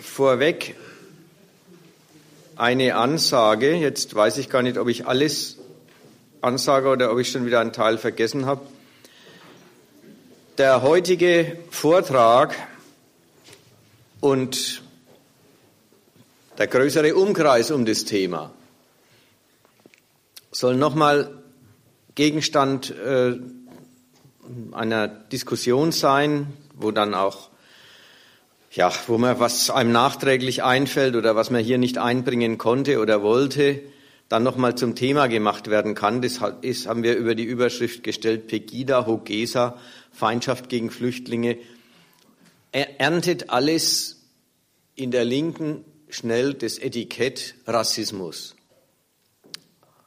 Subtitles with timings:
[0.00, 0.74] vorweg
[2.56, 3.74] eine Ansage.
[3.74, 5.58] Jetzt weiß ich gar nicht, ob ich alles
[6.40, 8.62] ansage oder ob ich schon wieder einen Teil vergessen habe.
[10.58, 12.54] Der heutige Vortrag
[14.20, 14.82] und
[16.58, 18.52] der größere Umkreis um das Thema
[20.52, 21.42] soll nochmal
[22.14, 23.38] Gegenstand äh,
[24.72, 27.49] einer Diskussion sein, wo dann auch
[28.70, 33.22] ja, wo man was einem nachträglich einfällt oder was man hier nicht einbringen konnte oder
[33.22, 33.82] wollte,
[34.28, 36.22] dann nochmal zum Thema gemacht werden kann.
[36.22, 39.76] Das ist, haben wir über die Überschrift gestellt, Pegida, Hogesa,
[40.12, 41.58] Feindschaft gegen Flüchtlinge.
[42.70, 44.22] Er erntet alles
[44.94, 48.54] in der Linken schnell das Etikett Rassismus.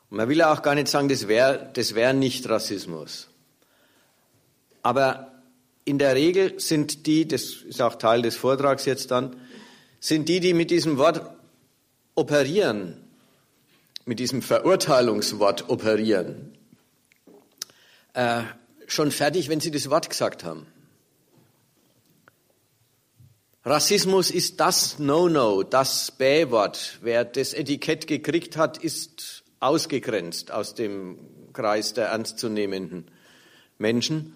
[0.10, 3.28] Und man will ja auch gar nicht sagen, das wäre das wär nicht Rassismus.
[4.84, 5.33] Aber
[5.86, 9.36] in der Regel sind die, das ist auch Teil des Vortrags jetzt dann,
[10.00, 11.30] sind die, die mit diesem Wort
[12.16, 12.98] operieren,
[14.06, 16.58] mit diesem Verurteilungswort operieren,
[18.14, 18.44] äh,
[18.88, 20.68] schon fertig, wenn sie das Wort gesagt haben.
[23.66, 27.00] Rassismus ist das No-No, das B-Wort.
[27.02, 31.18] Wer das Etikett gekriegt hat, ist ausgegrenzt aus dem
[31.54, 33.10] Kreis der ernstzunehmenden
[33.78, 34.36] Menschen.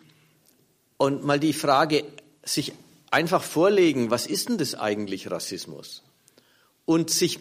[0.97, 2.03] Und mal die Frage,
[2.43, 2.73] sich
[3.11, 6.03] einfach vorlegen, was ist denn das eigentlich Rassismus?
[6.85, 7.39] Und sich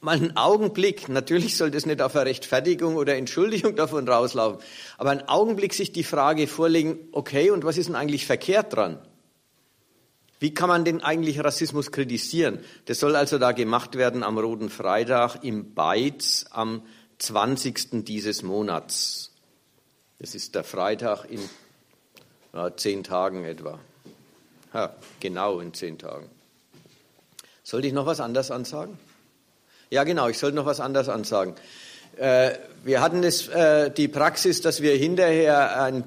[0.00, 4.60] mal einen Augenblick, natürlich soll das nicht auf eine Rechtfertigung oder Entschuldigung davon rauslaufen,
[4.98, 8.98] aber einen Augenblick sich die Frage vorlegen, okay, und was ist denn eigentlich verkehrt dran?
[10.40, 12.58] Wie kann man denn eigentlich Rassismus kritisieren?
[12.84, 16.82] Das soll also da gemacht werden am Roten Freitag im Beiz am
[17.18, 18.04] 20.
[18.04, 19.32] dieses Monats.
[20.18, 21.40] Das ist der Freitag in
[22.54, 23.78] ja, zehn Tagen etwa.
[24.72, 26.28] Ja, genau in zehn Tagen.
[27.62, 28.98] Sollte ich noch was anderes ansagen?
[29.90, 31.54] Ja, genau, ich sollte noch was anderes ansagen.
[32.16, 32.52] Äh,
[32.84, 36.04] wir hatten das, äh, die Praxis, dass wir hinterher ein,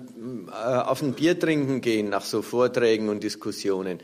[0.49, 3.99] äh, auf ein Bier trinken gehen nach so Vorträgen und Diskussionen.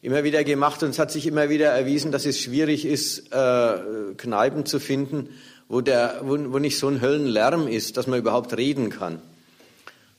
[0.00, 4.14] Immer wieder gemacht und es hat sich immer wieder erwiesen, dass es schwierig ist, äh,
[4.16, 5.30] Kneipen zu finden,
[5.68, 9.20] wo, der, wo, wo nicht so ein Höllenlärm ist, dass man überhaupt reden kann.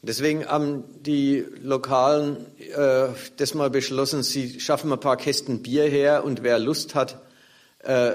[0.01, 6.23] Deswegen haben die Lokalen äh, das mal beschlossen, sie schaffen ein paar Kästen Bier her
[6.23, 7.21] und wer Lust hat,
[7.79, 8.11] äh,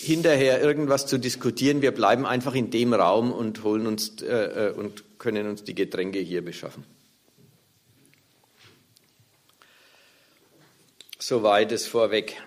[0.00, 4.72] hinterher irgendwas zu diskutieren, wir bleiben einfach in dem Raum und holen uns äh, äh
[4.72, 6.84] und können uns die Getränke hier beschaffen.
[11.18, 12.40] Soweit es vorweg.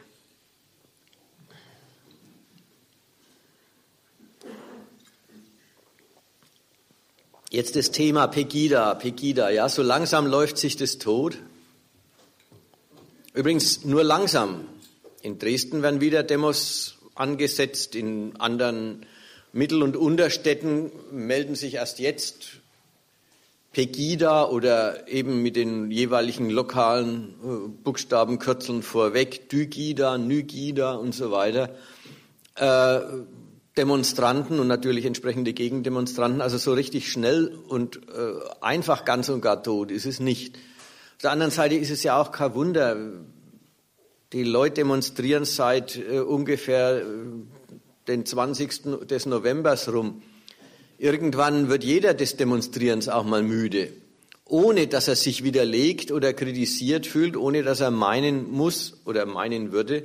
[7.53, 11.37] Jetzt das Thema Pegida, Pegida, ja, so langsam läuft sich das tot.
[13.33, 14.69] Übrigens nur langsam.
[15.21, 19.05] In Dresden werden wieder Demos angesetzt, in anderen
[19.51, 22.61] Mittel- und Unterstädten melden sich erst jetzt
[23.73, 31.75] Pegida oder eben mit den jeweiligen lokalen äh, Buchstabenkürzeln vorweg, Dygida, Nygida und so weiter.
[32.55, 33.01] Äh,
[33.77, 36.41] Demonstranten und natürlich entsprechende Gegendemonstranten.
[36.41, 40.55] Also so richtig schnell und äh, einfach ganz und gar tot ist es nicht.
[40.55, 42.97] Auf der anderen Seite ist es ja auch kein Wunder.
[44.33, 47.05] Die Leute demonstrieren seit äh, ungefähr äh,
[48.07, 49.07] den 20.
[49.07, 50.21] des Novembers rum.
[50.97, 53.91] Irgendwann wird jeder des Demonstrierens auch mal müde,
[54.45, 59.71] ohne dass er sich widerlegt oder kritisiert fühlt, ohne dass er meinen muss oder meinen
[59.71, 60.03] würde,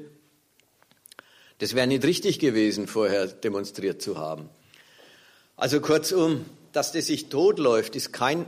[1.59, 4.49] das wäre nicht richtig gewesen, vorher demonstriert zu haben.
[5.56, 8.44] Also kurzum, dass das sich totläuft, ist, kein,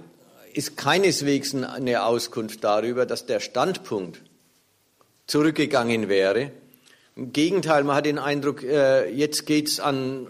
[0.52, 4.20] ist keineswegs eine Auskunft darüber, dass der Standpunkt
[5.26, 6.52] zurückgegangen wäre.
[7.16, 10.26] Im Gegenteil, man hat den Eindruck, äh, jetzt geht's an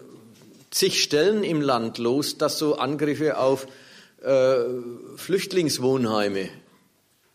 [0.71, 3.67] zig Stellen im Land los, dass so Angriffe auf
[4.23, 4.57] äh,
[5.17, 6.49] Flüchtlingswohnheime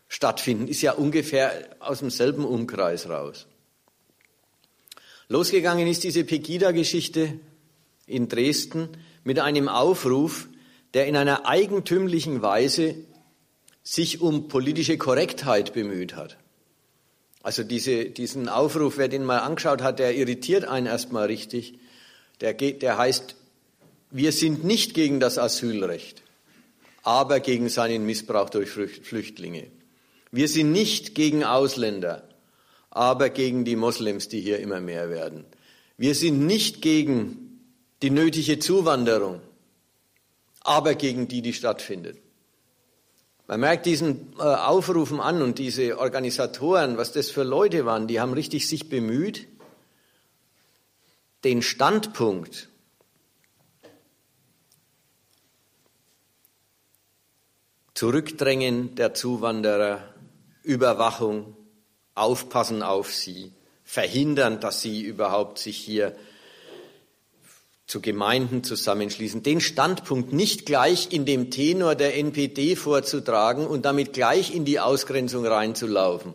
[0.08, 0.68] stattfinden.
[0.68, 3.48] Ist ja ungefähr aus demselben Umkreis raus.
[5.30, 7.40] Losgegangen ist diese Pegida-Geschichte
[8.06, 8.90] in Dresden
[9.24, 10.48] mit einem Aufruf,
[10.94, 12.96] der in einer eigentümlichen Weise
[13.84, 16.38] sich um politische Korrektheit bemüht hat.
[17.42, 21.78] Also diese, diesen Aufruf, wer den mal angeschaut hat, der irritiert einen erstmal richtig.
[22.40, 23.36] Der, geht, der heißt,
[24.12, 26.24] wir sind nicht gegen das Asylrecht,
[27.04, 29.68] aber gegen seinen Missbrauch durch Flüchtlinge.
[30.32, 32.28] Wir sind nicht gegen Ausländer,
[32.96, 35.46] aber gegen die Moslems, die hier immer mehr werden.
[35.98, 37.60] Wir sind nicht gegen
[38.04, 39.42] die nötige Zuwanderung,
[40.62, 42.20] aber gegen die, die stattfindet.
[43.48, 48.20] Man merkt diesen äh, Aufrufen an und diese Organisatoren, was das für Leute waren, die
[48.20, 49.48] haben richtig sich bemüht,
[51.44, 52.70] den Standpunkt
[57.96, 60.14] Zurückdrängen der Zuwanderer,
[60.64, 61.56] Überwachung,
[62.16, 63.52] Aufpassen auf sie,
[63.84, 66.16] verhindern, dass sie überhaupt sich hier
[67.86, 74.14] zu Gemeinden zusammenschließen, den Standpunkt nicht gleich in dem Tenor der NPD vorzutragen und damit
[74.14, 76.34] gleich in die Ausgrenzung reinzulaufen,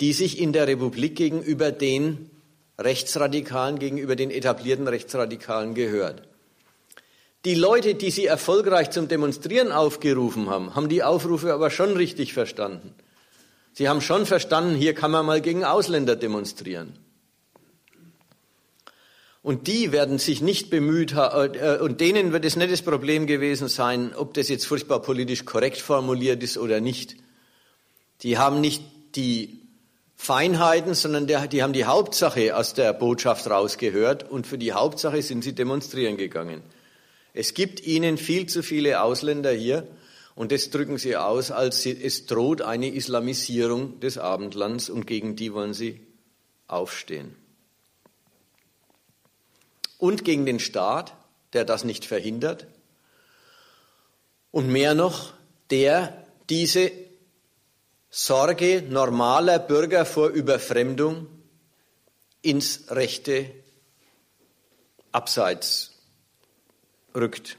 [0.00, 2.30] die sich in der Republik gegenüber den
[2.78, 6.22] Rechtsradikalen, gegenüber den etablierten Rechtsradikalen gehört.
[7.44, 12.32] Die Leute, die sie erfolgreich zum Demonstrieren aufgerufen haben, haben die Aufrufe aber schon richtig
[12.32, 12.94] verstanden.
[13.78, 16.98] Sie haben schon verstanden, hier kann man mal gegen Ausländer demonstrieren.
[19.40, 23.28] Und die werden sich nicht bemüht haben, äh, und denen wird es nicht das Problem
[23.28, 27.14] gewesen sein, ob das jetzt furchtbar politisch korrekt formuliert ist oder nicht.
[28.24, 28.82] Die haben nicht
[29.14, 29.60] die
[30.16, 35.44] Feinheiten, sondern die haben die Hauptsache aus der Botschaft rausgehört und für die Hauptsache sind
[35.44, 36.62] sie demonstrieren gegangen.
[37.32, 39.86] Es gibt ihnen viel zu viele Ausländer hier
[40.38, 45.52] und das drücken sie aus, als es droht eine Islamisierung des Abendlands und gegen die
[45.52, 46.00] wollen sie
[46.68, 47.34] aufstehen.
[49.98, 51.12] Und gegen den Staat,
[51.54, 52.68] der das nicht verhindert.
[54.52, 55.34] Und mehr noch,
[55.70, 56.92] der diese
[58.08, 61.26] Sorge normaler Bürger vor Überfremdung
[62.42, 63.50] ins rechte
[65.10, 65.98] Abseits
[67.12, 67.56] rückt.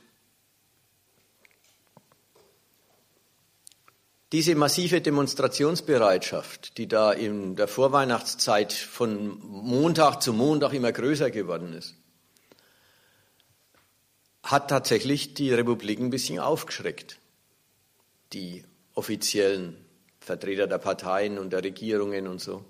[4.32, 11.74] Diese massive Demonstrationsbereitschaft, die da in der Vorweihnachtszeit von Montag zu Montag immer größer geworden
[11.74, 11.96] ist,
[14.44, 17.18] hat tatsächlich die Republik ein bisschen aufgeschreckt.
[18.34, 19.84] Die offiziellen
[20.20, 22.64] Vertreter der Parteien und der Regierungen und so.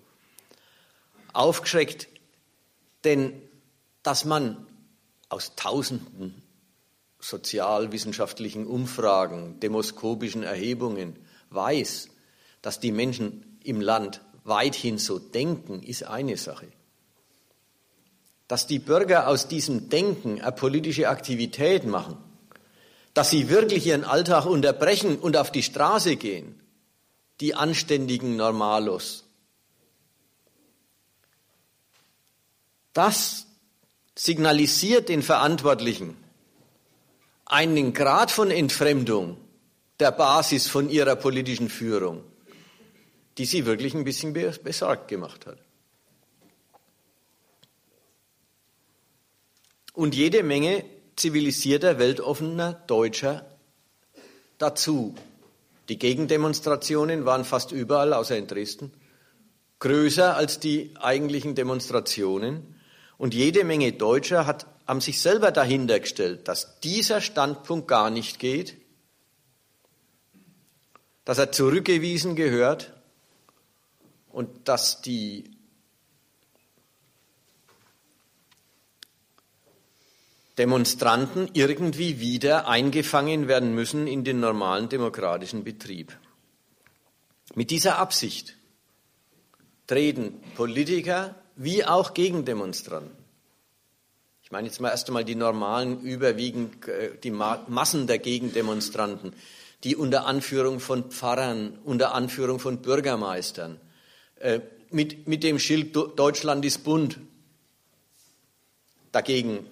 [1.33, 2.07] Aufgeschreckt,
[3.03, 3.33] denn
[4.01, 4.65] dass man
[5.27, 6.41] aus Tausenden
[7.19, 11.17] sozialwissenschaftlichen Umfragen, demoskopischen Erhebungen
[11.49, 12.09] weiß,
[12.61, 16.67] dass die Menschen im Land weithin so denken, ist eine Sache.
[18.47, 22.17] Dass die Bürger aus diesem Denken eine politische Aktivität machen,
[23.13, 26.59] dass sie wirklich ihren Alltag unterbrechen und auf die Straße gehen,
[27.41, 29.25] die anständigen Normalos.
[32.93, 33.45] Das
[34.15, 36.17] signalisiert den Verantwortlichen,
[37.45, 39.37] einen Grad von Entfremdung
[39.99, 42.23] der Basis von ihrer politischen Führung,
[43.37, 45.57] die sie wirklich ein bisschen besorgt gemacht hat.
[49.93, 50.85] Und jede Menge
[51.15, 53.45] zivilisierter, weltoffener Deutscher
[54.57, 55.15] dazu.
[55.89, 58.93] Die Gegendemonstrationen waren fast überall, außer in Dresden,
[59.79, 62.75] größer als die eigentlichen Demonstrationen.
[63.17, 68.39] Und jede Menge Deutscher hat haben sich selber dahinter gestellt, dass dieser Standpunkt gar nicht
[68.39, 68.75] geht,
[71.29, 72.91] dass er zurückgewiesen gehört
[74.29, 75.43] und dass die
[80.57, 86.17] Demonstranten irgendwie wieder eingefangen werden müssen in den normalen demokratischen Betrieb.
[87.53, 88.57] Mit dieser Absicht
[89.85, 93.19] treten Politiker wie auch Gegendemonstranten
[94.41, 99.33] ich meine jetzt mal erst einmal die normalen, überwiegend äh, die Massen der Gegendemonstranten,
[99.83, 103.79] die unter Anführung von Pfarrern, unter Anführung von Bürgermeistern,
[104.39, 104.59] äh,
[104.91, 107.19] mit, mit dem Schild Deutschland ist bunt
[109.11, 109.65] dagegen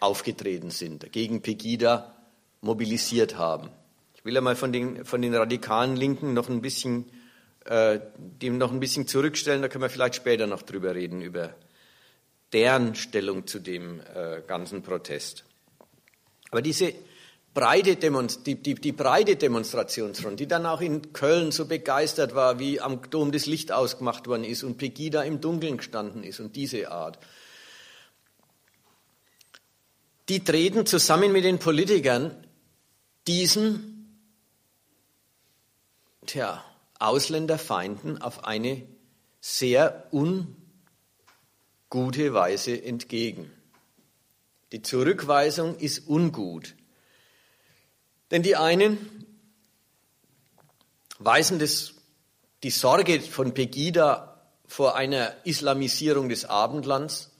[0.00, 2.14] aufgetreten sind, dagegen Pegida
[2.60, 3.70] mobilisiert haben.
[4.14, 7.10] Ich will einmal von den, von den radikalen Linken noch ein bisschen,
[7.64, 11.54] äh, dem noch ein bisschen zurückstellen, da können wir vielleicht später noch drüber reden, über
[12.52, 15.44] deren Stellung zu dem äh, ganzen Protest.
[16.50, 16.92] Aber diese
[17.54, 22.58] breite Demonst die, die, die breite Demonstrationsfront, die dann auch in Köln so begeistert war,
[22.58, 26.56] wie am Dom das Licht ausgemacht worden ist und Pegida im Dunkeln gestanden ist und
[26.56, 27.18] diese Art,
[30.28, 32.46] die treten zusammen mit den Politikern
[33.26, 33.92] diesen
[36.26, 36.64] tja,
[36.98, 38.86] Ausländerfeinden auf eine
[39.40, 40.56] sehr un
[41.90, 43.50] gute Weise entgegen.
[44.70, 46.74] Die Zurückweisung ist ungut.
[48.32, 48.98] Denn die einen
[51.18, 51.92] weisen das,
[52.62, 57.30] die Sorge von Pegida vor einer Islamisierung des Abendlands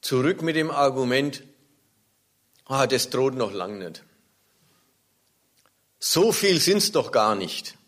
[0.00, 1.44] zurück mit dem Argument,
[2.64, 4.02] ah, das droht noch lang nicht.
[6.00, 7.78] so viel sind's doch gar nicht.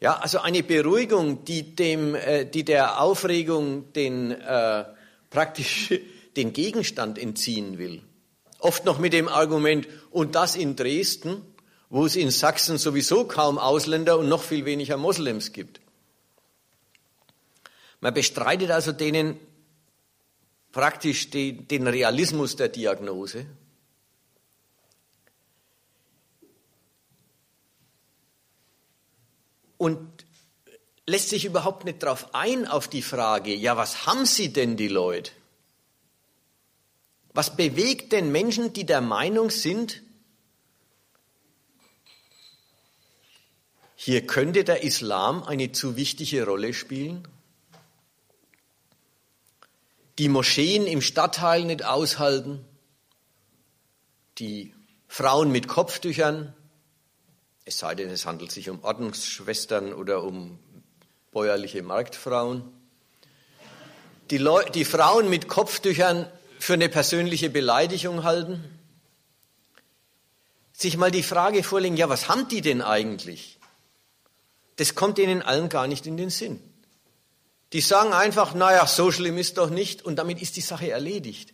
[0.00, 4.84] Ja, also eine Beruhigung, die dem, äh, die der Aufregung den äh,
[5.28, 5.92] praktisch
[6.36, 8.02] den Gegenstand entziehen will.
[8.58, 11.42] Oft noch mit dem Argument, und das in Dresden,
[11.88, 15.80] wo es in Sachsen sowieso kaum Ausländer und noch viel weniger Moslems gibt.
[18.00, 19.38] Man bestreitet also denen
[20.72, 23.46] praktisch den Realismus der Diagnose.
[29.78, 30.24] Und
[31.06, 34.88] lässt sich überhaupt nicht darauf ein, auf die Frage, ja, was haben sie denn die
[34.88, 35.32] Leute?
[37.36, 40.02] Was bewegt denn Menschen, die der Meinung sind,
[43.94, 47.28] hier könnte der Islam eine zu wichtige Rolle spielen?
[50.16, 52.64] Die Moscheen im Stadtteil nicht aushalten,
[54.38, 54.72] die
[55.06, 56.54] Frauen mit Kopftüchern,
[57.66, 60.58] es sei denn, es handelt sich um Ordnungsschwestern oder um
[61.32, 62.64] bäuerliche Marktfrauen,
[64.30, 68.64] die, Leu die Frauen mit Kopftüchern für eine persönliche Beleidigung halten,
[70.72, 73.58] sich mal die Frage vorlegen, ja, was haben die denn eigentlich?
[74.76, 76.62] Das kommt ihnen allen gar nicht in den Sinn.
[77.72, 81.52] Die sagen einfach, naja, so schlimm ist doch nicht und damit ist die Sache erledigt.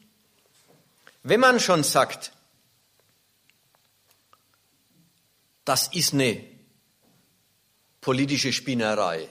[1.23, 2.33] Wenn man schon sagt,
[5.65, 6.45] das ist eine
[8.01, 9.29] politische Spinnerei,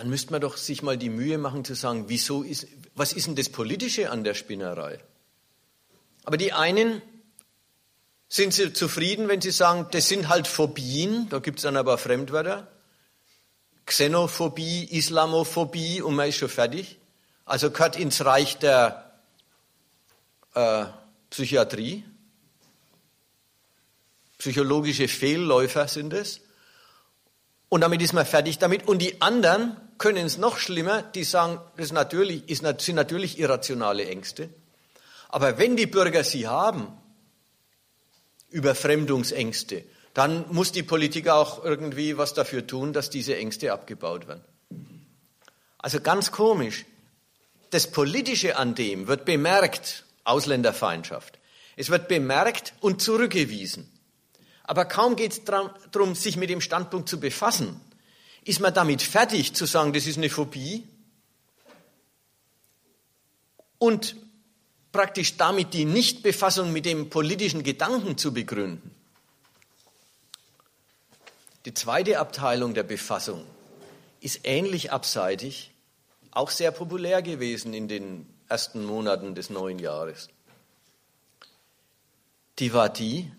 [0.00, 3.26] dann müsste man doch sich mal die Mühe machen zu sagen, wieso ist, was ist
[3.26, 4.98] denn das Politische an der Spinnerei?
[6.24, 7.02] Aber die einen
[8.26, 11.98] sind sie zufrieden, wenn sie sagen, das sind halt Phobien, da gibt es dann aber
[11.98, 12.66] Fremdwörter,
[13.84, 16.98] Xenophobie, Islamophobie und man ist schon fertig.
[17.44, 19.20] Also gehört ins Reich der
[20.54, 20.86] äh,
[21.28, 22.04] Psychiatrie.
[24.38, 26.40] Psychologische Fehlläufer sind es.
[27.68, 28.88] Und damit ist man fertig damit.
[28.88, 34.06] Und die anderen können es noch schlimmer, die sagen, das natürlich, ist, sind natürlich irrationale
[34.06, 34.48] Ängste.
[35.28, 36.88] Aber wenn die Bürger sie haben,
[38.48, 44.42] Überfremdungsängste, dann muss die Politik auch irgendwie was dafür tun, dass diese Ängste abgebaut werden.
[45.78, 46.86] Also ganz komisch.
[47.68, 51.38] Das Politische an dem wird bemerkt, Ausländerfeindschaft.
[51.76, 53.86] Es wird bemerkt und zurückgewiesen.
[54.64, 57.80] Aber kaum geht es darum, sich mit dem Standpunkt zu befassen,
[58.50, 60.84] ist man damit fertig zu sagen, das ist eine Phobie
[63.78, 64.16] und
[64.90, 68.92] praktisch damit die Nichtbefassung mit dem politischen Gedanken zu begründen.
[71.64, 73.46] Die zweite Abteilung der Befassung
[74.20, 75.70] ist ähnlich abseitig,
[76.32, 80.28] auch sehr populär gewesen in den ersten Monaten des neuen Jahres.
[82.58, 83.30] Die war die,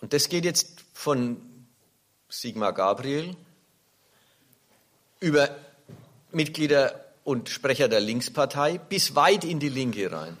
[0.00, 1.49] und das geht jetzt von
[2.30, 3.36] Sigmar Gabriel
[5.18, 5.54] über
[6.32, 10.38] Mitglieder und Sprecher der Linkspartei bis weit in die Linke rein.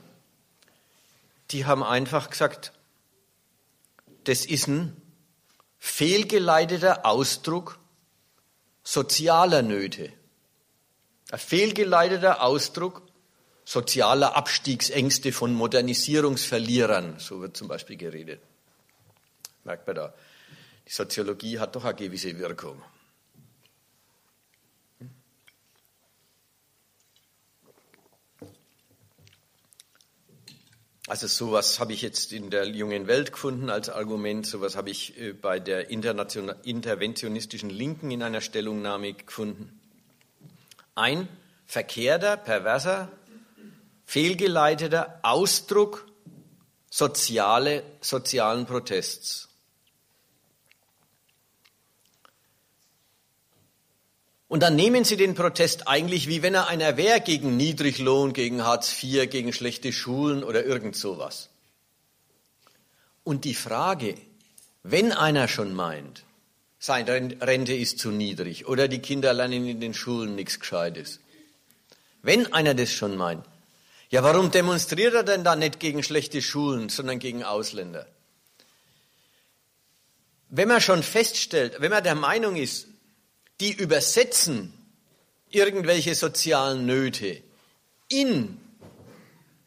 [1.50, 2.72] Die haben einfach gesagt,
[4.24, 4.96] das ist ein
[5.78, 7.78] fehlgeleiteter Ausdruck
[8.84, 10.12] sozialer Nöte.
[11.32, 13.02] Ein fehlgeleiteter Ausdruck
[13.64, 18.40] sozialer Abstiegsängste von Modernisierungsverlierern, so wird zum Beispiel geredet.
[19.64, 20.14] Merkt man da,
[20.86, 22.82] die Soziologie hat doch eine gewisse Wirkung.
[31.10, 35.18] Also sowas habe ich jetzt in der jungen Welt gefunden als Argument, sowas habe ich
[35.18, 39.80] äh, bei der interventionistischen Linken in einer Stellungnahme gefunden.
[40.94, 41.26] Ein
[41.66, 43.10] verkehrter, perverser,
[44.04, 46.06] fehlgeleiteter Ausdruck
[46.90, 49.49] soziale, sozialen Protests.
[54.50, 58.64] Und dann nehmen sie den Protest eigentlich, wie wenn er einer wäre gegen Niedriglohn, gegen
[58.64, 61.50] Hartz IV, gegen schlechte Schulen oder irgend sowas.
[63.22, 64.16] Und die Frage,
[64.82, 66.24] wenn einer schon meint,
[66.80, 71.20] seine Rente ist zu niedrig oder die Kinder lernen in den Schulen nichts Gescheites,
[72.22, 73.46] wenn einer das schon meint,
[74.08, 78.04] ja, warum demonstriert er denn da nicht gegen schlechte Schulen, sondern gegen Ausländer?
[80.48, 82.88] Wenn man schon feststellt, wenn man der Meinung ist,
[83.60, 84.72] die übersetzen
[85.50, 87.42] irgendwelche sozialen Nöte
[88.08, 88.58] in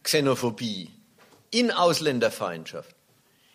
[0.02, 0.90] Xenophobie,
[1.52, 2.96] in Ausländerfeindschaft,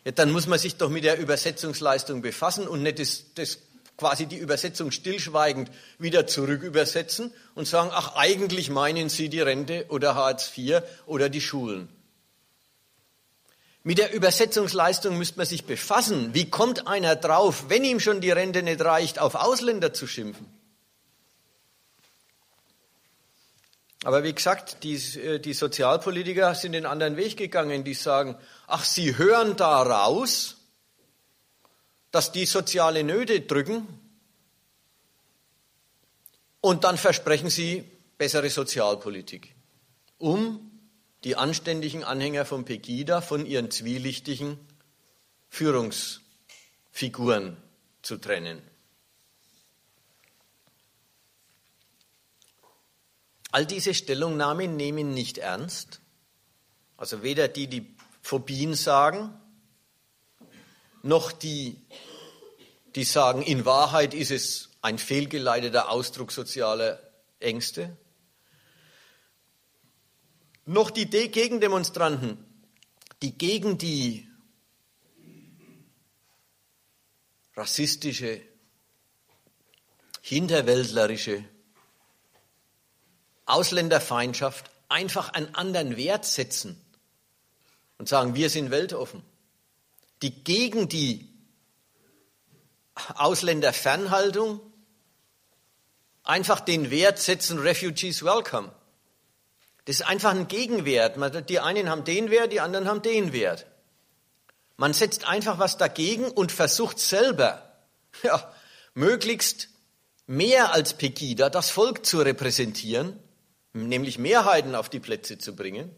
[0.05, 3.59] ja, dann muss man sich doch mit der Übersetzungsleistung befassen und nicht das, das
[3.97, 9.87] quasi die Übersetzung stillschweigend wieder zurück übersetzen und sagen, ach, eigentlich meinen Sie die Rente
[9.89, 11.89] oder Hartz IV oder die Schulen.
[13.89, 16.35] Mit der Übersetzungsleistung müsste man sich befassen.
[16.35, 20.47] Wie kommt einer drauf, wenn ihm schon die Rente nicht reicht, auf Ausländer zu schimpfen?
[24.05, 27.83] Aber wie gesagt, die, äh, die Sozialpolitiker sind den anderen Weg gegangen.
[27.83, 30.59] Die sagen, ach, sie hören daraus,
[32.11, 33.89] dass die soziale Nöte drücken
[36.61, 39.55] und dann versprechen sie bessere Sozialpolitik,
[40.19, 40.68] um
[41.25, 44.59] die anständigen Anhänger von Pegida von ihren zwielichtigen
[45.49, 47.57] Führungsfiguren
[48.03, 48.63] zu trennen.
[53.51, 56.01] All diese Stellungnahmen nehmen nicht ernst,
[56.97, 59.33] also weder die, die Phobien sagen,
[61.03, 61.81] noch die,
[62.95, 67.01] die sagen, in Wahrheit ist es ein fehlgeleiteter Ausdruck sozialer
[67.41, 67.97] Ängste,
[70.69, 72.37] noch die Gegendemonstranten,
[73.23, 74.29] die gegen die
[77.57, 78.43] rassistische,
[80.21, 81.43] hinterwäldlerische
[83.47, 86.79] Ausländerfeindschaft einfach einen anderen Wert setzen
[87.97, 89.23] und sagen, wir sind weltoffen.
[90.21, 91.33] Die gegen die
[93.15, 94.61] Ausländerfernhaltung
[96.25, 98.71] einfach den Wert setzen, Refugees welcome.
[99.89, 101.17] Das ist einfach ein Gegenwert.
[101.49, 103.65] Die einen haben den Wert, die anderen haben den Wert.
[104.77, 107.73] Man setzt einfach was dagegen und versucht selber,
[108.23, 108.53] ja,
[108.93, 109.71] möglichst
[110.27, 113.19] mehr als Pegida das Volk zu repräsentieren,
[113.73, 115.91] nämlich Mehrheiten auf die Plätze zu bringen.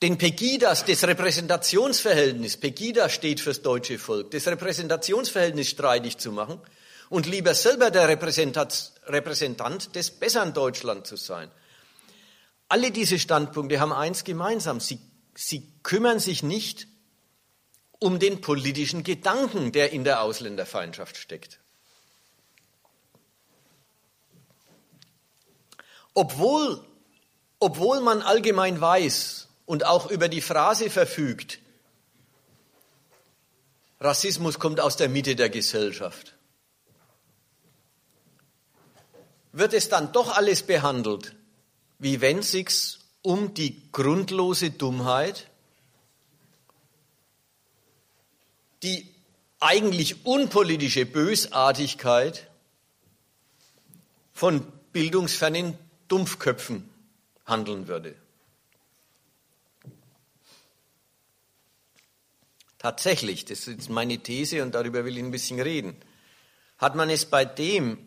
[0.00, 6.58] Den Pegidas, das Repräsentationsverhältnis, Pegida steht fürs deutsche Volk, das Repräsentationsverhältnis streitig zu machen
[7.10, 11.50] und lieber selber der Repräsentant des besseren Deutschland zu sein.
[12.68, 14.78] Alle diese Standpunkte haben eins gemeinsam.
[14.78, 15.00] Sie,
[15.34, 16.86] sie kümmern sich nicht
[17.98, 21.60] um den politischen Gedanken, der in der Ausländerfeindschaft steckt.
[26.12, 26.84] Obwohl,
[27.58, 31.60] obwohl man allgemein weiß und auch über die Phrase verfügt,
[34.00, 36.34] Rassismus kommt aus der Mitte der Gesellschaft,
[39.52, 41.37] wird es dann doch alles behandelt
[41.98, 45.50] wie wenn sich's um die grundlose Dummheit,
[48.82, 49.12] die
[49.60, 52.48] eigentlich unpolitische Bösartigkeit
[54.32, 56.88] von bildungsfernen Dumpfköpfen
[57.44, 58.14] handeln würde.
[62.78, 65.96] Tatsächlich, das ist meine These und darüber will ich ein bisschen reden,
[66.78, 67.98] hat man es bei dem,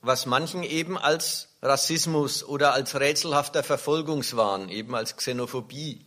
[0.00, 6.04] was manchen eben als Rassismus oder als rätselhafter Verfolgungswahn, eben als Xenophobie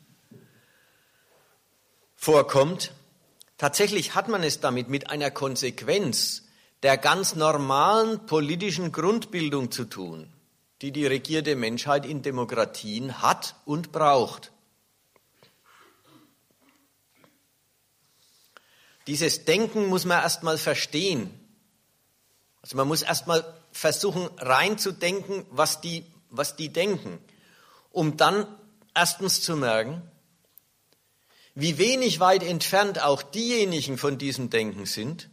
[2.16, 2.94] vorkommt.
[3.58, 6.44] Tatsächlich hat man es damit mit einer Konsequenz
[6.84, 10.32] der ganz normalen politischen Grundbildung zu tun,
[10.84, 14.52] die die regierte Menschheit in Demokratien hat und braucht.
[19.08, 21.32] Dieses Denken muss man erstmal verstehen.
[22.62, 23.44] Also man muss erstmal
[23.78, 27.20] versuchen reinzudenken, was die, was die denken,
[27.92, 28.48] um dann
[28.96, 30.02] erstens zu merken,
[31.54, 35.30] wie wenig weit entfernt auch diejenigen von diesem Denken sind,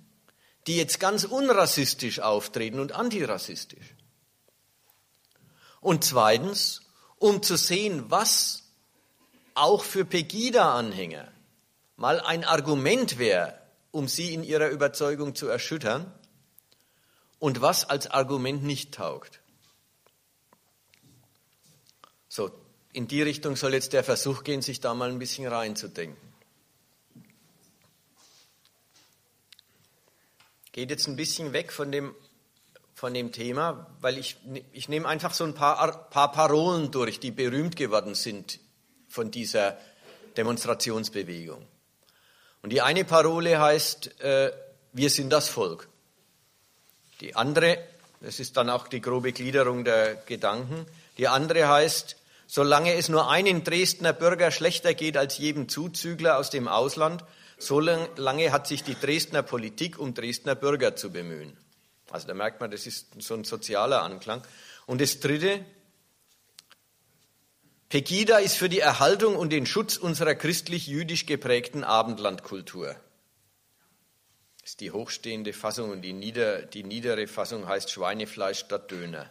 [0.67, 3.95] die jetzt ganz unrassistisch auftreten und antirassistisch.
[5.81, 6.83] Und zweitens,
[7.17, 8.65] um zu sehen, was
[9.55, 11.29] auch für Pegida-Anhänger
[11.97, 13.59] mal ein Argument wäre,
[13.91, 16.13] um sie in ihrer Überzeugung zu erschüttern,
[17.45, 19.41] und was als Argument nicht taugt.
[22.27, 22.51] So,
[22.95, 26.17] in die Richtung soll jetzt der Versuch gehen, sich da mal ein bisschen reinzudenken.
[30.73, 32.15] Geht jetzt ein bisschen weg von dem,
[32.95, 34.39] von dem Thema, weil ich,
[34.73, 38.59] ich nehme einfach so ein paar, paar Parolen durch, die berühmt geworden sind
[39.07, 39.77] von dieser
[40.39, 41.69] Demonstrationsbewegung.
[42.63, 44.51] Und die eine Parole heißt, äh,
[44.95, 45.91] wir sind das Volk.
[47.25, 47.79] Die andere,
[48.21, 50.85] das ist dann auch die grobe Gliederung der Gedanken,
[51.17, 56.51] die andere heißt, solange es nur einen Dresdner Bürger schlechter geht als jedem Zuzügler aus
[56.51, 57.25] dem Ausland,
[57.57, 61.57] so lange hat sich die Dresdner Politik um Dresdner Bürger zu bemühen.
[62.11, 64.43] Also da merkt man, das ist so ein sozialer Anklang.
[64.85, 65.65] Und das Dritte,
[67.89, 72.97] Pegida ist für die Erhaltung und den Schutz unserer christlich-jüdisch geprägten Abendlandkultur.
[74.75, 79.31] Ist die hochstehende Fassung und die, nieder, die niedere Fassung heißt Schweinefleisch statt Döner.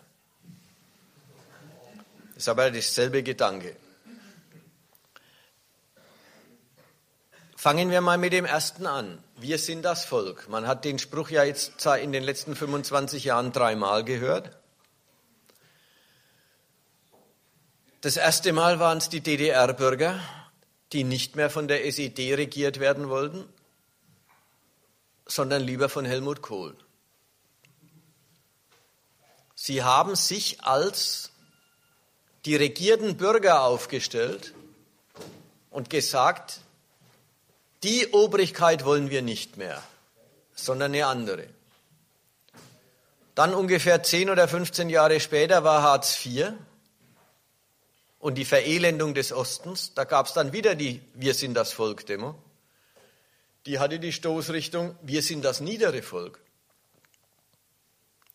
[2.37, 3.75] Ist aber dasselbe Gedanke.
[7.57, 9.21] Fangen wir mal mit dem ersten an.
[9.35, 10.47] Wir sind das Volk.
[10.47, 14.57] Man hat den Spruch ja jetzt in den letzten 25 Jahren dreimal gehört.
[17.99, 20.21] Das erste Mal waren es die DDR-Bürger,
[20.93, 23.43] die nicht mehr von der SED regiert werden wollten,
[25.25, 26.75] sondern lieber von Helmut Kohl.
[29.55, 31.31] Sie haben sich als
[32.45, 34.53] die regierten Bürger aufgestellt
[35.69, 36.59] und gesagt,
[37.83, 39.81] die Obrigkeit wollen wir nicht mehr,
[40.53, 41.47] sondern eine andere.
[43.35, 46.53] Dann ungefähr 10 oder 15 Jahre später war Hartz IV
[48.19, 49.93] und die Verelendung des Ostens.
[49.95, 52.35] Da gab es dann wieder die Wir sind das Volk-Demo.
[53.65, 56.39] Die hatte die Stoßrichtung Wir sind das niedere Volk.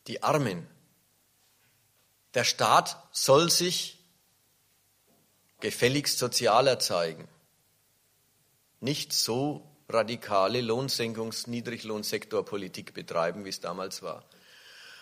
[0.07, 0.67] Die Armen.
[2.35, 3.99] Der Staat soll sich
[5.61, 7.29] gefälligst sozialer zeigen.
[8.81, 14.25] Nicht so radikale Lohnsenkungs-, Niedriglohnsektorpolitik betreiben, wie es damals war.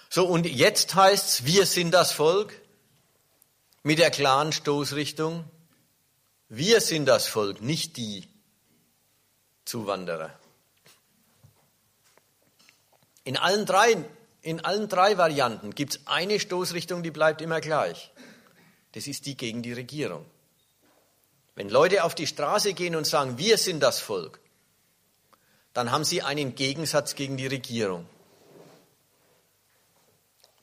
[0.08, 2.60] So, und jetzt heißt es, wir sind das Volk
[3.82, 5.44] mit der klaren Stoßrichtung,
[6.48, 8.28] wir sind das Volk, nicht die
[9.66, 10.32] Zuwanderer.
[13.24, 14.04] In allen drei,
[14.40, 18.12] in allen drei Varianten gibt es eine Stoßrichtung, die bleibt immer gleich.
[18.92, 20.24] Das ist die gegen die Regierung.
[21.56, 24.40] Wenn Leute auf die Straße gehen und sagen, wir sind das Volk,
[25.72, 28.08] dann haben sie einen Gegensatz gegen die Regierung.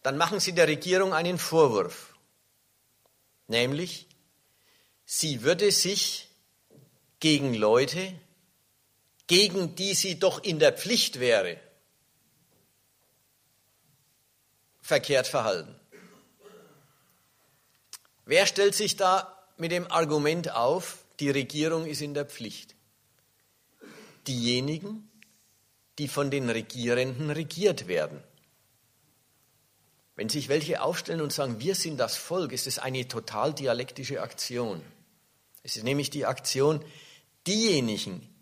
[0.02, 2.16] Dann machen sie der Regierung einen Vorwurf,
[3.48, 4.08] nämlich
[5.06, 6.30] sie würde sich
[7.20, 8.14] gegen Leute,
[9.28, 11.60] gegen die sie doch in der Pflicht wäre,
[14.82, 15.76] verkehrt verhalten.
[18.26, 22.76] Wer stellt sich da mit dem Argument auf, die Regierung ist in der Pflicht.
[24.28, 25.10] Diejenigen,
[26.00, 28.24] die von den Regierenden regiert werden.
[30.16, 34.22] Wenn sich welche aufstellen und sagen, wir sind das Volk, ist es eine total dialektische
[34.22, 34.82] Aktion.
[35.64, 36.84] Es ist nämlich die Aktion,
[37.48, 38.33] diejenigen,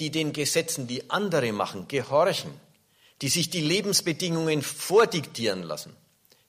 [0.00, 2.52] die den Gesetzen, die andere machen, gehorchen,
[3.22, 5.96] die sich die Lebensbedingungen vordiktieren lassen,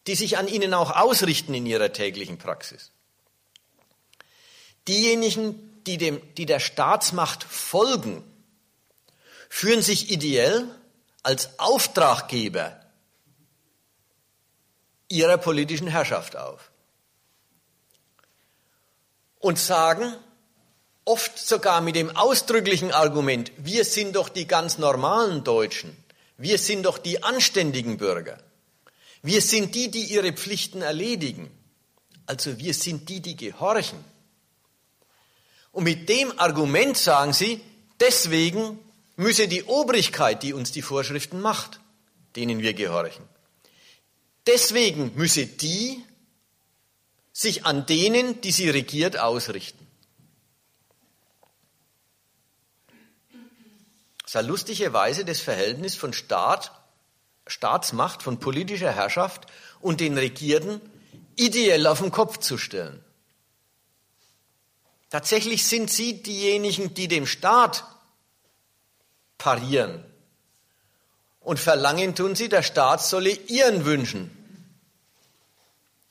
[0.06, 2.92] die sich an ihnen auch ausrichten in ihrer täglichen Praxis.
[4.88, 8.24] Diejenigen, die, dem, die der Staatsmacht folgen,
[9.50, 10.68] führen sich ideell
[11.24, 12.80] als Auftraggeber
[15.10, 16.70] ihrer politischen Herrschaft auf
[19.40, 20.14] und sagen,
[21.08, 25.96] oft sogar mit dem ausdrücklichen Argument, wir sind doch die ganz normalen Deutschen,
[26.38, 28.38] wir sind doch die anständigen Bürger,
[29.22, 31.50] wir sind die, die ihre Pflichten erledigen,
[32.26, 34.04] also wir sind die, die gehorchen.
[35.72, 37.62] Und mit dem Argument sagen sie,
[38.00, 38.80] deswegen
[39.16, 41.80] müsse die Obrigkeit, die uns die Vorschriften macht,
[42.36, 43.24] denen wir gehorchen,
[44.46, 46.04] deswegen müsse die
[47.32, 49.87] sich an denen, die sie regiert, ausrichten.
[54.28, 56.74] Das ist eine lustige Weise, das Verhältnis von Staat,
[57.48, 59.48] Staatsmacht, von politischer Herrschaft
[59.80, 60.82] und den Regierten
[61.38, 63.02] ideell auf den Kopf zu stellen.
[65.10, 67.86] Tatsächlich sind sie diejenigen, die dem Staat
[69.38, 70.04] parieren.
[71.40, 74.30] Und verlangen tun sie, der Staat solle ihren Wünschen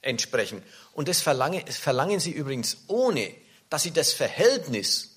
[0.01, 0.63] entsprechen.
[0.95, 3.35] Und das verlangen, das verlangen sie übrigens ohne,
[3.69, 5.16] dass sie das Verhältnis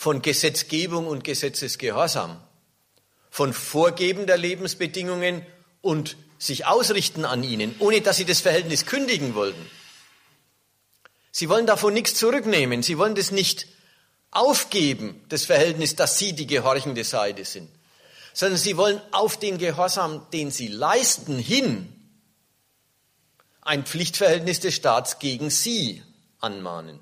[0.00, 2.40] von Gesetzgebung und Gesetzesgehorsam,
[3.28, 5.44] von Vorgeben der Lebensbedingungen
[5.82, 9.60] und sich ausrichten an ihnen, ohne dass sie das Verhältnis kündigen wollten,
[11.32, 12.82] Sie wollen davon nichts zurücknehmen.
[12.82, 13.66] Sie wollen das nicht
[14.30, 17.68] aufgeben, das Verhältnis, dass Sie die gehorchende Seite sind,
[18.32, 21.92] sondern Sie wollen auf den Gehorsam, den Sie leisten, hin
[23.60, 26.02] ein Pflichtverhältnis des Staats gegen Sie
[26.40, 27.00] anmahnen.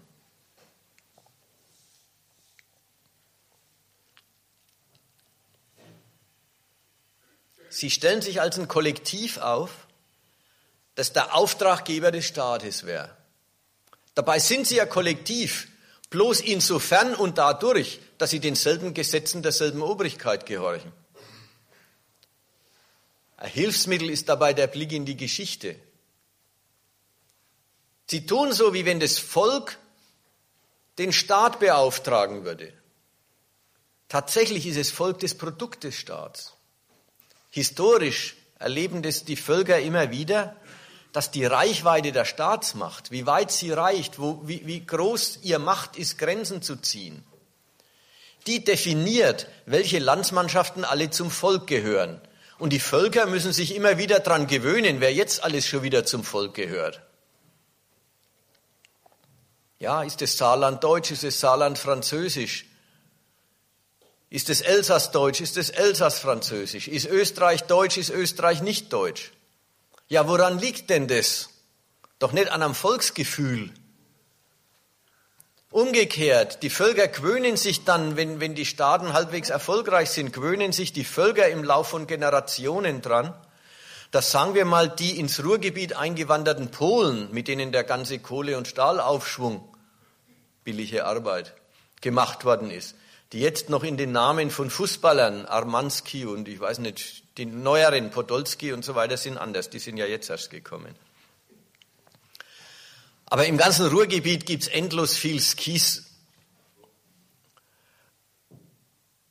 [7.79, 9.71] Sie stellen sich als ein Kollektiv auf,
[10.97, 13.17] das der Auftraggeber des Staates wäre.
[14.17, 15.69] Dabei sind sie ja kollektiv,
[16.11, 20.91] bloß insofern und dadurch, dass sie denselben Gesetzen derselben Obrigkeit gehorchen.
[23.37, 25.77] Ein Hilfsmittel ist dabei der Blick in die Geschichte.
[28.11, 29.79] Sie tun so, wie wenn das Volk
[30.99, 32.73] den Staat beauftragen würde.
[34.09, 36.58] Tatsächlich ist das Volk das Produkt des Staats.
[37.59, 40.55] Historisch erleben das die Völker immer wieder,
[41.13, 45.97] dass die Reichweite der Staatsmacht, wie weit sie reicht, wo, wie, wie groß ihr Macht
[45.97, 47.25] ist, Grenzen zu ziehen,
[48.47, 52.21] die definiert, welche Landsmannschaften alle zum Volk gehören.
[52.61, 56.23] Und die Völker müssen sich immer wieder dran gewöhnen, wer jetzt alles schon wieder zum
[56.23, 57.03] Volk gehört.
[59.81, 62.68] Ja, ist das Saarland deutsch, ist das Saarland französisch?
[64.31, 66.89] Ist es Elsass deutsch, ist es Elsass französisch?
[66.89, 69.33] Ist Österreich deutsch, ist Österreich nicht deutsch?
[70.09, 71.51] Ja, woran liegt denn das?
[72.19, 73.73] Doch nicht an einem Volksgefühl.
[75.71, 80.93] Umgekehrt, die Völker gewöhnen sich dann, wenn, wenn die Staaten halbwegs erfolgreich sind, gewöhnen sich
[80.93, 83.35] die Völker im Lauf von Generationen dran,
[84.11, 88.67] dass, sagen wir mal, die ins Ruhrgebiet eingewanderten Polen, mit denen der ganze Kohle- und
[88.67, 89.63] Stahlaufschwung,
[90.65, 91.55] billige Arbeit,
[92.01, 92.95] gemacht worden ist,
[93.33, 98.11] die jetzt noch in den Namen von Fußballern, Armanski und ich weiß nicht, die neueren,
[98.11, 99.71] Podolski und so weiter, sind anders.
[99.71, 100.95] Die sind ja jetzt erst gekommen.
[103.27, 106.05] Aber im ganzen Ruhrgebiet gibt es endlos viel Skis.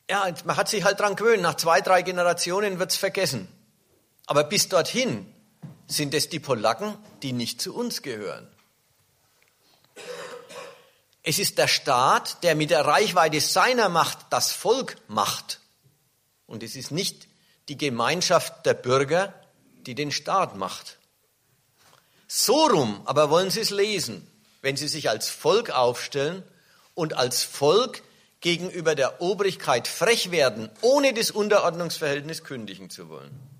[0.09, 1.41] Ja, man hat sich halt dran gewöhnt.
[1.41, 3.47] Nach zwei, drei Generationen wird es vergessen.
[4.27, 5.33] Aber bis dorthin
[5.87, 8.47] sind es die Polacken, die nicht zu uns gehören.
[11.29, 15.59] Es ist der Staat, der mit der Reichweite seiner Macht das Volk macht.
[16.45, 17.27] Und es ist nicht
[17.67, 19.33] die Gemeinschaft der Bürger,
[19.85, 20.99] die den Staat macht.
[22.29, 24.25] So rum aber wollen Sie es lesen,
[24.61, 26.43] wenn Sie sich als Volk aufstellen
[26.95, 28.03] und als Volk
[28.39, 33.56] gegenüber der Obrigkeit frech werden, ohne das Unterordnungsverhältnis kündigen zu wollen.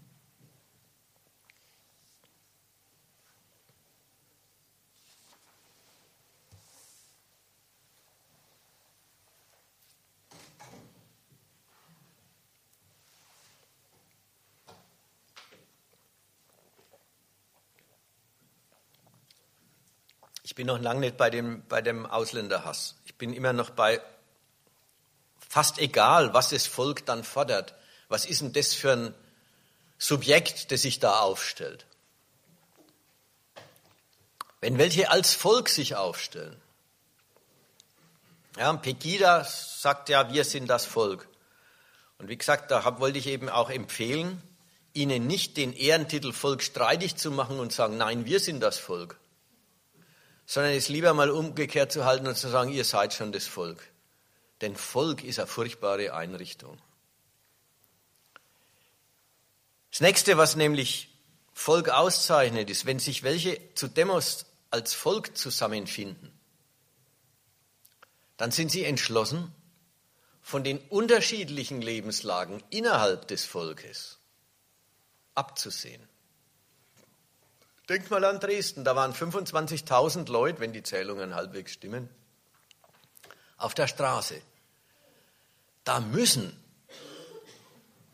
[20.57, 22.95] Bin noch lange nicht bei dem, bei dem Ausländerhass.
[23.05, 24.01] Ich bin immer noch bei
[25.47, 27.75] fast egal, was das Volk dann fordert.
[28.09, 29.13] Was ist denn das für ein
[29.99, 31.85] Subjekt, das sich da aufstellt?
[34.59, 36.59] Wenn welche als Volk sich aufstellen.
[38.57, 41.27] Ja, Pegida sagt ja, wir sind das Volk.
[42.17, 44.41] Und wie gesagt, da wollte ich eben auch empfehlen,
[44.93, 49.19] ihnen nicht den Ehrentitel Volk streitig zu machen und sagen, nein, wir sind das Volk,
[50.47, 53.91] sondern es lieber mal umgekehrt zu halten und zu sagen, ihr seid schon das Volk.
[54.61, 56.81] Denn Volk ist eine furchtbare Einrichtung.
[59.91, 61.13] Das nächste, was nämlich
[61.53, 66.31] Volk auszeichnet, ist, wenn sich welche zu Demos als Volk zusammenfinden,
[68.37, 69.53] dann sind sie entschlossen,
[70.41, 74.17] von den unterschiedlichen Lebenslagen innerhalb des Volkes
[75.35, 76.07] abzusehen.
[77.89, 82.09] Denkt mal an Dresden, da waren 25.000 Leute, wenn die Zählungen halbwegs stimmen,
[83.57, 84.41] auf der Straße.
[85.85, 86.51] Da müssen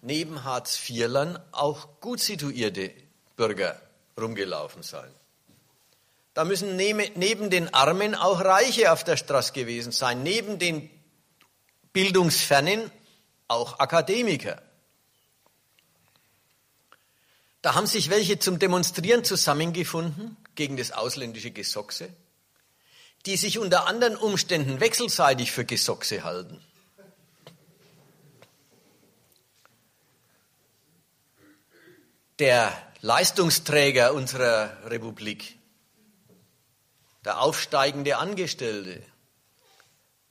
[0.02, 2.92] neben Hartz-IVlern auch gut situierte
[3.36, 3.82] Bürger
[4.20, 5.12] rumgelaufen sein.
[6.36, 10.90] Da müssen neben den Armen auch Reiche auf der Straße gewesen sein, neben den
[11.94, 12.92] Bildungsfernen
[13.48, 14.62] auch Akademiker.
[17.64, 22.10] Da haben sich welche zum Demonstrieren zusammengefunden gegen das ausländische Gesochse,
[23.26, 26.62] die sich unter anderen Umständen wechselseitig für Gesochse halten.
[32.40, 35.58] Der Leistungsträger unserer Republik,
[37.24, 39.02] der aufsteigende Angestellte,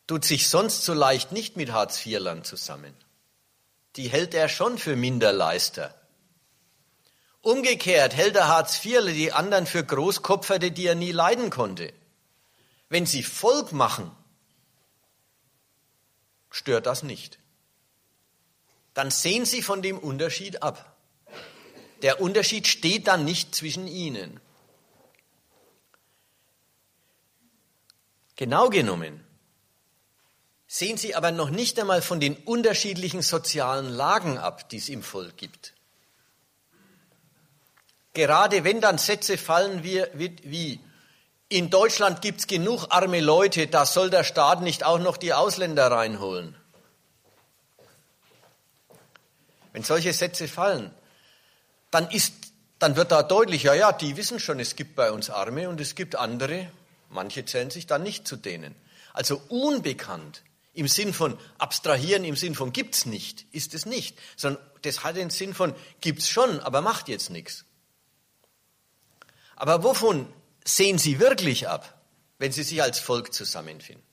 [0.06, 2.94] tut sich sonst so leicht nicht mit Hartz-IV-Land zusammen.
[3.96, 5.94] Die hält er schon für Minderleister.
[7.42, 11.92] Umgekehrt hält der Hartz IV die anderen für Großkopferte, die er nie leiden konnte.
[12.88, 14.10] Wenn sie Volk machen,
[16.50, 17.38] stört das nicht.
[18.94, 20.96] Dann sehen sie von dem Unterschied ab.
[22.02, 24.40] Der Unterschied steht dann nicht zwischen ihnen.
[28.36, 29.24] Genau genommen
[30.66, 35.02] sehen sie aber noch nicht einmal von den unterschiedlichen sozialen Lagen ab, die es im
[35.02, 35.71] Volk gibt.
[38.14, 40.80] Gerade wenn dann Sätze fallen wie, wie
[41.48, 45.34] in Deutschland gibt es genug arme Leute, da soll der Staat nicht auch noch die
[45.34, 46.56] Ausländer reinholen.
[49.72, 50.90] Wenn solche Sätze fallen,
[51.90, 52.34] dann, ist,
[52.78, 55.80] dann wird da deutlich, ja, ja, die wissen schon, es gibt bei uns Arme und
[55.80, 56.70] es gibt andere,
[57.08, 58.74] manche zählen sich dann nicht zu denen.
[59.14, 60.42] Also unbekannt
[60.74, 65.16] im Sinn von abstrahieren, im Sinn von gibt's nicht, ist es nicht, sondern das hat
[65.16, 67.64] den Sinn von gibt's schon, aber macht jetzt nichts.
[69.62, 70.26] Aber wovon
[70.64, 72.02] sehen Sie wirklich ab,
[72.38, 74.04] wenn Sie sich als Volk zusammenfinden?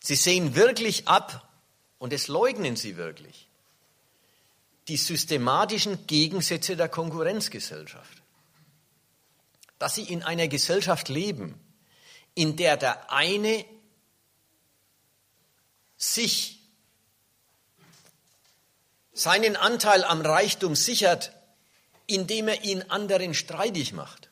[0.00, 1.48] Sie sehen wirklich ab,
[2.00, 3.48] und es leugnen sie wirklich,
[4.88, 8.22] die systematischen Gegensätze der Konkurrenzgesellschaft.
[9.78, 11.54] Dass sie in einer Gesellschaft leben,
[12.34, 13.64] in der der eine
[15.96, 16.58] sich
[19.12, 21.30] seinen Anteil am Reichtum sichert,
[22.10, 24.28] indem er ihn anderen streitig macht.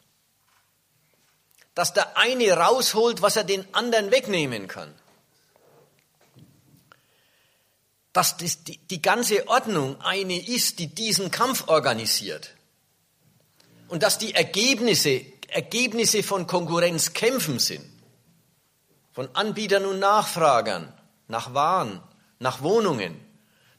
[1.74, 4.92] Dass der eine rausholt, was er den anderen wegnehmen kann.
[8.12, 12.54] Dass das die, die ganze Ordnung eine ist, die diesen Kampf organisiert.
[13.88, 17.84] Und dass die Ergebnisse, Ergebnisse von Konkurrenzkämpfen sind.
[19.12, 20.92] Von Anbietern und Nachfragern
[21.28, 22.02] nach Waren,
[22.38, 23.20] nach Wohnungen,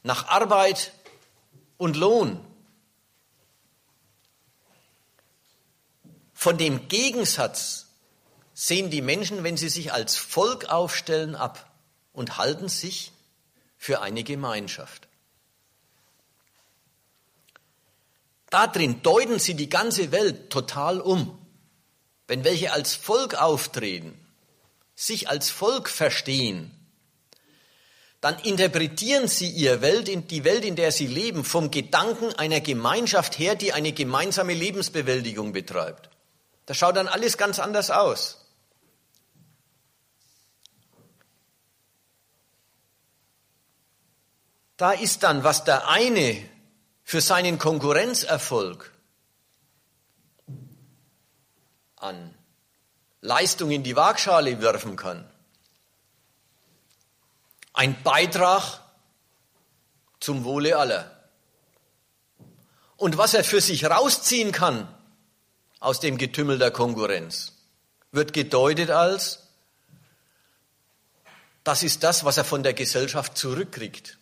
[0.02, 0.92] nach Arbeit
[1.76, 2.40] und Lohn.
[6.40, 7.88] Von dem Gegensatz
[8.54, 11.70] sehen die Menschen, wenn sie sich als Volk aufstellen, ab
[12.14, 13.12] und halten sich
[13.76, 15.06] für eine Gemeinschaft.
[18.48, 21.38] Darin deuten sie die ganze Welt total um.
[22.26, 24.18] Wenn welche als Volk auftreten,
[24.94, 26.70] sich als Volk verstehen,
[28.22, 33.38] dann interpretieren sie ihr Welt, die Welt, in der sie leben, vom Gedanken einer Gemeinschaft
[33.38, 36.09] her, die eine gemeinsame Lebensbewältigung betreibt.
[36.70, 38.46] Das schaut dann alles ganz anders aus.
[44.76, 46.48] Da ist dann, was der eine
[47.02, 48.92] für seinen Konkurrenzerfolg
[51.96, 52.36] an
[53.20, 55.28] Leistung in die Waagschale werfen kann,
[57.72, 58.80] ein Beitrag
[60.20, 61.28] zum Wohle aller.
[62.96, 64.86] Und was er für sich rausziehen kann
[65.80, 67.52] aus dem Getümmel der Konkurrenz,
[68.12, 69.40] wird gedeutet als,
[71.64, 74.18] das ist das, was er von der Gesellschaft zurückkriegt,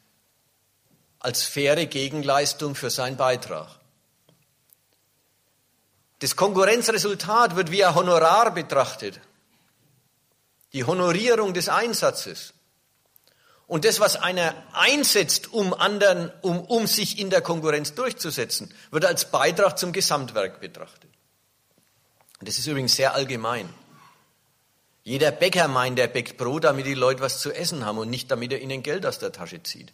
[1.18, 3.68] als faire Gegenleistung für seinen Beitrag.
[6.20, 9.20] Das Konkurrenzresultat wird wie ein Honorar betrachtet,
[10.72, 12.54] die Honorierung des Einsatzes.
[13.66, 19.04] Und das, was einer einsetzt, um anderen, um, um sich in der Konkurrenz durchzusetzen, wird
[19.04, 21.07] als Beitrag zum Gesamtwerk betrachtet.
[22.40, 23.68] Das ist übrigens sehr allgemein.
[25.02, 28.30] Jeder Bäcker meint, er bäckt Brot, damit die Leute was zu essen haben und nicht
[28.30, 29.92] damit er ihnen Geld aus der Tasche zieht.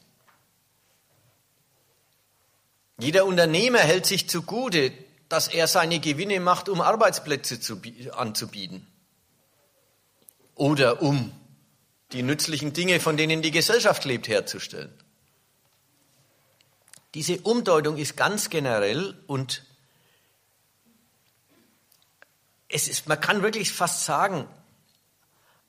[2.99, 4.93] Jeder Unternehmer hält sich zugute,
[5.29, 7.81] dass er seine Gewinne macht, um Arbeitsplätze zu,
[8.13, 8.87] anzubieten
[10.55, 11.33] oder um
[12.13, 14.93] die nützlichen Dinge, von denen die Gesellschaft lebt, herzustellen.
[17.15, 19.65] Diese Umdeutung ist ganz generell und
[22.75, 24.49] es ist, man kann wirklich fast sagen,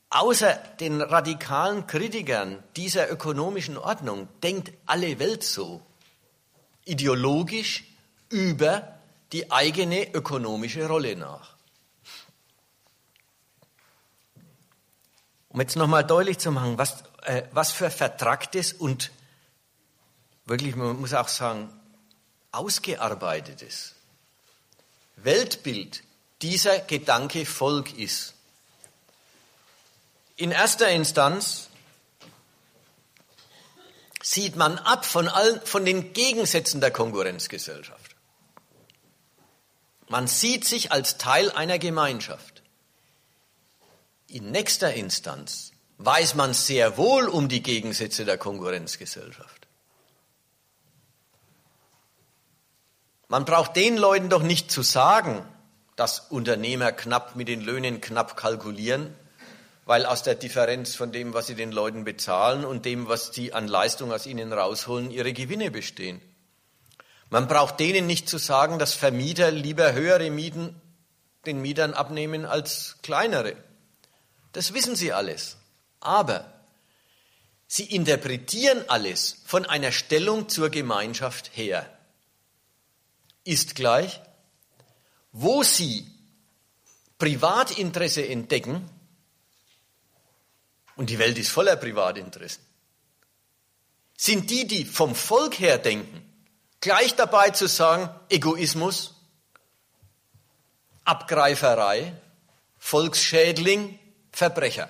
[0.09, 5.85] außer den radikalen Kritikern dieser ökonomischen Ordnung denkt alle Welt so,
[6.83, 7.83] ideologisch
[8.29, 8.97] über
[9.33, 11.55] die eigene ökonomische Rolle nach.
[15.49, 19.11] Um jetzt nochmal deutlich zu machen, was, äh, was für vertracktes und
[20.45, 21.69] wirklich, man muss auch sagen,
[22.51, 23.93] ausgearbeitetes
[25.17, 26.04] Weltbild
[26.41, 28.33] dieser Gedanke Volk ist.
[30.35, 31.69] In erster Instanz
[34.21, 38.15] sieht man ab von, allen, von den Gegensätzen der Konkurrenzgesellschaft.
[40.09, 42.63] Man sieht sich als Teil einer Gemeinschaft.
[44.27, 49.67] In nächster Instanz weiß man sehr wohl um die Gegensätze der Konkurrenzgesellschaft.
[53.27, 55.47] Man braucht den Leuten doch nicht zu sagen,
[55.95, 59.15] dass Unternehmer knapp mit den Löhnen knapp kalkulieren,
[59.85, 63.53] weil aus der Differenz von dem, was sie den Leuten bezahlen und dem, was sie
[63.53, 66.21] an Leistung aus ihnen rausholen, ihre Gewinne bestehen.
[67.29, 70.79] Man braucht denen nicht zu sagen, dass Vermieter lieber höhere Mieten
[71.45, 73.55] den Mietern abnehmen als kleinere.
[74.51, 75.57] Das wissen sie alles.
[75.99, 76.51] Aber
[77.67, 81.89] sie interpretieren alles von einer Stellung zur Gemeinschaft her.
[83.43, 84.21] Ist gleich,
[85.37, 86.09] wo sie
[87.17, 88.89] Privatinteresse entdecken,
[90.95, 92.63] und die Welt ist voller Privatinteressen,
[94.15, 96.23] sind die, die vom Volk her denken,
[96.79, 99.13] gleich dabei zu sagen, Egoismus,
[101.03, 102.13] Abgreiferei,
[102.79, 103.99] Volksschädling,
[104.31, 104.89] Verbrecher.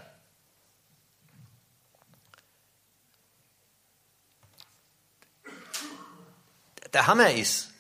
[6.94, 7.75] Der Hammer ist,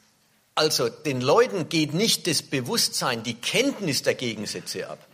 [0.55, 5.05] also den Leuten geht nicht das Bewusstsein, die Kenntnis der Gegensätze ab.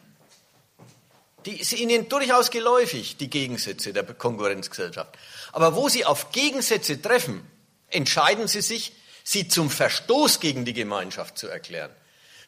[1.48, 5.18] Die sind ihnen durchaus geläufig, die Gegensätze der Konkurrenzgesellschaft.
[5.52, 7.44] Aber wo sie auf Gegensätze treffen,
[7.88, 11.92] entscheiden sie sich, sie zum Verstoß gegen die Gemeinschaft zu erklären.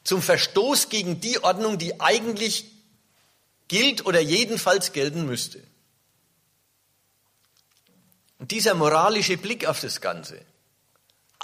[0.04, 2.66] Zum Verstoß gegen die Ordnung, die eigentlich
[3.68, 5.64] gilt oder jedenfalls gelten müsste.
[8.38, 10.40] Und dieser moralische Blick auf das Ganze.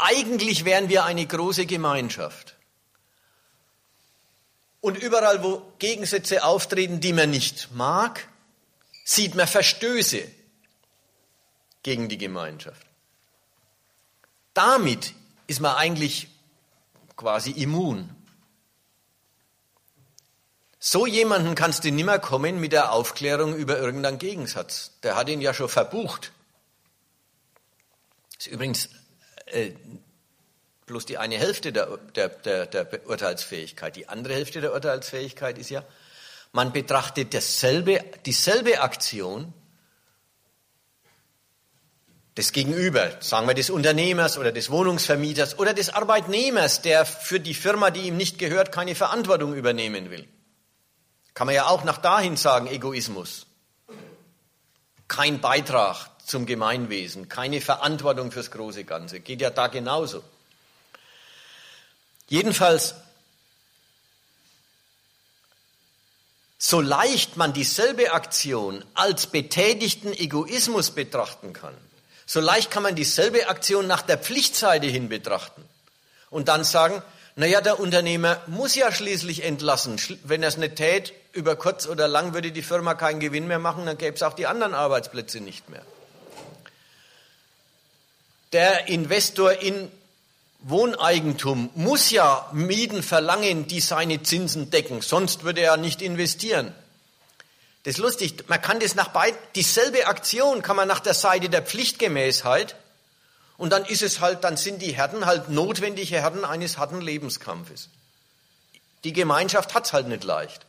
[0.01, 2.55] Eigentlich wären wir eine große Gemeinschaft.
[4.79, 8.25] Und überall, wo Gegensätze auftreten, die man nicht mag,
[9.03, 10.25] sieht man Verstöße
[11.83, 12.87] gegen die Gemeinschaft.
[14.53, 15.13] Damit
[15.47, 16.29] ist man eigentlich
[17.17, 18.15] quasi immun.
[20.79, 24.91] So jemanden kannst du nimmer kommen mit der Aufklärung über irgendeinen Gegensatz.
[25.03, 26.31] Der hat ihn ja schon verbucht.
[28.37, 28.89] Das ist übrigens
[29.51, 29.73] äh,
[30.85, 33.95] bloß die eine Hälfte der, der, der, der Urteilsfähigkeit.
[33.95, 35.83] Die andere Hälfte der Urteilsfähigkeit ist ja,
[36.51, 39.53] man betrachtet dasselbe, dieselbe Aktion
[42.35, 47.53] des Gegenüber, sagen wir des Unternehmers oder des Wohnungsvermieters oder des Arbeitnehmers, der für die
[47.53, 50.27] Firma, die ihm nicht gehört, keine Verantwortung übernehmen will.
[51.33, 53.45] Kann man ja auch nach dahin sagen, Egoismus.
[55.07, 59.19] Kein Beitrag zum Gemeinwesen, keine Verantwortung fürs große Ganze.
[59.19, 60.23] Geht ja da genauso.
[62.27, 62.93] Jedenfalls,
[66.59, 71.75] so leicht man dieselbe Aktion als betätigten Egoismus betrachten kann,
[72.27, 75.63] so leicht kann man dieselbe Aktion nach der Pflichtseite hin betrachten
[76.29, 77.01] und dann sagen,
[77.35, 79.99] naja, der Unternehmer muss ja schließlich entlassen.
[80.25, 83.59] Wenn er es nicht tät, über kurz oder lang würde die Firma keinen Gewinn mehr
[83.59, 85.83] machen, dann gäbe es auch die anderen Arbeitsplätze nicht mehr.
[88.51, 89.91] Der Investor in
[90.61, 96.73] Wohneigentum muss ja Mieten verlangen, die seine Zinsen decken, sonst würde er nicht investieren.
[97.83, 101.47] Das ist lustig, man kann das nach beiden, dieselbe Aktion kann man nach der Seite
[101.47, 102.75] der Pflichtgemäßheit
[103.57, 107.89] und dann ist es halt, dann sind die Herden halt notwendige Herden eines harten Lebenskampfes.
[109.05, 110.65] Die Gemeinschaft hat's halt nicht leicht.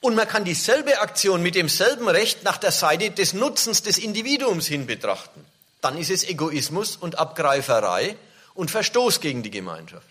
[0.00, 4.66] Und man kann dieselbe Aktion mit demselben Recht nach der Seite des Nutzens des Individuums
[4.66, 5.44] hin betrachten.
[5.80, 8.16] Dann ist es Egoismus und Abgreiferei
[8.54, 10.06] und Verstoß gegen die Gemeinschaft.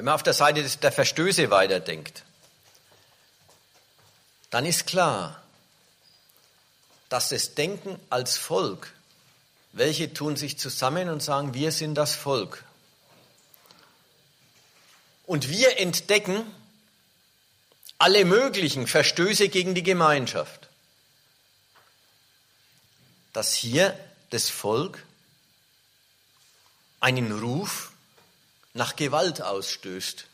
[0.00, 2.24] Wenn man auf der Seite der Verstöße weiterdenkt,
[4.48, 5.42] dann ist klar,
[7.10, 8.94] dass das Denken als Volk,
[9.72, 12.64] welche tun sich zusammen und sagen, wir sind das Volk.
[15.26, 16.44] Und wir entdecken
[17.98, 20.68] alle möglichen Verstöße gegen die Gemeinschaft.
[23.32, 23.96] Dass hier
[24.30, 25.04] das Volk
[26.98, 27.92] einen Ruf
[28.74, 30.26] nach Gewalt ausstößt.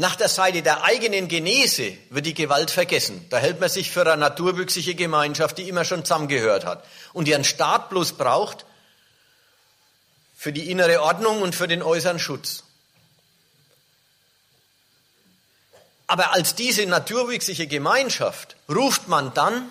[0.00, 3.26] Nach der Seite der eigenen Genese wird die Gewalt vergessen.
[3.28, 7.44] Da hält man sich für eine naturwüchsige Gemeinschaft, die immer schon zusammengehört hat und einen
[7.44, 8.64] Staat bloß braucht
[10.34, 12.64] für die innere Ordnung und für den äußeren Schutz.
[16.06, 19.70] Aber als diese naturwüchsige Gemeinschaft ruft man dann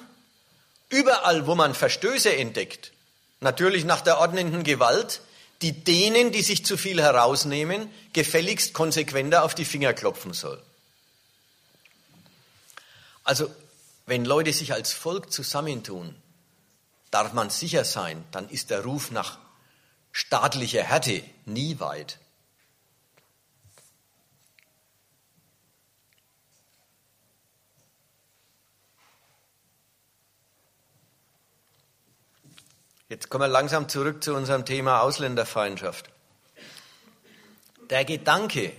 [0.90, 2.92] überall, wo man Verstöße entdeckt,
[3.40, 5.22] natürlich nach der ordnenden Gewalt,
[5.62, 10.62] die denen, die sich zu viel herausnehmen, gefälligst konsequenter auf die Finger klopfen soll.
[13.24, 13.54] Also,
[14.06, 16.16] wenn Leute sich als Volk zusammentun,
[17.12, 19.38] darf man sicher sein, dann ist der Ruf nach
[20.12, 22.19] staatlicher Härte nie weit.
[33.10, 36.12] Jetzt kommen wir langsam zurück zu unserem Thema Ausländerfeindschaft.
[37.90, 38.72] Der Gedanke,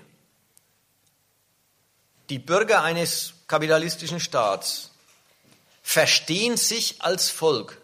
[2.28, 4.92] die Bürger eines kapitalistischen Staats
[5.82, 7.78] verstehen sich als Volk,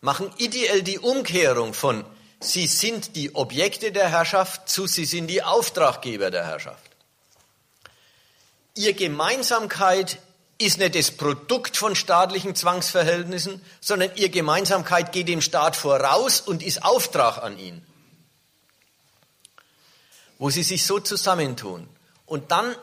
[0.00, 2.02] machen ideell die Umkehrung von
[2.40, 6.90] sie sind die Objekte der Herrschaft zu sie sind die Auftraggeber der Herrschaft.
[8.74, 10.18] Ihr Gemeinsamkeit
[10.58, 16.62] ist nicht das Produkt von staatlichen Zwangsverhältnissen, sondern ihre Gemeinsamkeit geht dem Staat voraus und
[16.62, 17.84] ist Auftrag an ihn.
[20.38, 21.88] Wo sie sich so zusammentun
[22.26, 22.74] und dann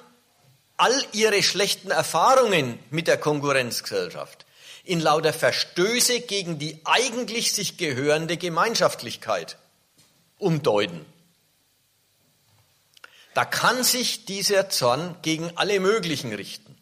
[0.78, 4.46] all ihre schlechten Erfahrungen mit der Konkurrenzgesellschaft
[4.84, 9.58] in lauter Verstöße gegen die eigentlich sich gehörende Gemeinschaftlichkeit
[10.38, 11.06] umdeuten.
[13.34, 16.75] da kann sich dieser Zorn gegen alle möglichen richten.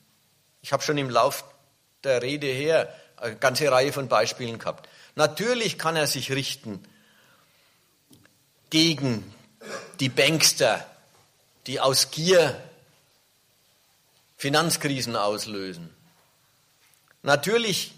[0.64, 1.44] Ich habe schon im Lauf
[2.04, 4.90] der Rede her eine ganze Reihe von Beispielen gehabt.
[5.16, 6.84] Natürlich kann er sich richten
[8.70, 9.32] gegen
[10.00, 10.90] die Bankster,
[11.68, 12.60] die aus Gier
[14.38, 15.90] Finanzkrisen auslösen.
[17.22, 17.94] Natürlich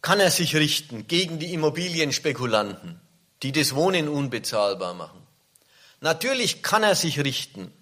[0.00, 3.00] kann er sich richten gegen die Immobilienspekulanten,
[3.42, 5.20] die das Wohnen unbezahlbar machen.
[6.00, 7.72] Natürlich kann er sich richten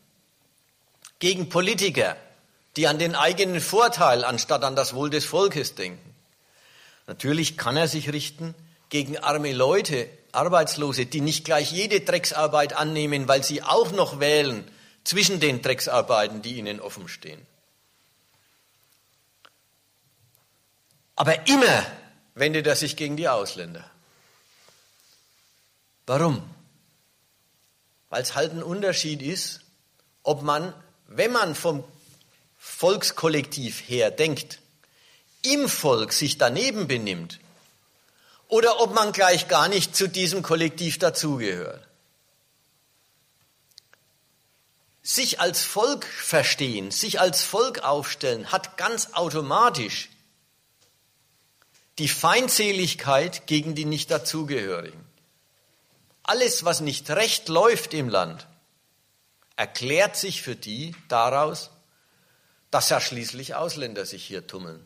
[1.18, 2.16] gegen Politiker,
[2.76, 6.14] die an den eigenen Vorteil anstatt an das Wohl des Volkes denken.
[7.06, 8.54] Natürlich kann er sich richten
[8.88, 14.70] gegen arme Leute, Arbeitslose, die nicht gleich jede Drecksarbeit annehmen, weil sie auch noch wählen
[15.04, 17.46] zwischen den Drecksarbeiten, die ihnen offen stehen.
[21.16, 21.86] Aber immer
[22.34, 23.84] wendet er sich gegen die Ausländer.
[26.06, 26.42] Warum?
[28.08, 29.60] Weil es halt ein Unterschied ist,
[30.22, 30.74] ob man,
[31.06, 31.84] wenn man vom
[32.64, 34.60] Volkskollektiv her denkt,
[35.42, 37.40] im Volk sich daneben benimmt
[38.46, 41.84] oder ob man gleich gar nicht zu diesem Kollektiv dazugehört.
[45.02, 50.08] Sich als Volk verstehen, sich als Volk aufstellen, hat ganz automatisch
[51.98, 55.04] die Feindseligkeit gegen die nicht dazugehörigen.
[56.22, 58.46] Alles, was nicht recht läuft im Land,
[59.56, 61.70] erklärt sich für die daraus,
[62.72, 64.84] dass ja schließlich Ausländer sich hier tummeln.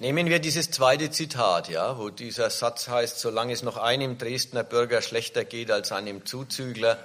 [0.00, 4.64] Nehmen wir dieses zweite Zitat, ja, wo dieser Satz heißt, solange es noch einem Dresdner
[4.64, 6.98] Bürger schlechter geht als einem Zuzügler,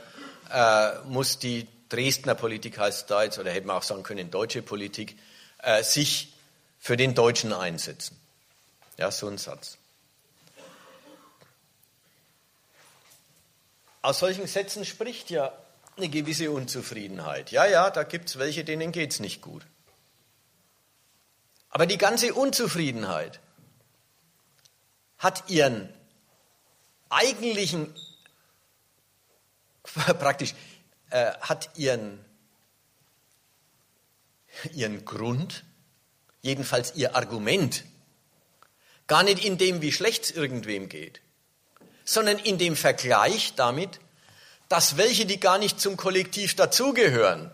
[0.52, 4.64] äh, muss die Dresdner Politik, heißt da jetzt, oder hätte man auch sagen können, deutsche
[4.64, 5.20] Politik,
[5.60, 6.34] äh, sich
[6.80, 8.25] für den Deutschen einsetzen.
[8.98, 9.78] Ja, so ein Satz.
[14.02, 15.52] Aus solchen Sätzen spricht ja
[15.98, 17.52] eine gewisse Unzufriedenheit.
[17.52, 19.66] Ja, ja, da gibt es welche, denen geht es nicht gut.
[21.70, 23.40] Aber die ganze Unzufriedenheit
[25.18, 25.94] hat ihren
[27.10, 27.94] eigentlichen,
[30.20, 30.54] praktisch,
[31.10, 32.24] äh, hat ihren,
[34.72, 35.64] ihren Grund,
[36.42, 37.84] jedenfalls ihr Argument,
[39.08, 41.22] gar nicht in dem, wie schlecht es irgendwem geht,
[42.04, 44.00] sondern in dem Vergleich damit,
[44.70, 47.52] dass welche, die gar nicht zum Kollektiv dazugehören,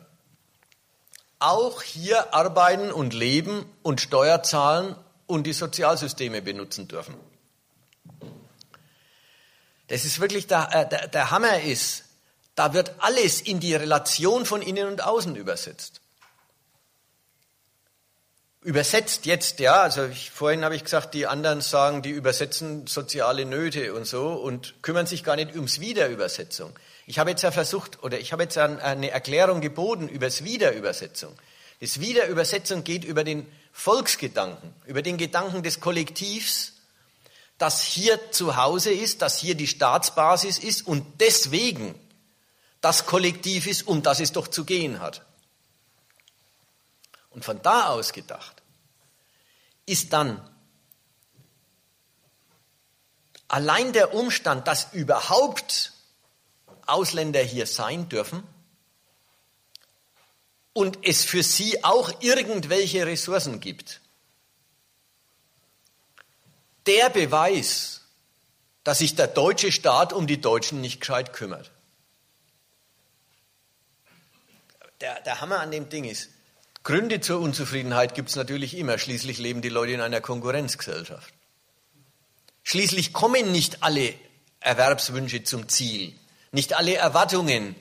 [1.40, 4.96] auch hier arbeiten und leben und Steuer zahlen
[5.26, 7.16] und die Sozialsysteme benutzen dürfen.
[9.88, 12.06] Das ist wirklich der, äh, der, der Hammer ist,
[12.56, 16.01] da wird alles in die Relation von innen und außen übersetzt.
[18.64, 23.46] Übersetzt jetzt, ja, also ich, vorhin habe ich gesagt, die anderen sagen, die übersetzen soziale
[23.46, 26.72] Nöte und so und kümmern sich gar nicht ums Wiederübersetzung.
[27.08, 31.34] Ich habe jetzt ja versucht, oder ich habe jetzt eine Erklärung geboten über das Wiederübersetzung.
[31.80, 36.74] Das Wiederübersetzung geht über den Volksgedanken, über den Gedanken des Kollektivs,
[37.58, 41.96] das hier zu Hause ist, das hier die Staatsbasis ist und deswegen
[42.80, 45.26] das Kollektiv ist, um das es doch zu gehen hat.
[47.32, 48.62] Und von da aus gedacht
[49.86, 50.48] ist dann
[53.48, 55.94] allein der Umstand, dass überhaupt
[56.86, 58.44] Ausländer hier sein dürfen
[60.74, 64.00] und es für sie auch irgendwelche Ressourcen gibt.
[66.86, 68.02] Der Beweis,
[68.84, 71.72] dass sich der deutsche Staat um die Deutschen nicht gescheit kümmert.
[75.02, 76.30] Der, der Hammer an dem Ding ist,
[76.84, 78.98] Gründe zur Unzufriedenheit gibt es natürlich immer.
[78.98, 81.34] Schließlich leben die Leute in einer Konkurrenzgesellschaft.
[82.64, 84.14] Schließlich kommen nicht alle
[84.60, 86.14] Erwerbswünsche zum Ziel.
[86.52, 87.76] Nicht alle Erwartungen,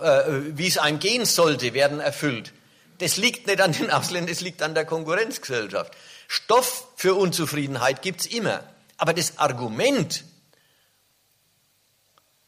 [0.00, 0.22] äh,
[0.56, 2.52] wie es einem gehen sollte, werden erfüllt.
[2.98, 5.92] Das liegt nicht an den Ausländern, das liegt an der Konkurrenzgesellschaft.
[6.28, 8.62] Stoff für Unzufriedenheit gibt es immer.
[8.96, 10.24] Aber das Argument,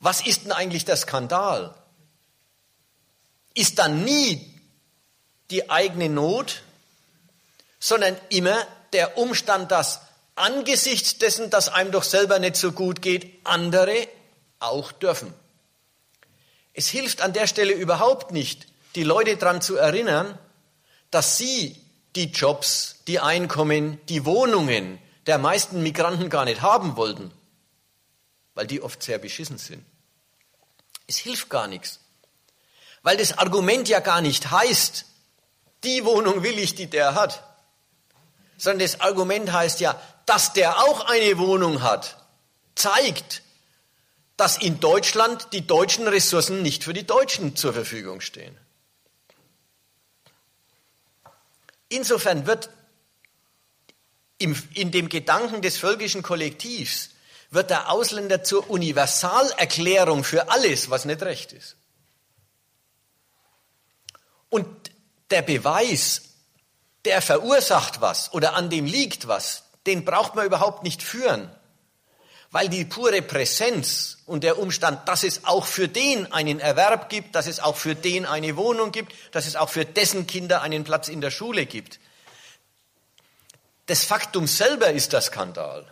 [0.00, 1.74] was ist denn eigentlich der Skandal,
[3.54, 4.53] ist dann nie
[5.50, 6.62] die eigene Not,
[7.78, 10.00] sondern immer der Umstand, dass
[10.36, 14.08] angesichts dessen, dass einem doch selber nicht so gut geht, andere
[14.58, 15.32] auch dürfen.
[16.72, 20.38] Es hilft an der Stelle überhaupt nicht, die Leute daran zu erinnern,
[21.10, 21.80] dass sie
[22.16, 27.30] die Jobs, die Einkommen, die Wohnungen der meisten Migranten gar nicht haben wollten,
[28.54, 29.84] weil die oft sehr beschissen sind.
[31.06, 32.00] Es hilft gar nichts,
[33.02, 35.04] weil das Argument ja gar nicht heißt,
[35.84, 37.42] die Wohnung will ich, die der hat.
[38.56, 42.16] Sondern das Argument heißt ja, dass der auch eine Wohnung hat,
[42.74, 43.42] zeigt,
[44.36, 48.56] dass in Deutschland die deutschen Ressourcen nicht für die Deutschen zur Verfügung stehen.
[51.88, 52.70] Insofern wird
[54.38, 57.10] in dem Gedanken des völkischen Kollektivs
[57.50, 61.76] wird der Ausländer zur Universalerklärung für alles, was nicht recht ist.
[64.48, 64.83] Und
[65.30, 66.22] der Beweis,
[67.04, 71.50] der verursacht was oder an dem liegt was, den braucht man überhaupt nicht führen,
[72.50, 77.34] weil die pure Präsenz und der Umstand, dass es auch für den einen Erwerb gibt,
[77.34, 80.84] dass es auch für den eine Wohnung gibt, dass es auch für dessen Kinder einen
[80.84, 81.98] Platz in der Schule gibt,
[83.86, 85.86] das Faktum selber ist der Skandal.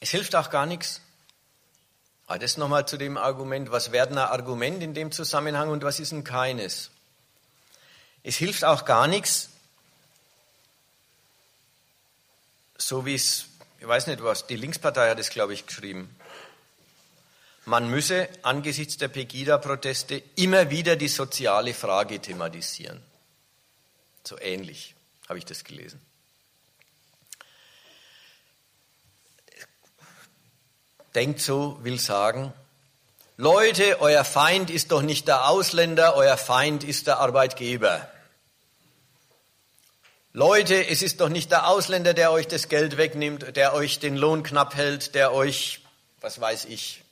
[0.11, 1.01] hilft auch gar nichts.
[2.27, 5.99] Aber das nochmal zu dem Argument, was wäre ein Argument in dem Zusammenhang und was
[5.99, 6.91] ist ein keines?
[8.23, 9.49] Es hilft auch gar nichts,
[12.77, 13.45] so wie es,
[13.79, 16.15] ich weiß nicht was, die Linkspartei hat es, glaube ich, geschrieben.
[17.65, 23.01] Man müsse angesichts der Pegida-Proteste immer wieder die soziale Frage thematisieren.
[24.23, 24.95] So ähnlich
[25.27, 26.01] habe ich das gelesen.
[31.15, 32.53] Denkt so, will sagen,
[33.37, 38.07] Leute, euer Feind ist doch nicht der Ausländer, euer Feind ist der Arbeitgeber.
[40.33, 44.15] Leute, es ist doch nicht der Ausländer, der euch das Geld wegnimmt, der euch den
[44.15, 45.81] Lohn knapp hält, der euch,
[46.21, 47.03] was weiß ich,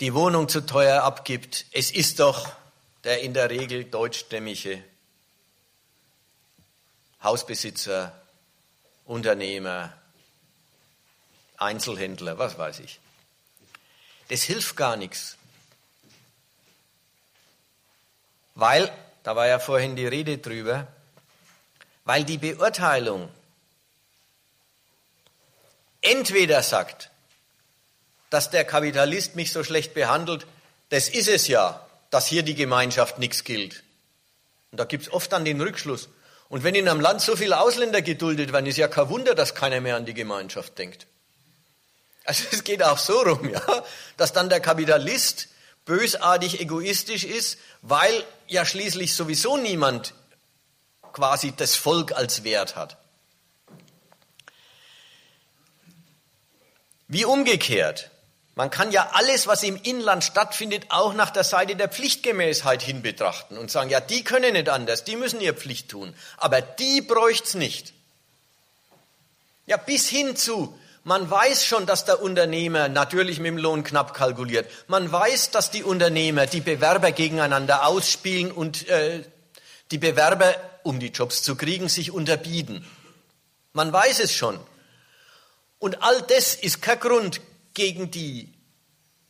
[0.00, 1.66] die Wohnung zu teuer abgibt.
[1.72, 2.50] Es ist doch
[3.04, 4.82] der in der Regel deutschstämmige
[7.22, 8.12] Hausbesitzer,
[9.04, 9.92] Unternehmer,
[11.58, 13.00] Einzelhändler, was weiß ich.
[14.28, 15.36] Das hilft gar nichts.
[18.54, 18.90] Weil,
[19.22, 20.86] da war ja vorhin die Rede drüber,
[22.04, 23.28] weil die Beurteilung
[26.00, 27.10] entweder sagt,
[28.30, 30.46] dass der Kapitalist mich so schlecht behandelt,
[30.88, 33.82] das ist es ja, dass hier die Gemeinschaft nichts gilt.
[34.70, 36.08] Und da gibt es oft dann den Rückschluss.
[36.48, 39.54] Und wenn in einem Land so viele Ausländer geduldet werden, ist ja kein Wunder, dass
[39.54, 41.06] keiner mehr an die Gemeinschaft denkt.
[42.26, 43.62] Also es geht auch so rum, ja,
[44.16, 45.48] dass dann der Kapitalist
[45.84, 50.12] bösartig egoistisch ist, weil ja schließlich sowieso niemand
[51.12, 52.98] quasi das Volk als Wert hat.
[57.08, 58.10] Wie umgekehrt.
[58.56, 63.02] Man kann ja alles, was im Inland stattfindet, auch nach der Seite der Pflichtgemäßheit hin
[63.02, 67.02] betrachten und sagen, ja, die können nicht anders, die müssen ihre Pflicht tun, aber die
[67.02, 67.92] bräucht's nicht.
[69.66, 70.76] Ja, bis hin zu,
[71.06, 74.68] man weiß schon, dass der Unternehmer natürlich mit dem Lohn knapp kalkuliert.
[74.88, 79.22] Man weiß, dass die Unternehmer die Bewerber gegeneinander ausspielen und äh,
[79.92, 80.52] die Bewerber,
[80.82, 82.84] um die Jobs zu kriegen, sich unterbieten.
[83.72, 84.58] Man weiß es schon.
[85.78, 87.40] Und all das ist kein Grund,
[87.72, 88.52] gegen die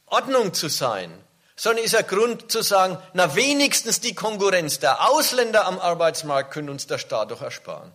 [0.06, 1.12] Ordnung zu sein,
[1.56, 6.70] sondern ist ein Grund zu sagen, na wenigstens die Konkurrenz der Ausländer am Arbeitsmarkt können
[6.70, 7.92] uns der Staat doch ersparen.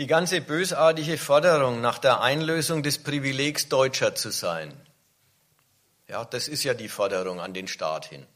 [0.00, 4.74] Die ganze bösartige Forderung nach der Einlösung des Privilegs Deutscher zu sein,
[6.08, 8.26] ja, das ist ja die Forderung an den Staat hin.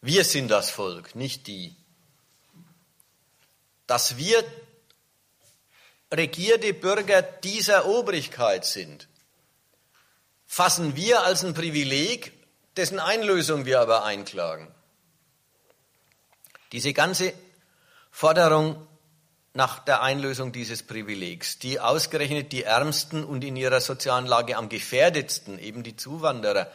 [0.00, 1.74] Wir sind das Volk, nicht die.
[3.88, 4.44] Dass wir
[6.14, 9.08] regierte Bürger dieser Obrigkeit sind,
[10.46, 12.32] fassen wir als ein Privileg,
[12.76, 14.72] dessen Einlösung wir aber einklagen.
[16.70, 17.32] Diese ganze
[18.12, 18.86] Forderung
[19.56, 24.68] nach der Einlösung dieses Privilegs, die ausgerechnet die Ärmsten und in ihrer sozialen Lage am
[24.68, 26.70] gefährdetsten, eben die Zuwanderer,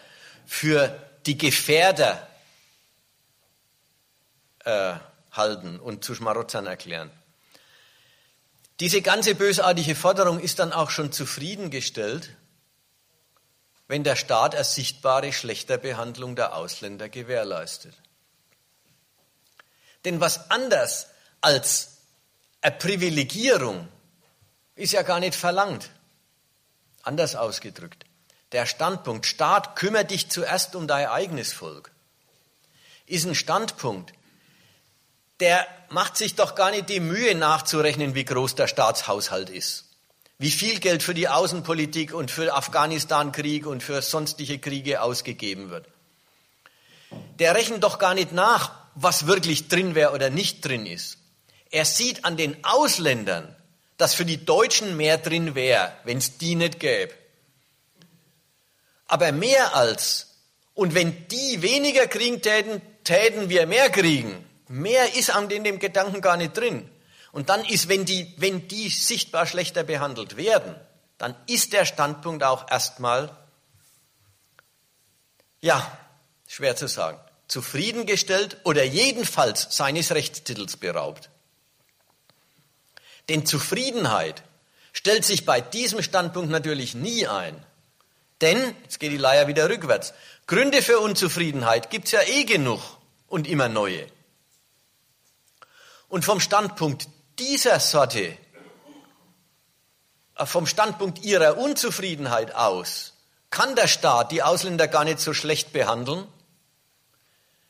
[0.48, 2.28] für die Gefährder
[4.66, 4.96] äh,
[5.32, 7.12] halten und zu Schmarotzern erklären.
[8.80, 12.32] Diese ganze bösartige Forderung ist dann auch schon zufriedengestellt,
[13.88, 17.94] wenn der Staat eine sichtbare Schlechterbehandlung der Ausländer gewährleistet.
[20.04, 21.10] Denn was anders
[21.42, 21.91] als
[22.62, 23.88] eine Privilegierung
[24.76, 25.90] ist ja gar nicht verlangt.
[27.04, 28.06] Anders ausgedrückt.
[28.52, 31.92] Der Standpunkt, Staat, kümmere dich zuerst um dein eigenes Volk,
[33.06, 34.14] ist ein Standpunkt,
[35.40, 39.86] der macht sich doch gar nicht die Mühe nachzurechnen, wie groß der Staatshaushalt ist.
[40.38, 45.88] Wie viel Geld für die Außenpolitik und für Afghanistan-Krieg und für sonstige Kriege ausgegeben wird.
[47.40, 51.18] Der rechnet doch gar nicht nach, was wirklich drin wäre oder nicht drin ist.
[51.72, 53.56] Er sieht an den Ausländern,
[53.98, 57.14] dass für die Deutschen mehr drin wäre, wenn es die nicht gäbe.
[59.08, 60.36] Aber mehr als,
[60.74, 64.46] und wenn die weniger kriegen täten, täten wir mehr kriegen.
[64.68, 66.90] Mehr ist an dem Gedanken gar nicht drin.
[67.32, 70.76] Und dann ist, wenn die, wenn die sichtbar schlechter behandelt werden,
[71.18, 73.36] dann ist der Standpunkt auch erstmal,
[75.62, 75.98] ja,
[76.48, 81.30] schwer zu sagen, zufriedengestellt oder jedenfalls seines Rechtstitels beraubt.
[83.32, 84.44] Denn Zufriedenheit
[84.92, 87.56] stellt sich bei diesem Standpunkt natürlich nie ein.
[88.42, 90.14] Denn, jetzt geht die Leier wieder rückwärts,
[90.48, 92.82] Gründe für Unzufriedenheit gibt es ja eh genug
[93.28, 94.06] und immer neue.
[96.10, 97.08] Und vom Standpunkt
[97.40, 98.38] dieser Sorte,
[100.36, 103.14] äh, vom Standpunkt ihrer Unzufriedenheit aus,
[103.50, 106.28] kann der Staat die Ausländer gar nicht so schlecht behandeln,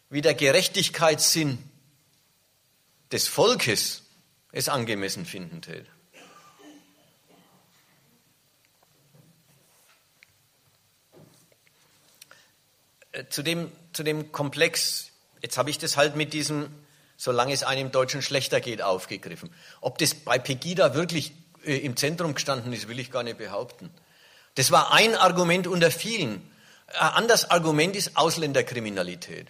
[0.09, 1.59] wie der Gerechtigkeitssinn
[3.11, 4.00] des Volkes
[4.51, 5.87] es angemessen finden täte.
[13.11, 16.69] Äh, zu dem, zu dem Komplex, jetzt habe ich das halt mit diesem,
[17.17, 19.53] solange es einem Deutschen schlechter geht, aufgegriffen.
[19.81, 21.33] Ob das bei Pegida wirklich
[21.63, 23.89] äh, im Zentrum gestanden ist, will ich gar nicht behaupten.
[24.55, 26.41] Das war ein Argument unter vielen.
[26.87, 29.47] Ein anderes Argument ist Ausländerkriminalität.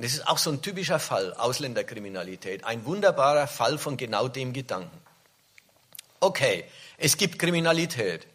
[0.00, 2.64] Und das ist auch so ein typischer Fall, Ausländerkriminalität.
[2.64, 4.98] Ein wunderbarer Fall von genau dem Gedanken.
[6.20, 6.64] Okay,
[6.96, 8.26] es gibt Kriminalität.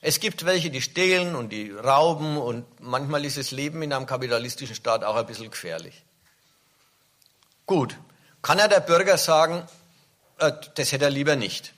[0.00, 4.06] Es gibt welche, die stehlen und die rauben und manchmal ist das Leben in einem
[4.06, 6.02] kapitalistischen Staat auch ein bisschen gefährlich.
[7.66, 7.96] Gut,
[8.42, 9.64] kann ja der Bürger sagen,
[10.38, 11.72] äh, das hätte er lieber nicht.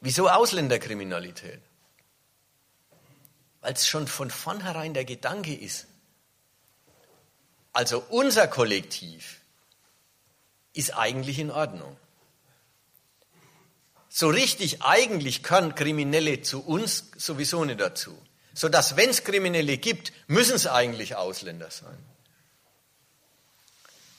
[0.00, 1.62] Wieso Ausländerkriminalität?
[3.62, 5.86] Weil es schon von vornherein der Gedanke ist.
[7.72, 9.40] Also unser Kollektiv
[10.74, 11.96] ist eigentlich in Ordnung.
[14.08, 18.14] So richtig eigentlich können Kriminelle zu uns sowieso nicht dazu.
[18.52, 21.96] Sodass, wenn es Kriminelle gibt, müssen es eigentlich Ausländer sein.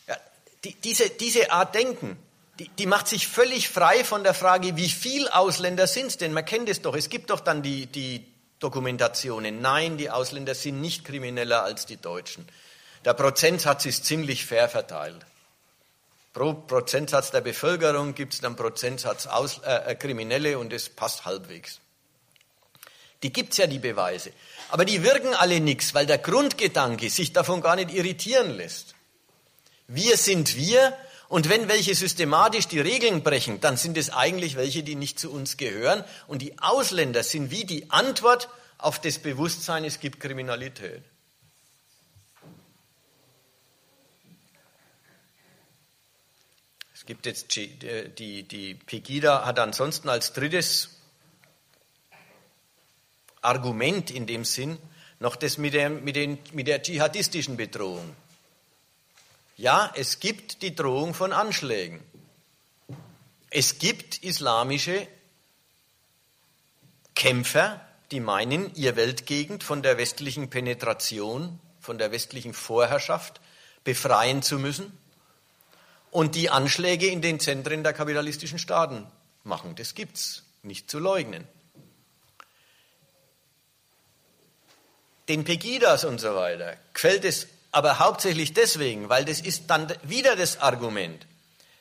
[0.07, 0.17] Ja,
[0.63, 2.17] die, diese, diese Art Denken,
[2.57, 6.33] die, die macht sich völlig frei von der Frage, wie viel Ausländer sind es denn?
[6.33, 6.95] Man kennt es doch.
[6.95, 9.61] Es gibt doch dann die, die Dokumentationen.
[9.61, 12.47] Nein, die Ausländer sind nicht krimineller als die Deutschen.
[13.05, 15.25] Der Prozentsatz ist ziemlich fair verteilt.
[16.33, 21.25] Pro Prozentsatz der Bevölkerung gibt es einen Prozentsatz Aus, äh, äh, Kriminelle und das passt
[21.25, 21.79] halbwegs.
[23.21, 24.31] Die gibt es ja, die Beweise.
[24.69, 28.95] Aber die wirken alle nichts, weil der Grundgedanke sich davon gar nicht irritieren lässt.
[29.87, 30.97] Wir sind wir
[31.33, 35.31] und wenn welche systematisch die Regeln brechen, dann sind es eigentlich welche, die nicht zu
[35.31, 36.03] uns gehören.
[36.27, 41.01] Und die Ausländer sind wie die Antwort auf das Bewusstsein, es gibt Kriminalität.
[46.93, 50.99] Es gibt jetzt die, die Pegida hat ansonsten als drittes
[53.41, 54.77] Argument in dem Sinn
[55.19, 58.15] noch das mit der, mit, den, mit der dschihadistischen Bedrohung.
[59.55, 62.03] Ja, es gibt die Drohung von Anschlägen.
[63.51, 65.07] Es gibt islamische
[67.13, 67.79] Kämpfer,
[68.09, 73.41] die meinen, ihr Weltgegend von der westlichen Penetration, von der westlichen Vorherrschaft
[73.83, 74.97] befreien zu müssen
[76.09, 79.05] und die Anschläge in den Zentren der kapitalistischen Staaten
[79.43, 79.75] machen.
[79.75, 81.47] Das gibt's, nicht zu leugnen.
[85.27, 90.35] Den Pegidas und so weiter gefällt es aber hauptsächlich deswegen, weil das ist dann wieder
[90.35, 91.25] das Argument.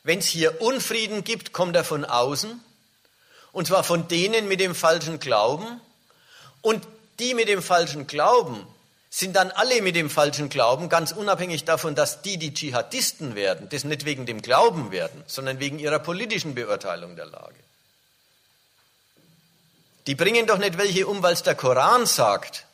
[0.03, 2.61] Wenn es hier Unfrieden gibt, kommt er von außen,
[3.53, 5.80] und zwar von denen mit dem falschen Glauben,
[6.62, 6.86] und
[7.18, 8.66] die mit dem falschen Glauben
[9.11, 13.68] sind dann alle mit dem falschen Glauben, ganz unabhängig davon, dass die, die Dschihadisten werden,
[13.68, 17.55] das nicht wegen dem Glauben werden, sondern wegen ihrer politischen Beurteilung der Lage.
[20.07, 22.64] Die bringen doch nicht welche um, weil es der Koran sagt,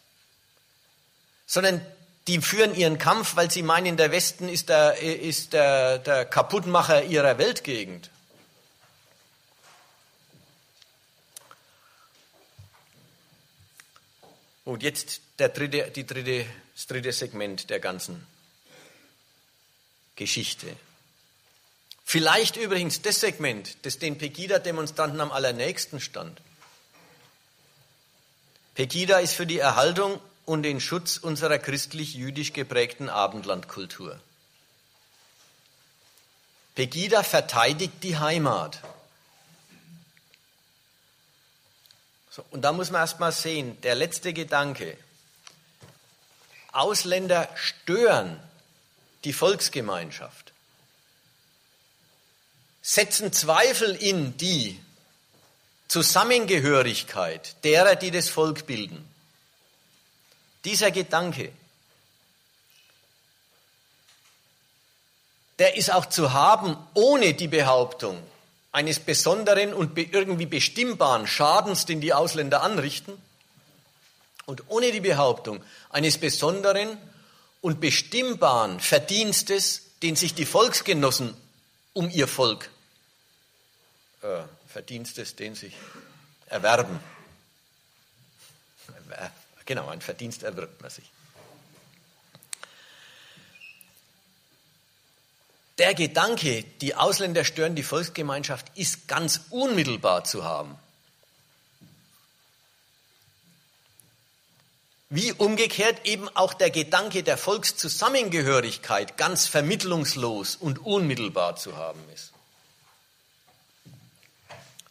[1.46, 1.84] sondern
[2.28, 7.04] die führen ihren Kampf, weil sie meinen, der Westen ist der, ist der, der Kaputtmacher
[7.04, 8.10] ihrer Weltgegend.
[14.66, 18.26] Und jetzt der dritte, die dritte, das dritte Segment der ganzen
[20.14, 20.66] Geschichte.
[22.04, 26.42] Vielleicht übrigens das Segment, das den Pegida-Demonstranten am allernächsten stand.
[28.74, 34.18] Pegida ist für die Erhaltung und den Schutz unserer christlich-jüdisch geprägten Abendlandkultur.
[36.74, 38.80] Pegida verteidigt die Heimat.
[42.30, 44.96] So, und da muss man erst mal sehen, der letzte Gedanke.
[46.72, 48.40] Ausländer stören
[49.24, 50.52] die Volksgemeinschaft,
[52.80, 54.80] setzen Zweifel in die
[55.88, 59.07] Zusammengehörigkeit derer, die das Volk bilden.
[60.64, 61.52] Dieser Gedanke,
[65.58, 68.22] der ist auch zu haben ohne die Behauptung
[68.72, 73.20] eines besonderen und irgendwie bestimmbaren Schadens, den die Ausländer anrichten,
[74.46, 76.96] und ohne die Behauptung eines besonderen
[77.60, 81.34] und bestimmbaren Verdienstes, den sich die Volksgenossen
[81.92, 82.70] um ihr Volk
[84.22, 85.74] äh, Verdienstes, den sich
[86.46, 86.98] erwerben.
[89.68, 91.04] Genau, ein Verdienst erwirbt man sich.
[95.76, 100.74] Der Gedanke, die Ausländer stören die Volksgemeinschaft, ist ganz unmittelbar zu haben.
[105.10, 112.32] Wie umgekehrt eben auch der Gedanke der Volkszusammengehörigkeit ganz vermittlungslos und unmittelbar zu haben ist.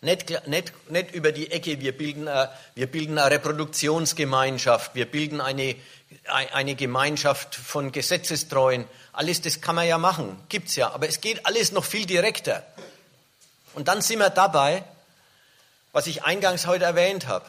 [0.01, 5.41] Nicht, nicht, nicht über die Ecke, wir bilden, eine, wir bilden eine Reproduktionsgemeinschaft, wir bilden
[5.41, 5.75] eine,
[6.25, 8.85] eine Gemeinschaft von Gesetzestreuen.
[9.11, 12.05] Alles das kann man ja machen, gibt es ja, aber es geht alles noch viel
[12.05, 12.63] direkter.
[13.73, 14.83] Und dann sind wir dabei,
[15.93, 17.45] was ich eingangs heute erwähnt habe.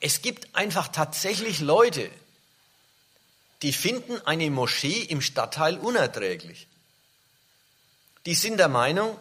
[0.00, 2.10] Es gibt einfach tatsächlich Leute,
[3.60, 6.66] die finden eine Moschee im Stadtteil unerträglich.
[8.26, 9.18] Die sind der Meinung,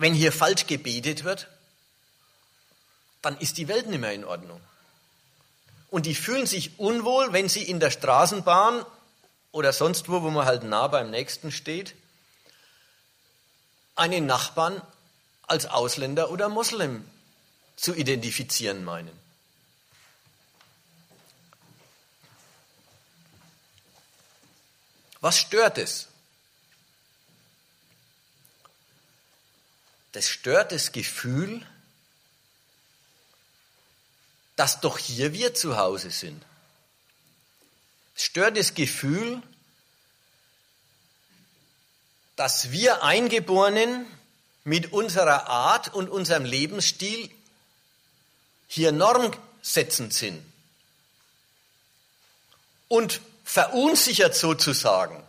[0.00, 1.46] wenn hier falsch gebetet wird,
[3.22, 4.60] dann ist die Welt nicht mehr in Ordnung.
[5.90, 8.84] Und die fühlen sich unwohl, wenn sie in der Straßenbahn
[9.52, 11.94] oder sonst wo, wo man halt nah beim Nächsten steht,
[13.94, 14.80] einen Nachbarn
[15.42, 17.04] als Ausländer oder Moslem
[17.76, 19.18] zu identifizieren meinen.
[25.20, 26.09] Was stört es?
[30.12, 31.64] Das stört das Gefühl,
[34.56, 36.44] dass doch hier wir zu Hause sind.
[38.14, 39.42] Es stört das Gefühl,
[42.36, 44.06] dass wir Eingeborenen
[44.64, 47.30] mit unserer Art und unserem Lebensstil
[48.68, 50.44] hier normsetzend sind
[52.88, 55.22] und verunsichert sozusagen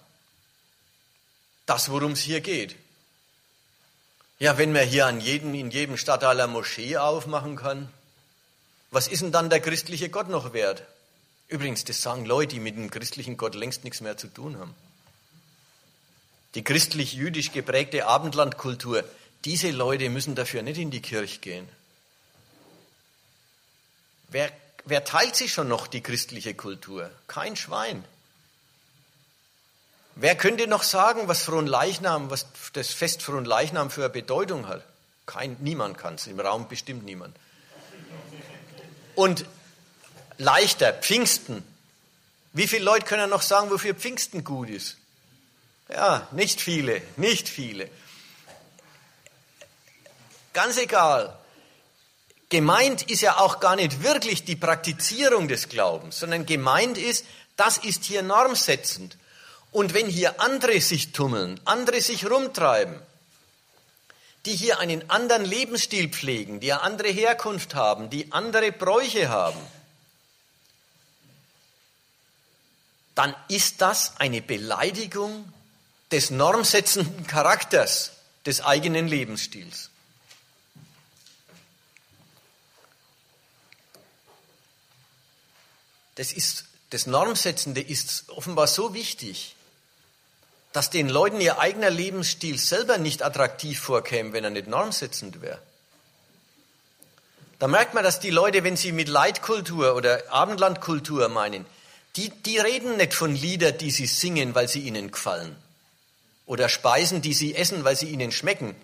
[1.65, 2.75] das, worum es hier geht.
[4.41, 7.87] Ja, wenn man hier an jedem, in jedem Stadtteil eine Moschee aufmachen kann,
[8.89, 10.81] was ist denn dann der christliche Gott noch wert?
[11.47, 14.73] Übrigens, das sagen Leute, die mit dem christlichen Gott längst nichts mehr zu tun haben.
[16.55, 19.03] Die christlich-jüdisch geprägte Abendlandkultur,
[19.45, 21.69] diese Leute müssen dafür nicht in die Kirche gehen.
[24.29, 24.51] Wer,
[24.85, 27.11] wer teilt sich schon noch die christliche Kultur?
[27.27, 28.03] Kein Schwein.
[30.15, 34.83] Wer könnte noch sagen, was Fronleichnam, was das Fest Fronleichnam für eine Bedeutung hat?
[35.25, 37.35] Kein, niemand kann es, im Raum bestimmt niemand.
[39.15, 39.45] Und
[40.37, 41.63] leichter, Pfingsten.
[42.53, 44.97] Wie viele Leute können noch sagen, wofür Pfingsten gut ist?
[45.87, 47.89] Ja, nicht viele, nicht viele.
[50.53, 51.37] Ganz egal.
[52.49, 57.77] Gemeint ist ja auch gar nicht wirklich die Praktizierung des Glaubens, sondern gemeint ist, das
[57.77, 59.17] ist hier normsetzend.
[59.71, 62.99] Und wenn hier andere sich tummeln, andere sich rumtreiben,
[64.45, 69.59] die hier einen anderen Lebensstil pflegen, die eine andere Herkunft haben, die andere Bräuche haben,
[73.15, 75.51] dann ist das eine Beleidigung
[76.11, 78.11] des normsetzenden Charakters
[78.45, 79.89] des eigenen Lebensstils.
[86.15, 89.55] Das, ist, das Normsetzende ist offenbar so wichtig,
[90.73, 95.59] dass den Leuten ihr eigener Lebensstil selber nicht attraktiv vorkäme, wenn er nicht normsetzend wäre.
[97.59, 101.65] Da merkt man, dass die Leute, wenn sie mit Leitkultur oder Abendlandkultur meinen,
[102.15, 105.55] die, die reden nicht von Lieder, die sie singen, weil sie ihnen gefallen.
[106.45, 108.75] Oder Speisen, die sie essen, weil sie ihnen schmecken.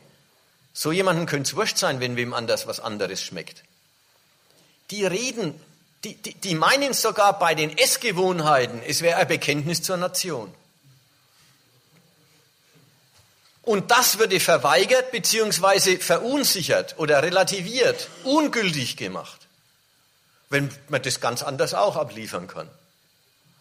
[0.73, 3.63] So jemanden könnte es wurscht sein, wenn wem anders was anderes schmeckt.
[4.91, 5.59] die reden,
[6.03, 10.53] die, die, die meinen sogar bei den Essgewohnheiten, es wäre ein Bekenntnis zur Nation.
[13.67, 15.97] Und das würde verweigert bzw.
[15.97, 19.41] verunsichert oder relativiert, ungültig gemacht,
[20.49, 22.69] wenn man das ganz anders auch abliefern kann.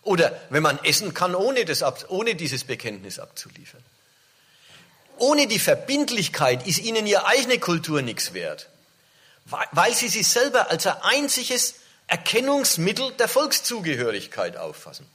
[0.03, 3.83] Oder wenn man essen kann, ohne, das, ohne dieses Bekenntnis abzuliefern.
[5.19, 8.69] Ohne die Verbindlichkeit ist ihnen ihre eigene Kultur nichts wert,
[9.73, 11.75] weil sie sich selber als ein einziges
[12.07, 15.09] Erkennungsmittel der Volkszugehörigkeit auffassen.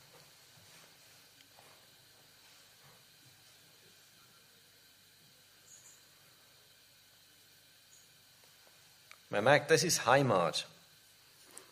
[9.32, 10.67] Man merkt, das ist Heimat.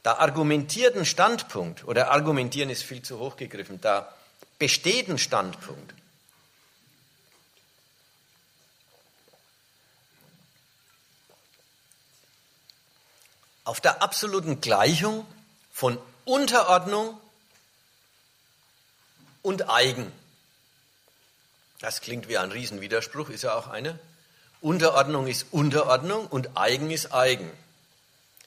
[0.01, 4.15] Da argumentiert ein Standpunkt, oder argumentieren ist viel zu hoch gegriffen, da
[4.57, 5.93] besteht ein Standpunkt.
[13.65, 15.27] Auf der absoluten Gleichung
[15.71, 17.19] von Unterordnung
[19.41, 20.11] und Eigen.
[21.79, 23.99] Das klingt wie ein Riesenwiderspruch, ist ja auch eine.
[24.61, 27.49] Unterordnung ist Unterordnung und Eigen ist Eigen.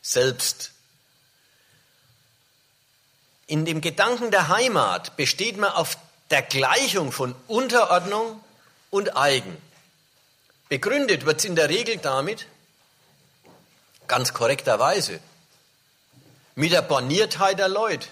[0.03, 0.73] Selbst.
[3.47, 5.97] In dem Gedanken der Heimat besteht man auf
[6.31, 8.43] der Gleichung von Unterordnung
[8.91, 9.57] und Eigen.
[10.69, 12.47] Begründet wird es in der Regel damit,
[14.09, 15.21] ganz korrekterweise,
[16.55, 18.09] mit der Borniertheit der Leute,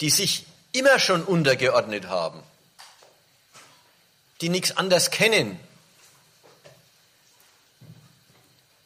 [0.00, 2.42] die sich immer schon untergeordnet haben,
[4.40, 5.58] die nichts anderes kennen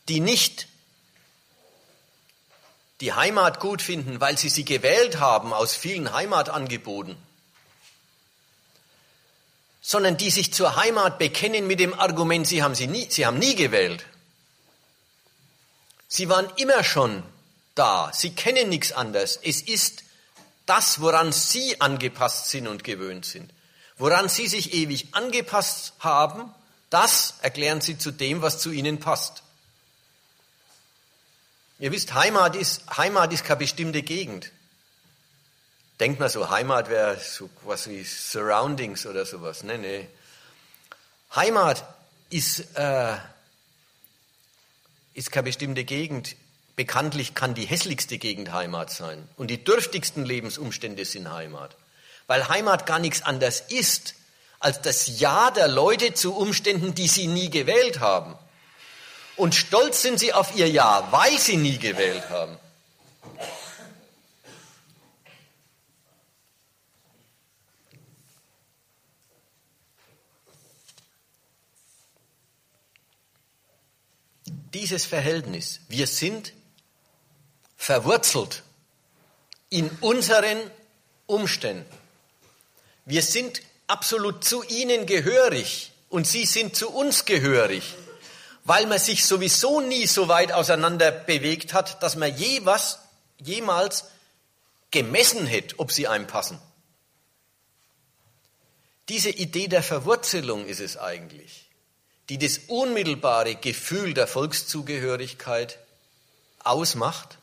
[0.09, 0.69] die nicht
[3.01, 7.17] die Heimat gut finden, weil sie sie gewählt haben aus vielen Heimatangeboten,
[9.83, 13.39] sondern die sich zur Heimat bekennen mit dem Argument, sie haben, sie nie, sie haben
[13.39, 14.07] nie gewählt.
[16.09, 17.23] Sie waren immer schon
[17.75, 19.39] da, sie kennen nichts anderes.
[19.43, 20.05] Es ist
[20.65, 23.53] das, woran sie angepasst sind und gewöhnt sind.
[23.99, 26.53] Woran sie sich ewig angepasst haben,
[26.91, 29.43] das erklären sie zu dem, was zu ihnen passt.
[31.79, 34.51] Ihr wisst, Heimat ist, Heimat ist keine bestimmte Gegend.
[36.01, 39.63] Denkt man so, Heimat wäre so was wie Surroundings oder sowas.
[39.63, 40.09] Nee, nee.
[41.35, 41.85] Heimat
[42.31, 43.17] ist, äh,
[45.15, 46.37] ist keine bestimmte Gegend.
[46.77, 49.27] Bekanntlich kann die hässlichste Gegend Heimat sein.
[49.37, 51.77] Und die dürftigsten Lebensumstände sind Heimat.
[52.27, 54.15] Weil Heimat gar nichts anderes ist
[54.59, 58.37] als das Ja der Leute zu Umständen, die sie nie gewählt haben.
[59.37, 62.59] Und stolz sind sie auf ihr Ja, weil sie nie gewählt haben.
[74.73, 76.53] Dieses Verhältnis, wir sind
[77.77, 78.63] verwurzelt
[79.71, 80.59] in unseren
[81.27, 81.87] Umständen.
[83.05, 87.95] Wir sind absolut zu ihnen gehörig und sie sind zu uns gehörig
[88.67, 92.99] weil man sich sowieso nie so weit auseinander bewegt hat, dass man je was,
[93.39, 94.07] jemals
[94.91, 96.59] gemessen hätte, ob sie einem passen.
[99.09, 101.67] Diese Idee der Verwurzelung ist es eigentlich,
[102.29, 105.79] die das unmittelbare Gefühl der Volkszugehörigkeit
[106.59, 107.39] ausmacht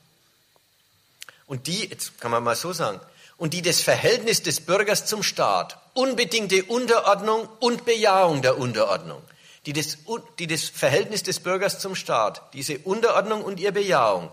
[1.45, 2.99] und die, jetzt kann man mal so sagen,
[3.37, 9.21] und die das Verhältnis des Bürgers zum Staat, unbedingte Unterordnung und Bejahung der Unterordnung,
[9.65, 9.97] die das,
[10.39, 14.29] die das Verhältnis des Bürgers zum Staat, diese Unterordnung und ihre Bejahung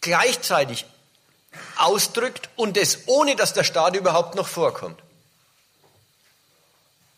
[0.00, 0.84] gleichzeitig
[1.76, 5.00] ausdrückt und das ohne, dass der Staat überhaupt noch vorkommt.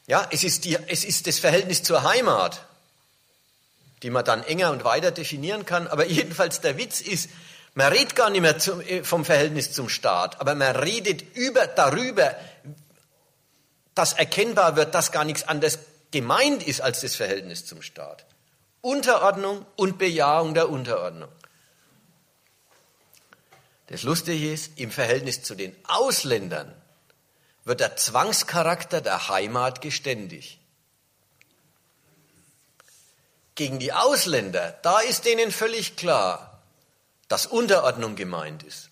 [0.06, 2.62] Ja, es ist, die, es ist das Verhältnis zur Heimat,
[4.02, 5.88] die man dann enger und weiter definieren kann.
[5.88, 7.30] Aber jedenfalls der Witz ist,
[7.74, 11.66] man redet gar nicht mehr zum, äh, vom Verhältnis zum Staat, aber man redet über,
[11.66, 12.36] darüber,
[13.94, 15.78] dass erkennbar wird, dass gar nichts anderes
[16.14, 18.24] gemeint ist als das Verhältnis zum Staat.
[18.82, 21.28] Unterordnung und Bejahung der Unterordnung.
[23.88, 26.72] Das Lustige ist, im Verhältnis zu den Ausländern
[27.64, 30.60] wird der Zwangscharakter der Heimat geständig.
[33.56, 36.62] Gegen die Ausländer, da ist denen völlig klar,
[37.26, 38.90] dass Unterordnung gemeint ist.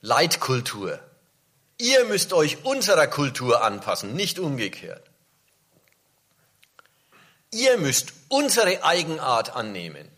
[0.00, 0.98] Leitkultur.
[1.76, 5.11] Ihr müsst euch unserer Kultur anpassen, nicht umgekehrt.
[7.52, 10.08] Ihr müsst unsere Eigenart annehmen,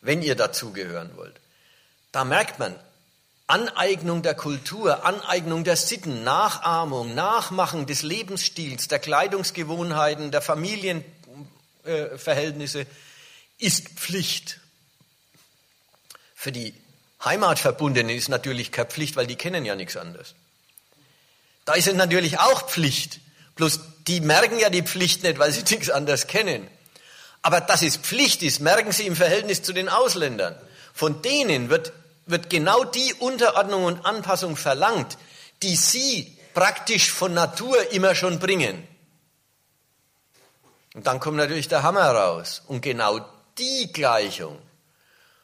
[0.00, 1.38] wenn ihr dazugehören wollt.
[2.12, 2.74] Da merkt man,
[3.46, 12.86] Aneignung der Kultur, Aneignung der Sitten, Nachahmung, Nachmachen des Lebensstils, der Kleidungsgewohnheiten, der Familienverhältnisse
[13.58, 14.60] ist Pflicht.
[16.34, 16.72] Für die
[17.22, 20.34] Heimatverbundenen ist natürlich keine Pflicht, weil die kennen ja nichts anderes.
[21.66, 23.20] Da ist es natürlich auch Pflicht.
[23.56, 26.68] Bloß die merken ja die Pflicht nicht, weil sie nichts anderes kennen.
[27.42, 30.56] Aber dass es Pflicht ist, merken sie im Verhältnis zu den Ausländern.
[30.92, 31.92] Von denen wird,
[32.26, 35.18] wird genau die Unterordnung und Anpassung verlangt,
[35.62, 38.86] die sie praktisch von Natur immer schon bringen.
[40.94, 42.62] Und dann kommt natürlich der Hammer raus.
[42.66, 43.20] Und genau
[43.58, 44.58] die Gleichung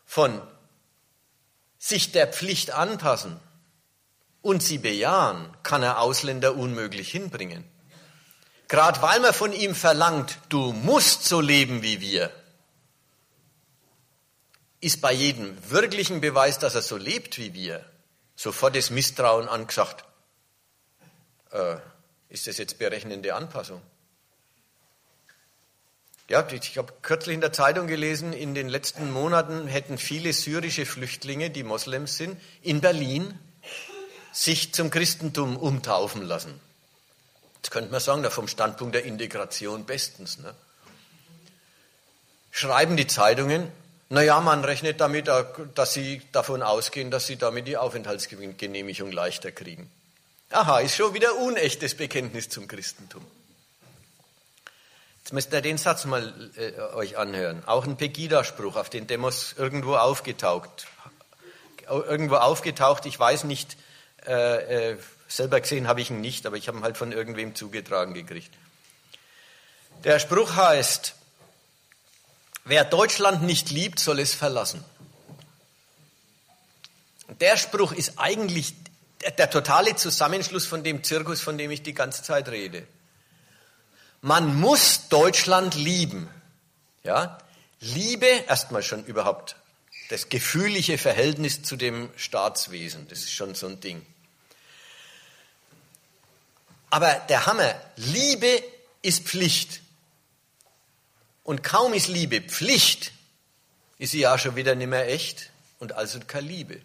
[0.06, 0.40] von
[1.78, 3.38] sich der Pflicht anpassen
[4.42, 7.64] und sie bejahen, kann er Ausländer unmöglich hinbringen.
[8.70, 12.30] Gerade weil man von ihm verlangt, du musst so leben wie wir,
[14.80, 17.84] ist bei jedem wirklichen Beweis, dass er so lebt wie wir,
[18.36, 20.04] sofort das Misstrauen angesagt.
[21.50, 21.78] Äh,
[22.28, 23.82] ist das jetzt berechnende Anpassung?
[26.28, 30.86] Ja, ich habe kürzlich in der Zeitung gelesen, in den letzten Monaten hätten viele syrische
[30.86, 33.36] Flüchtlinge, die Moslems sind, in Berlin
[34.30, 36.69] sich zum Christentum umtaufen lassen.
[37.62, 40.38] Jetzt könnte man sagen, vom Standpunkt der Integration bestens.
[40.38, 40.54] Ne?
[42.50, 43.70] Schreiben die Zeitungen,
[44.08, 45.28] naja, man rechnet damit,
[45.74, 49.90] dass sie davon ausgehen, dass sie damit die Aufenthaltsgenehmigung leichter kriegen.
[50.50, 53.24] Aha, ist schon wieder unechtes Bekenntnis zum Christentum.
[55.18, 57.62] Jetzt müsst ihr den Satz mal äh, euch anhören.
[57.66, 60.88] Auch ein Pegida-Spruch, auf den Demos irgendwo aufgetaucht.
[61.88, 63.76] Irgendwo aufgetaucht, ich weiß nicht,
[64.26, 64.96] äh, äh,
[65.30, 68.50] selber gesehen habe ich ihn nicht, aber ich habe ihn halt von irgendwem zugetragen gekriegt.
[70.04, 71.14] Der Spruch heißt,
[72.64, 74.84] wer Deutschland nicht liebt, soll es verlassen.
[77.40, 78.74] Der Spruch ist eigentlich
[79.22, 82.86] der, der totale Zusammenschluss von dem Zirkus, von dem ich die ganze Zeit rede.
[84.22, 86.28] Man muss Deutschland lieben.
[87.04, 87.38] Ja?
[87.80, 89.56] Liebe, erstmal schon überhaupt
[90.08, 94.04] das gefühlige Verhältnis zu dem Staatswesen, das ist schon so ein Ding.
[96.90, 98.62] Aber der Hammer, Liebe
[99.02, 99.80] ist Pflicht.
[101.44, 103.12] Und kaum ist Liebe Pflicht,
[103.98, 106.80] ist sie ja schon wieder nicht mehr echt und also keine Liebe.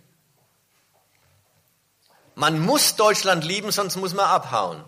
[2.35, 4.83] Man muss Deutschland lieben, sonst muss man abhauen.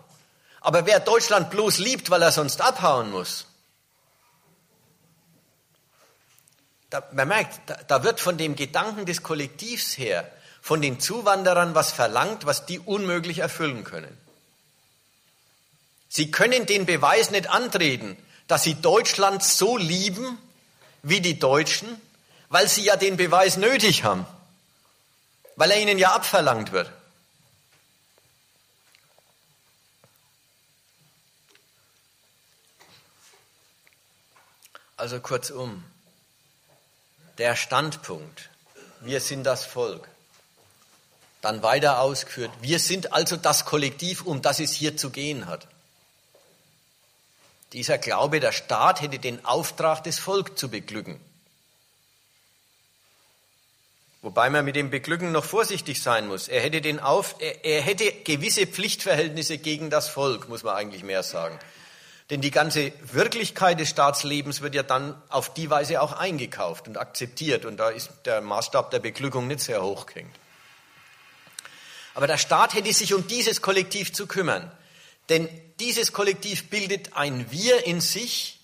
[0.60, 3.46] Aber wer Deutschland bloß liebt, weil er sonst abhauen muss,
[6.90, 11.74] da, man merkt, da, da wird von dem Gedanken des Kollektivs her, von den Zuwanderern
[11.74, 14.16] was verlangt, was die unmöglich erfüllen können.
[16.08, 20.38] Sie können den Beweis nicht antreten, dass sie Deutschland so lieben
[21.02, 22.00] wie die Deutschen,
[22.48, 24.26] weil sie ja den Beweis nötig haben,
[25.56, 26.90] weil er ihnen ja abverlangt wird.
[34.96, 35.84] Also kurzum,
[37.36, 38.50] der Standpunkt,
[39.00, 40.08] wir sind das Volk,
[41.40, 45.68] dann weiter ausgeführt, wir sind also das Kollektiv, um das es hier zu gehen hat.
[47.72, 51.20] Dieser Glaube, der Staat hätte den Auftrag, das Volk zu beglücken.
[54.22, 56.48] Wobei man mit dem Beglücken noch vorsichtig sein muss.
[56.48, 61.04] Er hätte, den Auf, er, er hätte gewisse Pflichtverhältnisse gegen das Volk, muss man eigentlich
[61.04, 61.58] mehr sagen.
[62.30, 66.98] Denn die ganze Wirklichkeit des Staatslebens wird ja dann auf die Weise auch eingekauft und
[66.98, 67.64] akzeptiert.
[67.64, 70.34] Und da ist der Maßstab der Beglückung nicht sehr hoch gehängt.
[72.14, 74.70] Aber der Staat hätte sich um dieses Kollektiv zu kümmern.
[75.28, 75.48] Denn
[75.80, 78.58] dieses Kollektiv bildet ein Wir in sich.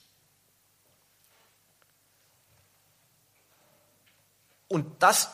[4.68, 5.28] Und das,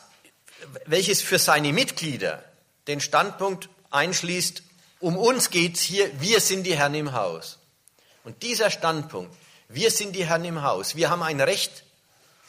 [0.85, 2.43] welches für seine Mitglieder
[2.87, 4.63] den Standpunkt einschließt,
[4.99, 7.57] um uns geht's hier, wir sind die Herren im Haus.
[8.23, 9.35] Und dieser Standpunkt,
[9.67, 11.83] wir sind die Herren im Haus, wir haben ein Recht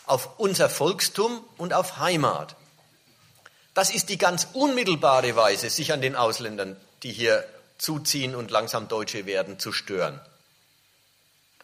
[0.04, 2.56] auf unser Volkstum und auf Heimat.
[3.72, 7.48] Das ist die ganz unmittelbare Weise, sich an den Ausländern, die hier
[7.82, 10.20] zuziehen und langsam Deutsche werden, zu stören.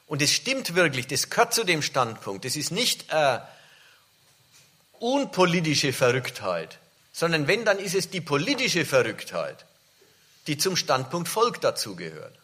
[0.07, 2.45] Und es stimmt wirklich, das gehört zu dem Standpunkt.
[2.45, 3.39] Das ist nicht äh,
[4.99, 6.79] unpolitische Verrücktheit,
[7.13, 9.65] sondern wenn, dann ist es die politische Verrücktheit,
[10.49, 12.37] die zum Standpunkt Volk dazugehört.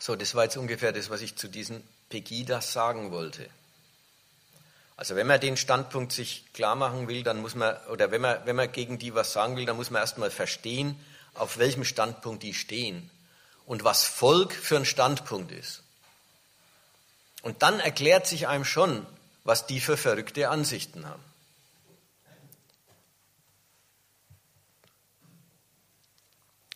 [0.00, 3.48] So, das war jetzt ungefähr das, was ich zu diesen Pegidas sagen wollte.
[4.96, 8.44] Also wenn man den Standpunkt sich klar machen will, dann muss man, oder wenn man,
[8.46, 10.98] wenn man gegen die was sagen will, dann muss man erstmal verstehen,
[11.34, 13.10] auf welchem Standpunkt die stehen
[13.66, 15.82] und was Volk für ein Standpunkt ist.
[17.42, 19.06] Und dann erklärt sich einem schon,
[19.44, 21.22] was die für verrückte Ansichten haben.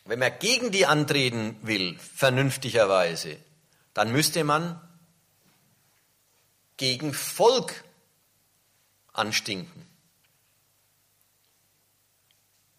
[0.04, 3.36] Wenn man gegen die antreten will, vernünftigerweise,
[3.94, 4.80] dann müsste man
[6.76, 7.84] gegen Volk
[9.12, 9.86] anstinken.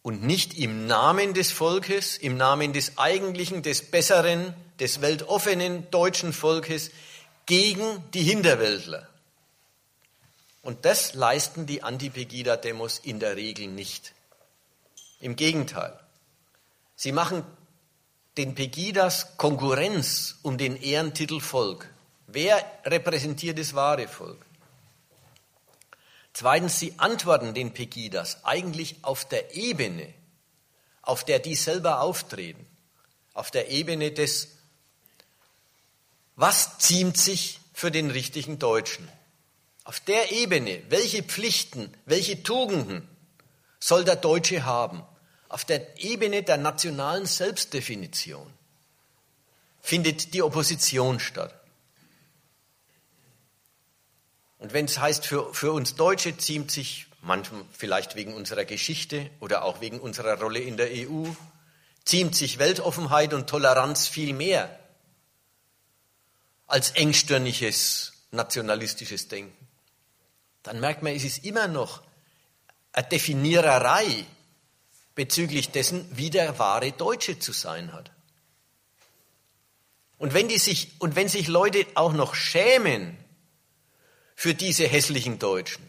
[0.02, 6.34] Und nicht im Namen des Volkes, im Namen des eigentlichen, des besseren, des weltoffenen deutschen
[6.34, 6.92] Volkes
[7.46, 9.08] gegen die Hinterwäldler.
[10.64, 14.14] Und das leisten die Anti-Pegida-Demos in der Regel nicht.
[15.20, 16.00] Im Gegenteil.
[16.96, 17.44] Sie machen
[18.38, 21.90] den Pegidas Konkurrenz um den Ehrentitel Volk.
[22.28, 24.46] Wer repräsentiert das wahre Volk?
[26.34, 30.14] Zweitens, sie antworten den Pegidas eigentlich auf der Ebene,
[31.02, 32.66] auf der die selber auftreten,
[33.34, 34.50] auf der Ebene des,
[36.36, 39.10] was ziemt sich für den richtigen Deutschen?
[39.84, 43.08] Auf der Ebene, welche Pflichten, welche Tugenden
[43.80, 45.04] soll der Deutsche haben?
[45.50, 48.48] Auf der Ebene der nationalen Selbstdefinition
[49.82, 51.61] findet die Opposition statt.
[54.62, 59.32] Und wenn es heißt, für, für uns Deutsche ziemt sich manchmal vielleicht wegen unserer Geschichte
[59.40, 61.26] oder auch wegen unserer Rolle in der EU,
[62.06, 64.80] ziemt sich Weltoffenheit und Toleranz viel mehr
[66.68, 69.68] als engstirniges nationalistisches Denken.
[70.62, 72.04] Dann merkt man, es ist immer noch
[72.94, 74.26] eine Definiererei
[75.16, 78.12] bezüglich dessen, wie der wahre Deutsche zu sein hat.
[80.20, 83.18] Und wenn, die sich, und wenn sich Leute auch noch schämen
[84.42, 85.88] für diese hässlichen Deutschen,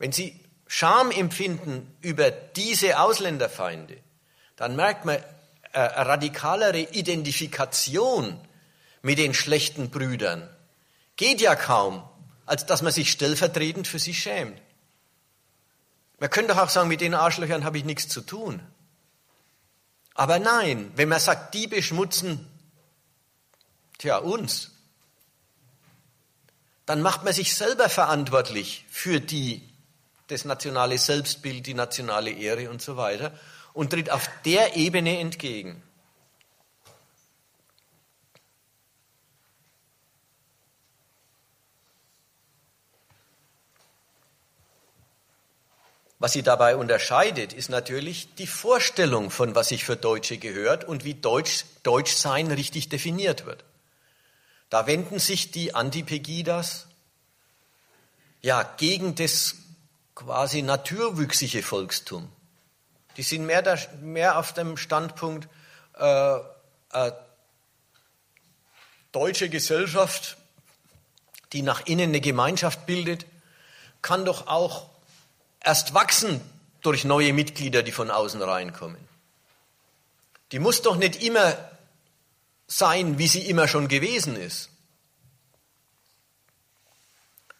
[0.00, 3.96] wenn sie Scham empfinden über diese Ausländerfeinde,
[4.56, 5.22] dann merkt man
[5.72, 8.40] eine radikalere Identifikation
[9.00, 10.50] mit den schlechten Brüdern.
[11.14, 12.02] Geht ja kaum,
[12.46, 14.60] als dass man sich stellvertretend für sie schämt.
[16.18, 18.60] Man könnte auch sagen, mit den Arschlöchern habe ich nichts zu tun.
[20.14, 22.44] Aber nein, wenn man sagt, die beschmutzen,
[23.98, 24.72] tja, uns,
[26.86, 29.68] dann macht man sich selber verantwortlich für die,
[30.28, 33.38] das nationale Selbstbild, die nationale Ehre und so weiter
[33.72, 35.82] und tritt auf der Ebene entgegen.
[46.18, 51.04] Was sie dabei unterscheidet, ist natürlich die Vorstellung von, was sich für Deutsche gehört und
[51.04, 53.64] wie Deutsch, Deutschsein richtig definiert wird.
[54.70, 56.86] Da wenden sich die Antipegidas
[58.42, 59.54] ja gegen das
[60.14, 62.30] quasi naturwüchsige Volkstum.
[63.16, 65.48] Die sind mehr, da, mehr auf dem Standpunkt
[65.98, 66.36] äh,
[66.92, 67.12] äh,
[69.12, 70.36] deutsche Gesellschaft,
[71.52, 73.24] die nach innen eine Gemeinschaft bildet,
[74.02, 74.88] kann doch auch
[75.60, 76.40] erst wachsen
[76.82, 79.06] durch neue Mitglieder, die von außen reinkommen.
[80.52, 81.56] Die muss doch nicht immer
[82.66, 84.70] sein, wie sie immer schon gewesen ist.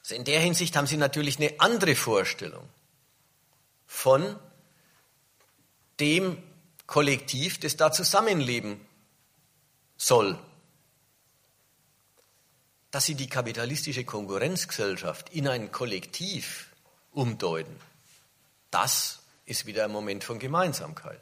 [0.01, 2.69] Also in der Hinsicht haben sie natürlich eine andere Vorstellung
[3.87, 4.39] von
[5.99, 6.43] dem
[6.87, 8.81] Kollektiv, das da zusammenleben
[9.97, 10.39] soll.
[12.91, 16.69] Dass sie die kapitalistische Konkurrenzgesellschaft in ein Kollektiv
[17.11, 17.77] umdeuten,
[18.71, 21.21] das ist wieder ein Moment von Gemeinsamkeit.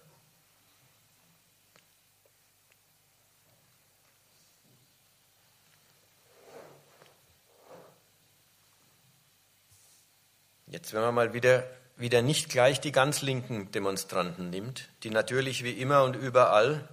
[10.74, 11.62] Jetzt, wenn man mal wieder,
[11.96, 16.88] wieder nicht gleich die ganz linken Demonstranten nimmt, die natürlich wie immer und überall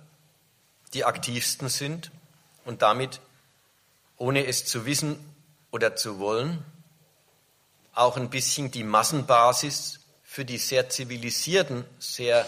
[0.93, 2.11] die aktivsten sind
[2.63, 3.21] und damit,
[4.17, 5.17] ohne es zu wissen
[5.71, 6.63] oder zu wollen,
[7.95, 12.45] auch ein bisschen die Massenbasis für die sehr zivilisierten, sehr,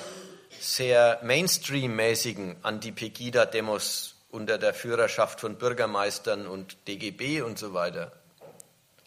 [0.60, 8.12] sehr Mainstream-mäßigen Anti-Pegida-Demos unter der Führerschaft von Bürgermeistern und DGB und so weiter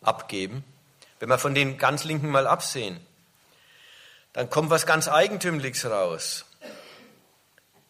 [0.03, 0.65] abgeben,
[1.19, 3.01] wenn wir von den ganz Linken mal absehen,
[4.33, 6.45] dann kommt was ganz Eigentümliches raus.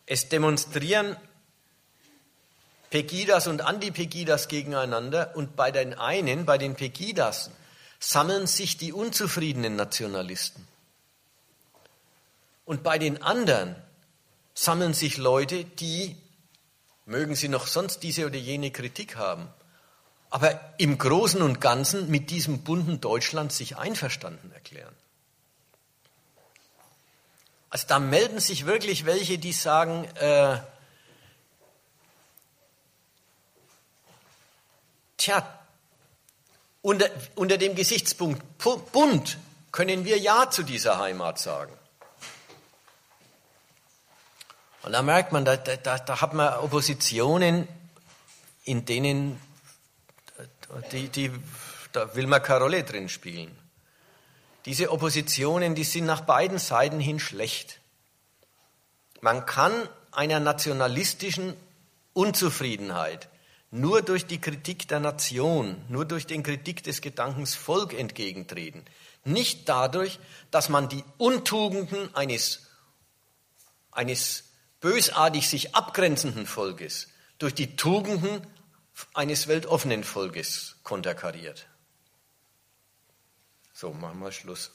[0.06, 1.16] Es demonstrieren
[2.90, 7.50] Pegidas und Anti-Pegidas gegeneinander und bei den einen, bei den Pegidas,
[7.98, 10.66] sammeln sich die unzufriedenen Nationalisten.
[12.64, 13.74] Und bei den anderen
[14.54, 16.16] sammeln sich Leute, die,
[17.04, 19.48] mögen sie noch sonst diese oder jene Kritik haben,
[20.36, 24.94] aber im Großen und Ganzen mit diesem bunten Deutschland sich einverstanden erklären.
[27.70, 30.58] Also da melden sich wirklich welche, die sagen, äh,
[35.16, 35.58] tja,
[36.82, 38.42] unter, unter dem Gesichtspunkt
[38.92, 39.38] bunt
[39.72, 41.72] können wir Ja zu dieser Heimat sagen.
[44.82, 47.66] Und da merkt man, da, da, da hat man Oppositionen,
[48.64, 49.40] in denen
[50.92, 51.30] die, die,
[51.92, 53.56] da will man keine Rolle drin spielen.
[54.64, 57.80] Diese Oppositionen, die sind nach beiden Seiten hin schlecht.
[59.20, 59.72] Man kann
[60.10, 61.54] einer nationalistischen
[62.12, 63.28] Unzufriedenheit
[63.70, 68.84] nur durch die Kritik der Nation, nur durch den Kritik des Gedankens Volk entgegentreten.
[69.24, 70.18] Nicht dadurch,
[70.50, 72.68] dass man die Untugenden eines,
[73.90, 74.44] eines
[74.80, 78.46] bösartig sich abgrenzenden Volkes durch die Tugenden
[79.14, 81.68] eines weltoffenen Volkes konterkariert.
[83.72, 84.70] So, machen wir Schluss.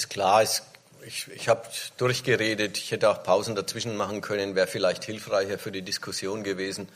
[0.00, 0.62] Ist klar, es,
[1.06, 1.62] ich, ich habe
[1.98, 6.88] durchgeredet, ich hätte auch Pausen dazwischen machen können, wäre vielleicht hilfreicher für die Diskussion gewesen.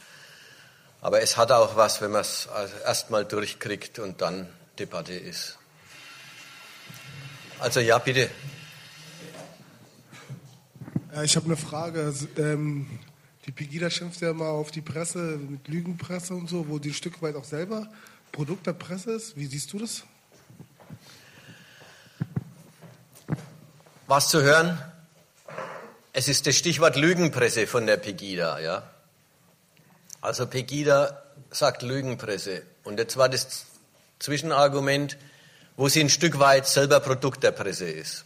[1.02, 2.48] Aber es hat auch was, wenn man es
[2.84, 4.48] erstmal durchkriegt und dann
[4.78, 5.58] Debatte ist.
[7.58, 8.30] Also ja, bitte.
[11.22, 12.12] Ich habe eine Frage.
[12.38, 12.98] Ähm,
[13.46, 16.94] die Pegida schimpft ja mal auf die Presse mit Lügenpresse und so, wo die ein
[16.94, 17.86] Stück weit auch selber
[18.32, 19.36] Produkt der Presse ist.
[19.36, 20.04] Wie siehst du das?
[24.06, 24.80] Was zu hören?
[26.12, 28.82] Es ist das Stichwort Lügenpresse von der Pegida, ja.
[30.20, 32.62] Also Pegida sagt Lügenpresse.
[32.84, 33.66] Und jetzt war das
[34.18, 35.16] Zwischenargument,
[35.76, 38.24] wo sie ein Stück weit selber Produkt der Presse ist.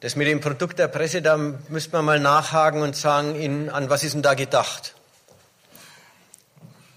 [0.00, 3.90] Das mit dem Produkt der Presse, da müsste man mal nachhaken und sagen, in, an
[3.90, 4.94] was ist denn da gedacht?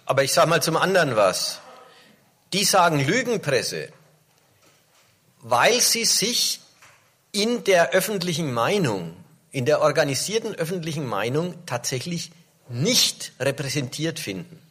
[0.06, 1.60] Aber ich sage mal zum anderen was.
[2.54, 3.90] Die sagen Lügenpresse,
[5.42, 6.63] weil sie sich
[7.34, 9.18] in der öffentlichen Meinung,
[9.52, 12.32] in der organisierten öffentlichen Meinung tatsächlich
[12.70, 14.62] nicht repräsentiert finden.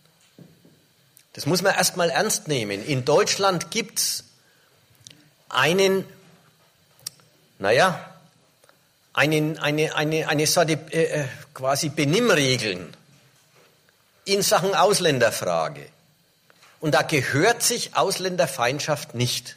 [1.34, 2.84] Das muss man erstmal ernst nehmen.
[2.84, 4.24] In Deutschland gibt es
[5.48, 6.04] einen,
[7.58, 8.12] naja,
[9.12, 11.24] einen, eine, eine, eine Sorte äh, äh,
[11.54, 12.94] quasi Benimmregeln
[14.24, 15.86] in Sachen Ausländerfrage.
[16.80, 19.56] Und da gehört sich Ausländerfeindschaft nicht.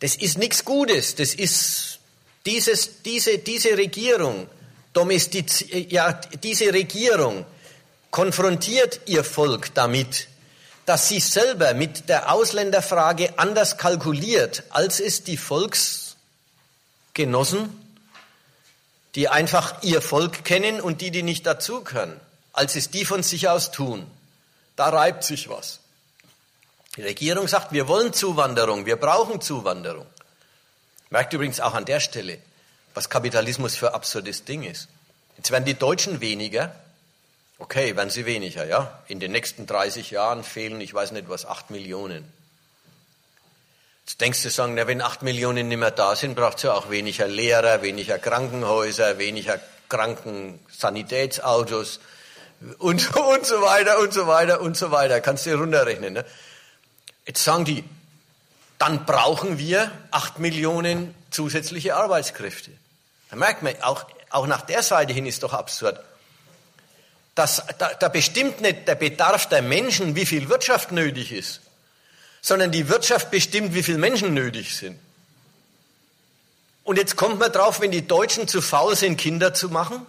[0.00, 1.14] Das ist nichts Gutes.
[1.14, 2.00] Das ist
[2.44, 4.48] dieses, diese, diese Regierung,
[4.92, 6.12] domestiz, ja,
[6.42, 7.46] diese Regierung
[8.10, 10.28] konfrontiert ihr Volk damit,
[10.86, 17.68] dass sie selber mit der Ausländerfrage anders kalkuliert, als es die Volksgenossen,
[19.16, 22.20] die einfach ihr Volk kennen und die, die nicht dazu können,
[22.52, 24.06] als es die von sich aus tun.
[24.76, 25.80] Da reibt sich was.
[26.96, 30.06] Die Regierung sagt, wir wollen Zuwanderung, wir brauchen Zuwanderung.
[31.10, 32.38] Merkt übrigens auch an der Stelle,
[32.94, 34.88] was Kapitalismus für absurdes Ding ist.
[35.36, 36.74] Jetzt werden die Deutschen weniger.
[37.58, 39.02] Okay, werden sie weniger, ja.
[39.08, 42.30] In den nächsten 30 Jahren fehlen, ich weiß nicht was, 8 Millionen.
[44.06, 46.72] Jetzt denkst du sagen, na, wenn 8 Millionen nicht mehr da sind, braucht es ja
[46.72, 52.00] auch weniger Lehrer, weniger Krankenhäuser, weniger Krankensanitätsautos
[52.78, 55.20] und, und so weiter und so weiter und so weiter.
[55.20, 56.14] Kannst du runterrechnen.
[56.14, 56.24] Ne?
[57.26, 57.84] Jetzt sagen die,
[58.78, 62.70] dann brauchen wir acht Millionen zusätzliche Arbeitskräfte.
[63.30, 66.00] Da merkt man, auch, auch nach der Seite hin ist doch absurd.
[67.34, 71.60] Das, da, da bestimmt nicht der Bedarf der Menschen, wie viel Wirtschaft nötig ist,
[72.40, 74.98] sondern die Wirtschaft bestimmt, wie viele Menschen nötig sind.
[76.84, 80.06] Und jetzt kommt man drauf, wenn die Deutschen zu faul sind, Kinder zu machen,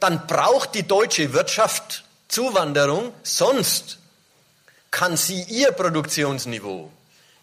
[0.00, 3.98] dann braucht die deutsche Wirtschaft Zuwanderung, sonst
[4.90, 6.90] kann sie ihr Produktionsniveau,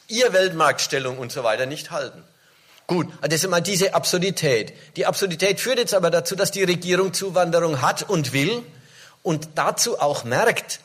[0.07, 2.23] ihr Weltmarktstellung und so weiter nicht halten.
[2.87, 4.73] Gut, das ist immer diese Absurdität.
[4.95, 8.63] Die Absurdität führt jetzt aber dazu, dass die Regierung Zuwanderung hat und will
[9.23, 10.79] und dazu auch merkt,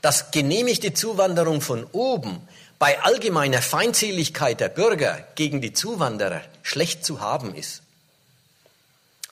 [0.00, 2.46] dass genehmigte Zuwanderung von oben
[2.78, 7.82] bei allgemeiner Feindseligkeit der Bürger gegen die Zuwanderer schlecht zu haben ist.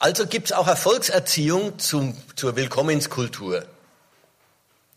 [0.01, 3.65] Also gibt es auch Erfolgserziehung zum, zur Willkommenskultur.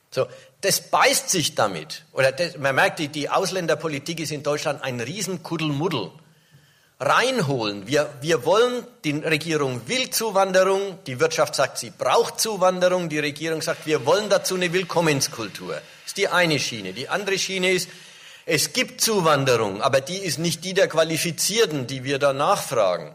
[0.09, 0.25] So,
[0.61, 2.03] das beißt sich damit.
[2.13, 6.11] Oder das, man merkt, die, die Ausländerpolitik ist in Deutschland ein Riesenkuddelmuddel.
[6.99, 7.85] Reinholen.
[7.85, 13.61] Wir, wir wollen, die Regierung will Zuwanderung, die Wirtschaft sagt, sie braucht Zuwanderung, die Regierung
[13.61, 15.75] sagt, wir wollen dazu eine Willkommenskultur.
[15.75, 16.93] Das ist die eine Schiene.
[16.93, 17.87] Die andere Schiene ist,
[18.47, 23.13] es gibt Zuwanderung, aber die ist nicht die der Qualifizierten, die wir da nachfragen,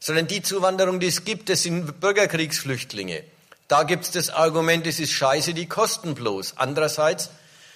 [0.00, 3.24] sondern die Zuwanderung, die es gibt, das sind Bürgerkriegsflüchtlinge.
[3.68, 6.54] Da gibt es das Argument, es ist scheiße, die kosten bloß.
[6.56, 7.30] Andererseits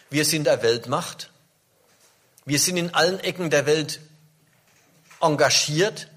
[0.08, 1.30] Wir sind der Weltmacht.
[2.44, 4.00] Wir sind in allen Ecken der Welt
[5.22, 6.08] engagiert.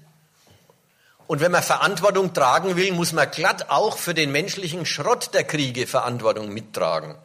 [1.26, 5.44] Und wenn man Verantwortung tragen will, muss man glatt auch für den menschlichen Schrott der
[5.44, 7.16] Kriege Verantwortung mittragen.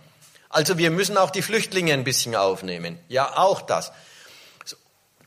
[0.48, 3.00] Also wir müssen auch die Flüchtlinge ein bisschen aufnehmen.
[3.10, 3.92] Ja, auch das.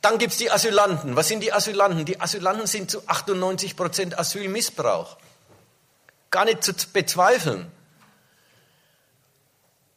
[0.00, 1.16] Dann gibt's die Asylanten.
[1.16, 2.04] Was sind die Asylanten?
[2.04, 5.16] Die Asylanten sind zu 98 Prozent Asylmissbrauch.
[6.34, 7.70] Gar nicht zu bezweifeln.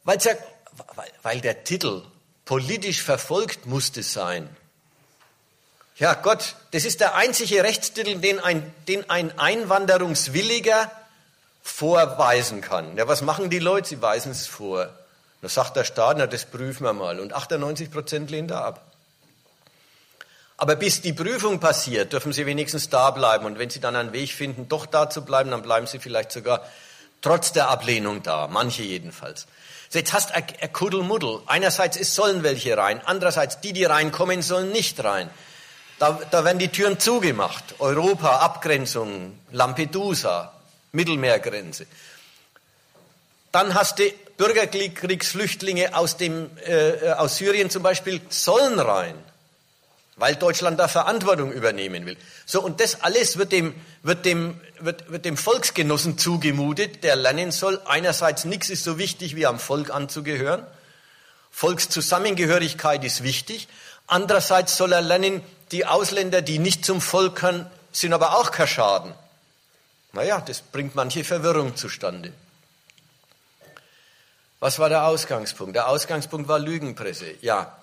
[0.04, 0.34] Weil's ja,
[0.94, 2.04] weil, weil der Titel
[2.44, 4.48] politisch verfolgt musste sein.
[5.96, 10.92] Ja Gott, das ist der einzige Rechtstitel, den ein, den ein Einwanderungswilliger
[11.60, 12.96] vorweisen kann.
[12.96, 13.88] Ja, was machen die Leute?
[13.88, 14.96] Sie weisen es vor.
[15.42, 17.18] Da sagt der Staat, na, das prüfen wir mal.
[17.18, 18.87] Und 98 Prozent lehnen da ab.
[20.60, 23.46] Aber bis die Prüfung passiert, dürfen sie wenigstens da bleiben.
[23.46, 26.32] Und wenn sie dann einen Weg finden, doch da zu bleiben, dann bleiben sie vielleicht
[26.32, 26.66] sogar
[27.22, 28.48] trotz der Ablehnung da.
[28.48, 29.46] Manche jedenfalls.
[29.88, 31.42] So, jetzt hast du Kuddelmuddel.
[31.46, 35.30] Einerseits es sollen welche rein, andererseits die, die reinkommen, sollen nicht rein.
[36.00, 37.76] Da, da werden die Türen zugemacht.
[37.78, 40.52] Europa, Abgrenzung, Lampedusa,
[40.90, 41.86] Mittelmeergrenze.
[43.52, 49.14] Dann hast du Bürgerkriegsflüchtlinge aus, dem, äh, aus Syrien zum Beispiel, sollen rein
[50.18, 52.16] weil Deutschland da Verantwortung übernehmen will.
[52.44, 57.52] So, und das alles wird dem, wird dem, wird, wird dem Volksgenossen zugemutet, der lernen
[57.52, 60.66] soll, einerseits nichts ist so wichtig wie am Volk anzugehören,
[61.50, 63.68] Volkszusammengehörigkeit ist wichtig,
[64.06, 65.42] andererseits soll er lernen,
[65.72, 69.14] die Ausländer, die nicht zum Volk können, sind aber auch kein Schaden.
[70.12, 72.32] Naja, das bringt manche Verwirrung zustande.
[74.60, 75.76] Was war der Ausgangspunkt?
[75.76, 77.34] Der Ausgangspunkt war Lügenpresse.
[77.40, 77.77] Ja,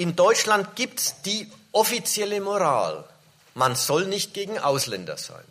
[0.00, 3.04] in Deutschland gibt es die offizielle Moral,
[3.54, 5.44] man soll nicht gegen Ausländer sein.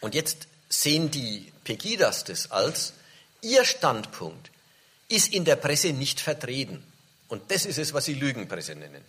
[0.00, 2.94] Und jetzt sehen die Pegidas das als,
[3.42, 4.50] ihr Standpunkt
[5.08, 6.82] ist in der Presse nicht vertreten.
[7.28, 9.04] Und das ist es, was sie Lügenpresse nennen.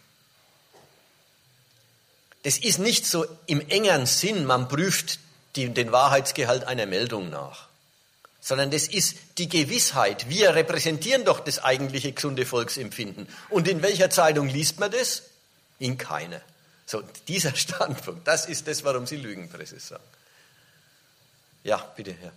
[2.43, 5.17] Das ist nicht so im engeren Sinn, man prüft
[5.55, 7.66] den Wahrheitsgehalt einer Meldung nach
[8.47, 10.29] sondern das ist die Gewissheit.
[10.29, 13.27] Wir repräsentieren doch das eigentliche gesunde Volksempfinden.
[13.49, 15.23] Und in welcher Zeitung liest man das?
[15.79, 16.39] In keiner.
[16.85, 20.03] So, dieser Standpunkt, das ist das, warum Sie Lügenpresse sagen.
[21.65, 22.31] Ja, bitte, Herr.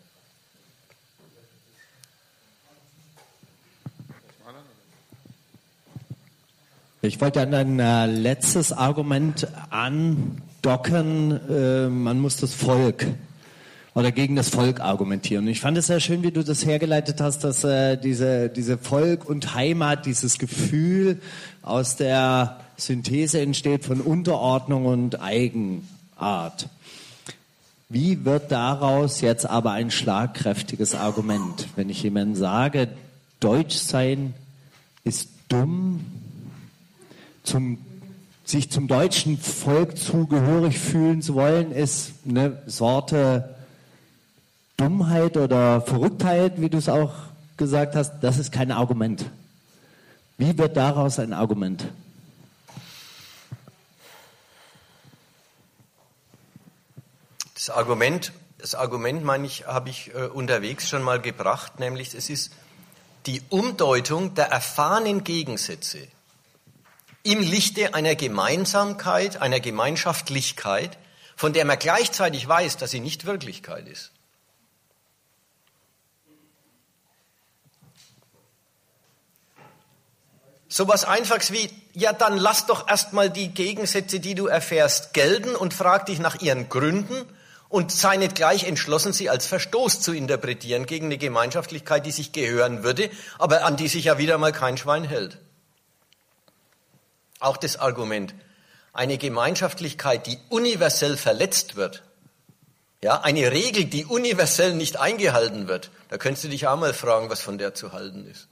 [7.03, 13.07] Ich wollte an ein äh, letztes Argument andocken, äh, man muss das Volk
[13.95, 15.45] oder gegen das Volk argumentieren.
[15.45, 18.79] Und ich fand es sehr schön, wie du das hergeleitet hast, dass äh, diese, diese
[18.79, 21.21] Volk und Heimat, dieses Gefühl
[21.63, 26.69] aus der Synthese entsteht von Unterordnung und Eigenart.
[27.89, 31.67] Wie wird daraus jetzt aber ein schlagkräftiges Argument?
[31.75, 32.89] Wenn ich jemandem sage,
[33.41, 34.35] Deutsch sein
[35.03, 36.05] ist dumm,
[37.43, 37.79] zum,
[38.45, 43.57] sich zum deutschen Volk zugehörig fühlen zu wollen, ist eine Sorte
[44.81, 47.13] Dummheit oder Verrücktheit, wie du es auch
[47.59, 49.27] gesagt hast, das ist kein Argument.
[50.39, 51.87] Wie wird daraus ein Argument?
[57.53, 62.31] Das Argument, das Argument meine ich, habe ich äh, unterwegs schon mal gebracht, nämlich es
[62.31, 62.51] ist
[63.27, 65.99] die Umdeutung der erfahrenen Gegensätze
[67.23, 70.97] im Lichte einer Gemeinsamkeit, einer Gemeinschaftlichkeit,
[71.37, 74.13] von der man gleichzeitig weiß, dass sie nicht Wirklichkeit ist.
[80.73, 85.75] Sowas Einfaches wie, ja, dann lass doch erstmal die Gegensätze, die du erfährst, gelten und
[85.75, 87.27] frag dich nach ihren Gründen
[87.69, 92.31] und sei nicht gleich entschlossen, sie als Verstoß zu interpretieren gegen eine Gemeinschaftlichkeit, die sich
[92.31, 93.11] gehören würde,
[93.41, 95.39] aber an die sich ja wieder mal kein Schwein hält.
[97.41, 98.33] Auch das Argument,
[98.93, 102.05] eine Gemeinschaftlichkeit, die universell verletzt wird,
[103.03, 107.29] ja, eine Regel, die universell nicht eingehalten wird, da könntest du dich auch mal fragen,
[107.29, 108.47] was von der zu halten ist.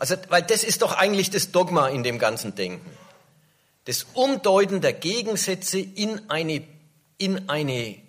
[0.00, 2.90] Also, weil das ist doch eigentlich das Dogma in dem ganzen Denken.
[3.84, 6.66] Das Umdeuten der Gegensätze in eine,
[7.18, 8.00] in eine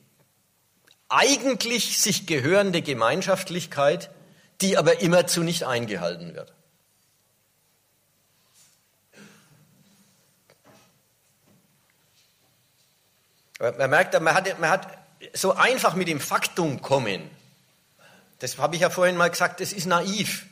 [1.09, 4.09] eigentlich sich gehörende Gemeinschaftlichkeit,
[4.61, 6.53] die aber immerzu nicht eingehalten wird.
[13.59, 14.97] Man merkt, man hat, man hat
[15.34, 17.30] so einfach mit dem Faktum kommen.
[18.39, 20.45] Das habe ich ja vorhin mal gesagt, das ist naiv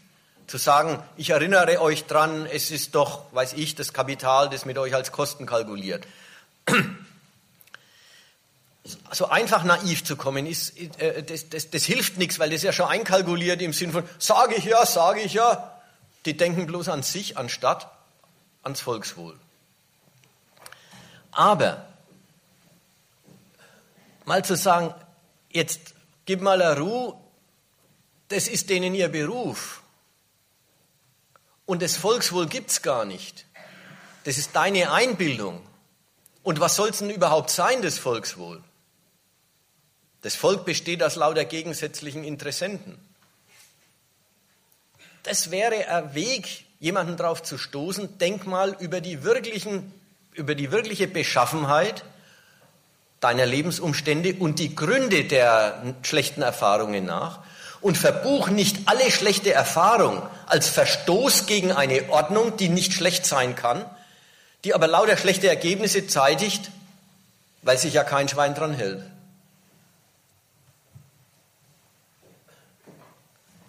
[0.50, 4.78] zu sagen, ich erinnere euch dran, es ist doch, weiß ich, das Kapital, das mit
[4.78, 6.08] euch als Kosten kalkuliert.
[9.12, 12.74] so einfach naiv zu kommen, ist, äh, das, das, das hilft nichts, weil das ja
[12.74, 15.76] schon einkalkuliert im Sinn von, sage ich ja, sage ich ja.
[16.26, 17.90] Die denken bloß an sich, anstatt
[18.64, 19.40] ans Volkswohl.
[21.32, 21.86] Aber
[24.26, 24.94] mal zu sagen,
[25.52, 25.94] jetzt
[26.26, 27.16] gib mal eine Ruhe,
[28.30, 29.79] das ist denen ihr Beruf.
[31.70, 33.46] Und das Volkswohl gibt es gar nicht.
[34.24, 35.62] Das ist deine Einbildung.
[36.42, 38.64] Und was soll es denn überhaupt sein, das Volkswohl?
[40.24, 42.98] Das Volk besteht aus lauter gegensätzlichen Interessenten.
[45.22, 49.94] Das wäre ein Weg, jemanden darauf zu stoßen, denk mal über die, wirklichen,
[50.34, 52.04] über die wirkliche Beschaffenheit
[53.20, 57.44] deiner Lebensumstände und die Gründe der schlechten Erfahrungen nach
[57.82, 63.56] und verbuch nicht alle schlechte Erfahrung als Verstoß gegen eine Ordnung, die nicht schlecht sein
[63.56, 63.86] kann,
[64.64, 66.72] die aber lauter schlechte Ergebnisse zeitigt,
[67.62, 69.04] weil sich ja kein Schwein dran hält.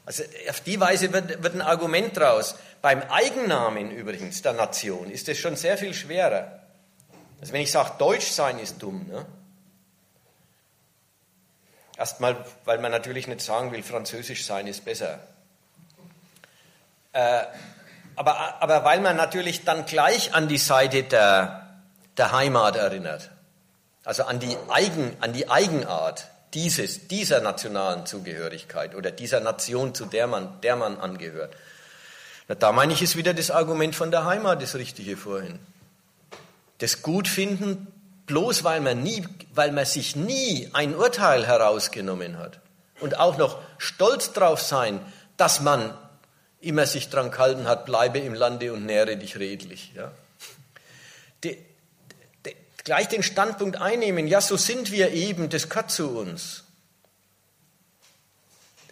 [0.07, 2.57] Also auf die Weise wird, wird ein Argument draus.
[2.82, 6.61] Beim Eigennamen übrigens der Nation ist es schon sehr viel schwerer.
[7.41, 9.24] Also wenn ich sage, Deutsch sein ist dumm, ne?
[12.01, 15.18] Erstmal, weil man natürlich nicht sagen will, Französisch sein ist besser.
[17.12, 17.43] Äh,
[18.16, 21.77] aber, aber weil man natürlich dann gleich an die Seite der,
[22.16, 23.28] der Heimat erinnert.
[24.02, 30.06] Also an die, Eigen, an die Eigenart dieses, dieser nationalen Zugehörigkeit oder dieser Nation, zu
[30.06, 31.55] der man, der man angehört.
[32.48, 35.59] Na, da meine ich, ist wieder das Argument von der Heimat das Richtige vorhin.
[36.78, 37.89] Das Gutfinden,
[38.31, 42.61] bloß weil man, nie, weil man sich nie ein Urteil herausgenommen hat
[43.01, 45.01] und auch noch stolz drauf sein,
[45.36, 45.93] dass man
[46.61, 49.93] immer sich dran gehalten hat, bleibe im Lande und nähre dich redlich.
[49.97, 50.12] Ja.
[51.43, 51.59] Die,
[52.85, 56.62] gleich den Standpunkt einnehmen, ja, so sind wir eben, das gehört zu uns.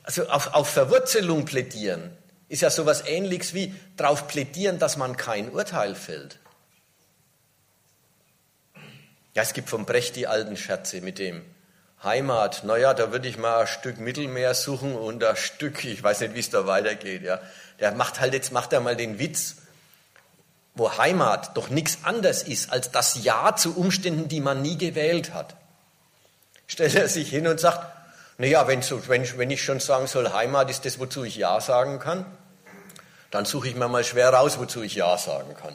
[0.02, 2.10] Also auf, auf Verwurzelung plädieren
[2.48, 6.40] ist ja sowas ähnliches wie darauf plädieren, dass man kein Urteil fällt.
[9.34, 11.44] Ja, es gibt vom Brecht die alten Scherze mit dem
[12.02, 12.64] Heimat.
[12.64, 16.34] Naja, da würde ich mal ein Stück Mittelmeer suchen und ein Stück, ich weiß nicht,
[16.34, 17.22] wie es da weitergeht.
[17.22, 17.40] Ja.
[17.80, 19.56] Der macht halt, jetzt macht er mal den Witz
[20.78, 25.34] wo Heimat doch nichts anderes ist als das Ja zu Umständen, die man nie gewählt
[25.34, 25.56] hat.
[26.66, 27.84] Stellt er sich hin und sagt,
[28.38, 31.98] naja, wenn, wenn, wenn ich schon sagen soll, Heimat ist das, wozu ich Ja sagen
[31.98, 32.24] kann,
[33.30, 35.74] dann suche ich mir mal schwer raus, wozu ich Ja sagen kann.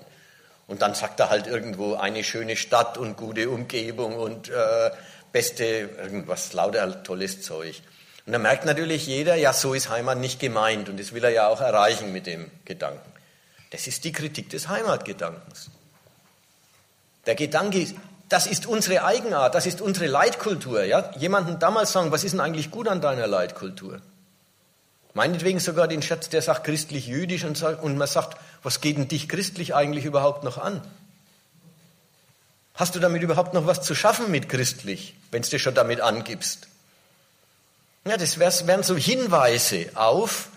[0.68, 4.92] Und dann sagt er halt irgendwo eine schöne Stadt und gute Umgebung und äh,
[5.32, 7.82] beste, irgendwas, lauter tolles Zeug.
[8.26, 11.32] Und dann merkt natürlich jeder, ja, so ist Heimat nicht gemeint und das will er
[11.32, 13.12] ja auch erreichen mit dem Gedanken.
[13.72, 15.70] Das ist die Kritik des Heimatgedankens.
[17.26, 17.86] Der Gedanke,
[18.30, 20.84] das ist unsere Eigenart, das ist unsere Leitkultur.
[20.84, 21.12] Ja?
[21.18, 24.00] Jemanden damals sagen, was ist denn eigentlich gut an deiner Leitkultur?
[25.14, 29.30] Meinetwegen sogar den Schatz, der sagt christlich-jüdisch und, und man sagt, was geht denn dich
[29.30, 30.82] christlich eigentlich überhaupt noch an?
[32.74, 36.02] Hast du damit überhaupt noch was zu schaffen mit christlich, wenn du dir schon damit
[36.02, 36.68] angibst?
[38.06, 40.50] Ja, das wären so Hinweise auf,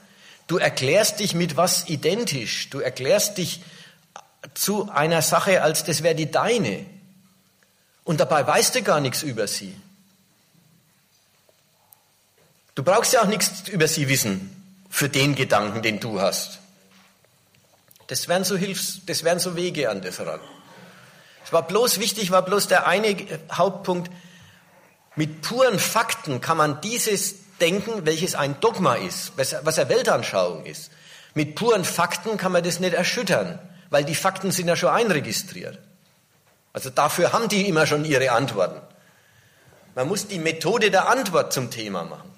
[0.47, 2.71] Du erklärst dich mit was identisch.
[2.71, 3.63] Du erklärst dich
[4.55, 6.87] zu einer Sache, als das wäre die deine.
[8.05, 9.75] Und dabei weißt du gar nichts über sie.
[12.77, 14.51] Du brauchst ja auch nichts über sie wissen
[14.91, 16.59] für den Gedanken, den du hast.
[18.07, 20.41] Das wären so Hilfs, das wären so Wege an das ran.
[21.45, 23.17] Es war bloß wichtig, war bloß der eine
[23.51, 24.13] Hauptpunkt.
[25.17, 30.91] Mit puren Fakten kann man dieses denken, welches ein Dogma ist, was eine Weltanschauung ist.
[31.33, 33.59] Mit puren Fakten kann man das nicht erschüttern,
[33.89, 35.79] weil die Fakten sind ja schon einregistriert.
[36.75, 38.83] Also dafür haben die immer schon ihre Antworten.
[39.95, 42.36] Man muss die Methode der Antwort zum Thema machen.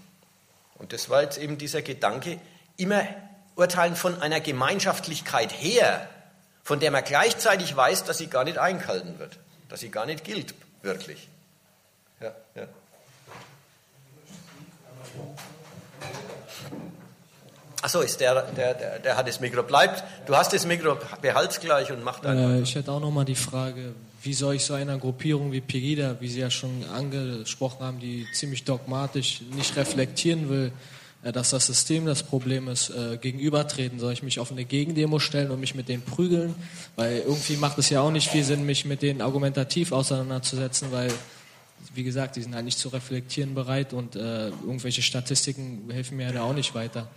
[0.78, 2.38] Und das war jetzt eben dieser Gedanke,
[2.76, 3.02] immer
[3.56, 6.08] urteilen von einer Gemeinschaftlichkeit her,
[6.62, 9.38] von der man gleichzeitig weiß, dass sie gar nicht eingehalten wird,
[9.68, 11.28] dass sie gar nicht gilt, wirklich.
[12.20, 12.68] Ja, ja.
[17.80, 19.62] Achso, ist der, der, der, der, hat das Mikro.
[19.62, 22.56] Bleibt, du hast das Mikro, behalt's gleich und mach dann.
[22.56, 26.16] Äh, ich hätte auch nochmal die Frage, wie soll ich so einer Gruppierung wie Pegida,
[26.20, 30.72] wie Sie ja schon angesprochen haben, die ziemlich dogmatisch nicht reflektieren will,
[31.22, 33.98] äh, dass das System das Problem ist, äh, gegenübertreten?
[34.00, 36.54] Soll ich mich auf eine Gegendemo stellen und mich mit denen prügeln?
[36.96, 41.12] Weil irgendwie macht es ja auch nicht viel Sinn, mich mit denen argumentativ auseinanderzusetzen, weil
[41.94, 46.24] wie gesagt, die sind halt nicht zu reflektieren bereit und äh, irgendwelche Statistiken helfen mir
[46.24, 47.08] ja da auch nicht weiter.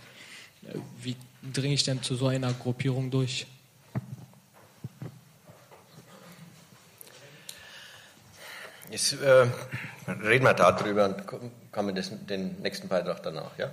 [0.64, 1.16] Äh, wie
[1.52, 3.46] dringe ich denn zu so einer Gruppierung durch?
[8.92, 9.46] Es, äh,
[10.06, 11.24] reden wir darüber und
[11.72, 13.72] kommen das, den nächsten Beitrag danach, ja?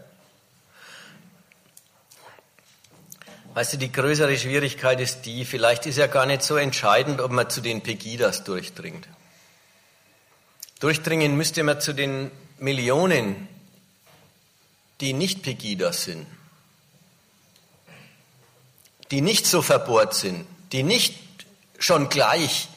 [3.54, 7.32] Weißt du, die größere Schwierigkeit ist die, vielleicht ist ja gar nicht so entscheidend, ob
[7.32, 9.10] man zu den Pegidas durchdringt.
[10.80, 13.50] Durchdringen müsste man zu den Millionen,
[15.02, 16.28] die nicht Pegidas sind,
[19.12, 21.18] die nicht so verbohrt sind, die nicht
[21.78, 22.70] schon gleich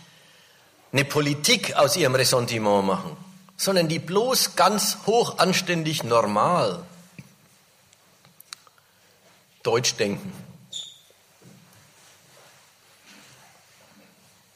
[0.92, 3.16] eine Politik aus ihrem Ressentiment machen,
[3.56, 6.84] sondern die bloß ganz hoch anständig normal
[9.62, 10.32] Deutsch denken.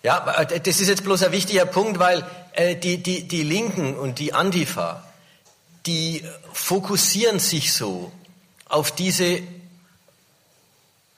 [0.02, 4.20] Ja, das ist jetzt bloß ein wichtiger Punkt, weil äh, die, die, die Linken und
[4.20, 5.02] die Antifa,
[5.84, 8.12] die fokussieren sich so
[8.68, 9.42] auf diese,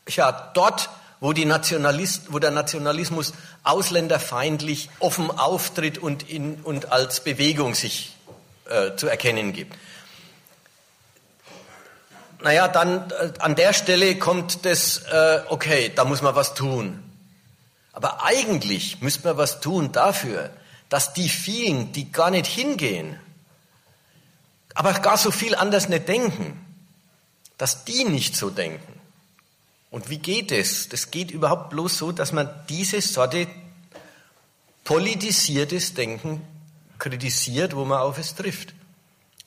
[0.09, 0.89] ja, dort,
[1.20, 3.32] wo, die Nationalist, wo der Nationalismus
[3.65, 8.15] ausländerfeindlich offen auftritt und, in, und als Bewegung sich
[8.66, 9.74] äh, zu erkennen gibt.
[12.40, 17.03] Naja, dann äh, an der Stelle kommt das, äh, okay, da muss man was tun.
[17.93, 20.51] Aber eigentlich müsste man was tun dafür,
[20.89, 23.19] dass die vielen, die gar nicht hingehen,
[24.74, 26.65] aber gar so viel anders nicht denken,
[27.57, 28.98] dass die nicht so denken.
[29.90, 30.89] Und wie geht es?
[30.89, 33.47] Das geht überhaupt bloß so, dass man diese Sorte
[34.85, 36.43] politisiertes Denken
[36.98, 38.74] kritisiert, wo man auf es trifft.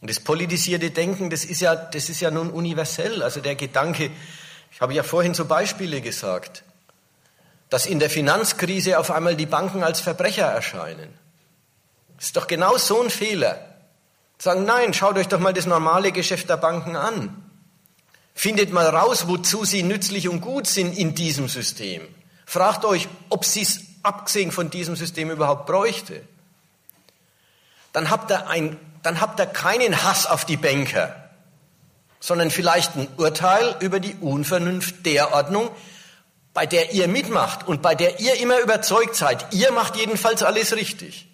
[0.02, 3.22] Und das politisierte Denken, das ist ja, das ist ja nun universell.
[3.22, 4.10] Also der Gedanke,
[4.72, 6.64] ich habe ja vorhin so Beispiele gesagt
[7.72, 11.18] dass in der Finanzkrise auf einmal die Banken als Verbrecher erscheinen.
[12.18, 13.66] Das ist doch genau so ein Fehler.
[14.38, 17.41] Sagen, nein, schaut euch doch mal das normale Geschäft der Banken an.
[18.42, 22.02] Findet mal raus, wozu sie nützlich und gut sind in diesem System.
[22.48, 26.24] Fragt euch, ob sie es abgesehen von diesem System überhaupt bräuchte.
[27.94, 31.30] Dann habt ihr, ein, dann habt ihr keinen Hass auf die Banker,
[32.20, 35.70] sondern vielleicht ein Urteil über die Unvernunft der Ordnung,
[36.56, 40.76] bei der ihr mitmacht und bei der ihr immer überzeugt seid, ihr macht jedenfalls alles
[40.76, 41.28] richtig.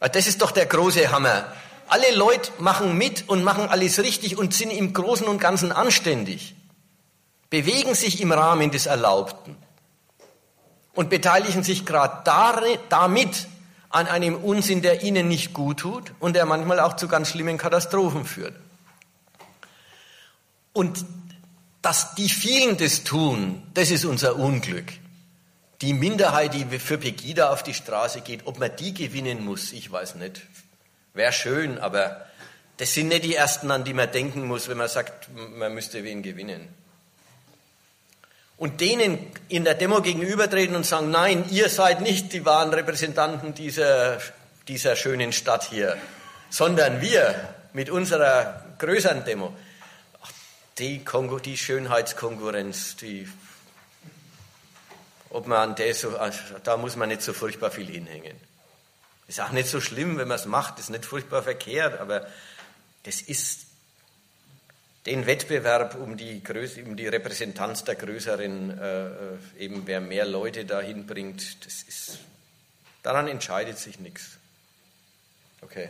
[0.00, 1.44] Das ist doch der große Hammer.
[1.92, 6.54] Alle Leute machen mit und machen alles richtig und sind im Großen und Ganzen anständig,
[7.50, 9.58] bewegen sich im Rahmen des Erlaubten
[10.94, 12.22] und beteiligen sich gerade
[12.88, 13.46] damit
[13.90, 17.58] an einem Unsinn, der ihnen nicht gut tut und der manchmal auch zu ganz schlimmen
[17.58, 18.54] Katastrophen führt.
[20.72, 21.04] Und
[21.82, 24.94] dass die vielen das tun, das ist unser Unglück.
[25.82, 29.92] Die Minderheit, die für Pegida auf die Straße geht, ob man die gewinnen muss, ich
[29.92, 30.40] weiß nicht.
[31.14, 32.26] Wäre schön, aber
[32.78, 36.02] das sind nicht die Ersten, an die man denken muss, wenn man sagt, man müsste
[36.04, 36.68] wen gewinnen.
[38.56, 39.18] Und denen
[39.48, 44.18] in der Demo gegenübertreten und sagen, nein, ihr seid nicht die wahren Repräsentanten dieser,
[44.68, 45.96] dieser schönen Stadt hier,
[46.48, 49.52] sondern wir mit unserer größeren Demo
[50.78, 53.28] die, Kongo, die Schönheitskonkurrenz, die,
[55.30, 58.36] ob man an der so, also da muss man nicht so furchtbar viel hinhängen.
[59.28, 62.26] Ist auch nicht so schlimm, wenn man es macht, ist nicht furchtbar verkehrt, aber
[63.04, 63.66] das ist
[65.06, 69.10] den Wettbewerb um die, Größe, um die Repräsentanz der größeren, äh, äh,
[69.58, 72.18] eben wer mehr Leute dahin bringt, das ist,
[73.02, 74.38] daran entscheidet sich nichts.
[75.60, 75.88] Okay.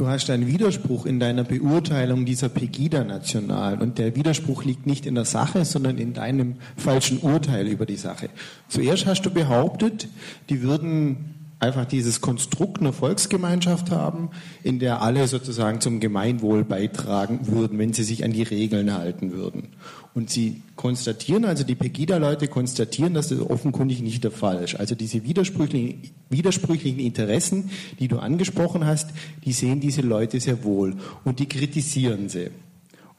[0.00, 5.14] Du hast einen Widerspruch in deiner Beurteilung dieser Pegida-Nationalen und der Widerspruch liegt nicht in
[5.14, 8.30] der Sache, sondern in deinem falschen Urteil über die Sache.
[8.66, 10.08] Zuerst hast du behauptet,
[10.48, 14.30] die würden einfach dieses Konstrukt einer Volksgemeinschaft haben,
[14.62, 19.32] in der alle sozusagen zum Gemeinwohl beitragen würden, wenn sie sich an die Regeln halten
[19.32, 19.68] würden.
[20.12, 24.74] Und sie konstatieren, also die Pegida-Leute konstatieren, dass das offenkundig nicht der Fall ist.
[24.74, 27.70] Also diese widersprüchlichen, widersprüchlichen Interessen,
[28.00, 29.10] die du angesprochen hast,
[29.44, 32.50] die sehen diese Leute sehr wohl und die kritisieren sie.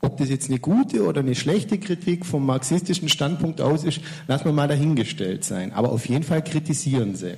[0.02, 4.46] Ob das jetzt eine gute oder eine schlechte Kritik vom marxistischen Standpunkt aus ist, lassen
[4.46, 5.72] wir mal dahingestellt sein.
[5.74, 7.36] Aber auf jeden Fall kritisieren sie.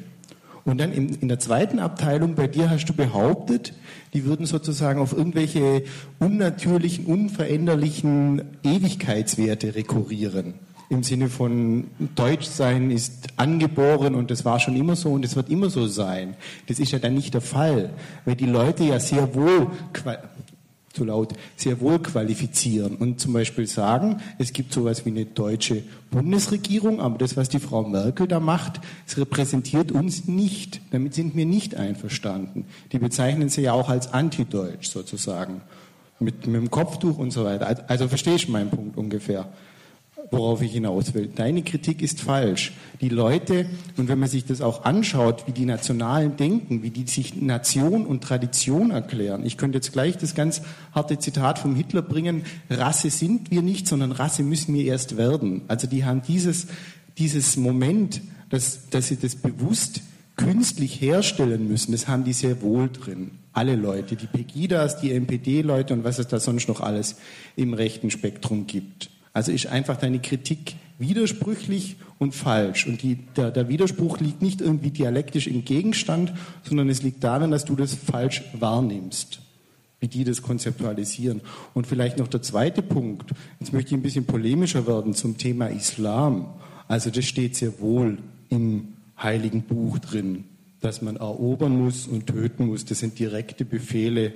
[0.66, 3.74] Und dann in, in, der zweiten Abteilung bei dir hast du behauptet,
[4.14, 5.84] die würden sozusagen auf irgendwelche
[6.19, 10.53] unnatürlichen, unveränderlichen Ewigkeitswerte rekurrieren.
[10.90, 11.85] Im Sinne von
[12.15, 16.35] Deutschsein ist angeboren und das war schon immer so und es wird immer so sein.
[16.68, 17.90] Das ist ja dann nicht der Fall,
[18.26, 19.68] weil die Leute ja sehr wohl
[20.94, 25.84] zu laut, sehr wohl qualifizieren und zum Beispiel sagen, es gibt sowas wie eine deutsche
[26.11, 30.82] Bundesregierung, aber das, was die Frau Merkel da macht, es repräsentiert uns nicht.
[30.91, 32.65] Damit sind wir nicht einverstanden.
[32.91, 35.61] Die bezeichnen sie ja auch als antideutsch sozusagen.
[36.20, 37.68] Mit, mit dem Kopftuch und so weiter.
[37.68, 39.49] Also, also verstehe ich meinen Punkt ungefähr.
[40.34, 41.30] Worauf ich hinaus will.
[41.34, 42.74] Deine Kritik ist falsch.
[43.00, 47.08] Die Leute, und wenn man sich das auch anschaut, wie die Nationalen denken, wie die
[47.08, 49.46] sich Nation und Tradition erklären.
[49.46, 50.62] Ich könnte jetzt gleich das ganz
[50.94, 52.44] harte Zitat vom Hitler bringen.
[52.70, 55.62] Rasse sind wir nicht, sondern Rasse müssen wir erst werden.
[55.68, 56.68] Also die haben dieses,
[57.18, 60.02] dieses Moment, dass, dass sie das bewusst
[60.36, 63.32] künstlich herstellen müssen, das haben die sehr wohl drin.
[63.54, 67.18] Alle Leute, die Pegidas, die NPD-Leute und was es da sonst noch alles
[67.56, 69.12] im rechten Spektrum gibt.
[69.34, 72.88] Also ist einfach deine Kritik widersprüchlich und falsch.
[72.88, 76.34] Und die, der, der, Widerspruch liegt nicht irgendwie dialektisch im Gegenstand,
[76.64, 79.40] sondern es liegt darin, dass du das falsch wahrnimmst,
[80.00, 81.42] wie die das konzeptualisieren.
[81.74, 83.32] Und vielleicht noch der zweite Punkt.
[83.60, 86.54] Jetzt möchte ich ein bisschen polemischer werden zum Thema Islam.
[86.88, 88.20] Also das steht sehr wohl
[88.50, 88.90] im
[89.22, 90.46] Heiligen Buch drin,
[90.80, 92.86] dass man erobern muss und töten muss.
[92.86, 94.34] Das sind direkte Befehle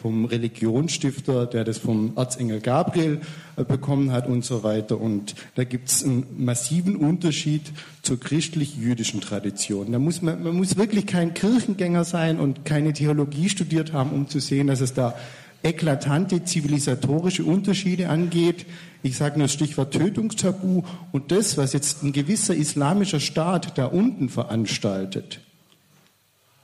[0.00, 3.20] vom Religionsstifter, der das vom Erzengel Gabriel
[3.56, 5.00] äh, bekommen hat und so weiter.
[5.00, 7.72] Und da gibt es einen massiven Unterschied
[8.02, 9.92] zur christlich-jüdischen Tradition.
[9.92, 14.28] Da muss man, man muss wirklich kein Kirchengänger sein und keine Theologie studiert haben, um
[14.28, 15.14] zu sehen, dass es da
[15.62, 18.64] eklatante zivilisatorische Unterschiede angeht.
[19.02, 20.82] Ich sage nur das Stichwort Tötungstabu
[21.12, 25.40] und das, was jetzt ein gewisser islamischer Staat da unten veranstaltet.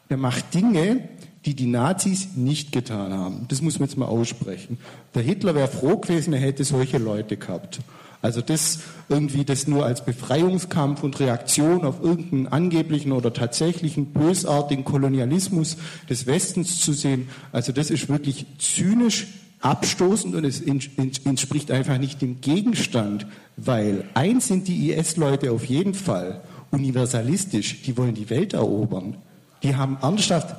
[0.08, 1.08] Der macht Dinge,
[1.46, 3.46] die die Nazis nicht getan haben.
[3.48, 4.78] Das muss man jetzt mal aussprechen.
[5.14, 7.78] Der Hitler wäre froh gewesen, er hätte solche Leute gehabt.
[8.20, 14.84] Also das irgendwie das nur als Befreiungskampf und Reaktion auf irgendeinen angeblichen oder tatsächlichen bösartigen
[14.84, 15.76] Kolonialismus
[16.10, 19.28] des Westens zu sehen, also das ist wirklich zynisch
[19.60, 25.94] abstoßend und es entspricht einfach nicht dem Gegenstand, weil eins sind die IS-Leute auf jeden
[25.94, 26.40] Fall
[26.72, 29.16] universalistisch, die wollen die Welt erobern.
[29.62, 30.56] Die haben ernsthaft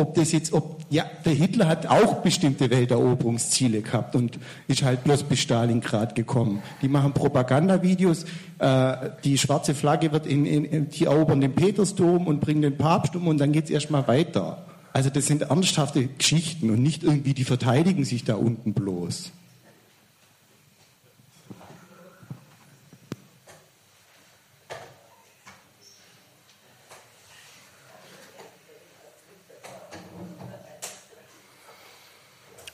[0.00, 4.38] ob das jetzt, ob, ja, der Hitler hat auch bestimmte Welteroberungsziele gehabt und
[4.68, 6.62] ist halt bloß bis Stalingrad gekommen.
[6.82, 8.24] Die machen Propagandavideos,
[8.60, 13.16] äh, die schwarze Flagge wird in, in, die erobern den Petersdom und bringen den Papst
[13.16, 14.64] um und dann geht's erstmal weiter.
[14.92, 19.32] Also das sind ernsthafte Geschichten und nicht irgendwie, die verteidigen sich da unten bloß.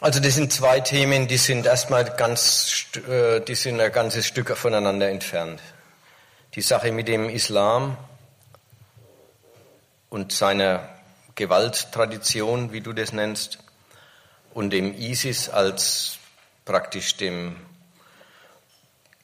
[0.04, 4.54] Also das sind zwei Themen, die sind erstmal ganz, äh, die sind ein ganzes Stück
[4.54, 5.62] voneinander entfernt.
[6.54, 7.96] Die Sache mit dem Islam
[10.10, 10.86] und seiner
[11.36, 13.60] Gewalttradition, wie du das nennst,
[14.52, 16.18] und dem ISIS als
[16.66, 17.56] praktisch dem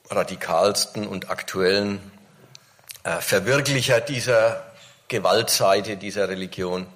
[0.08, 2.00] radikalsten und aktuellen
[3.04, 4.64] äh, Verwirklicher dieser
[5.08, 6.86] Gewaltseite dieser Religion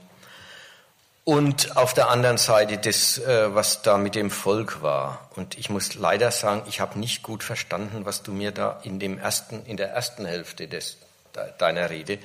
[1.24, 5.30] und auf der anderen Seite das, äh, was da mit dem Volk war.
[5.36, 8.98] Und ich muss leider sagen, ich habe nicht gut verstanden, was du mir da in
[8.98, 10.98] dem ersten, in der ersten Hälfte des,
[11.58, 12.18] deiner Rede,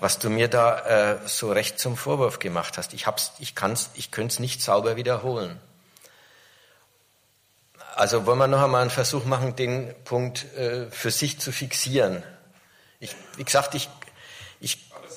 [0.00, 0.80] was du mir da
[1.14, 2.94] äh, so recht zum Vorwurf gemacht hast.
[2.94, 5.60] Ich hab's, ich kann's, ich könnte es nicht sauber wiederholen.
[7.94, 12.24] Also wollen wir noch einmal einen Versuch machen, den Punkt äh, für sich zu fixieren.
[12.98, 13.88] Ich, wie gesagt, ich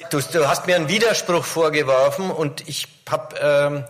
[0.09, 3.85] du, du, hast mir einen Widerspruch vorgeworfen und ich hab, ähm,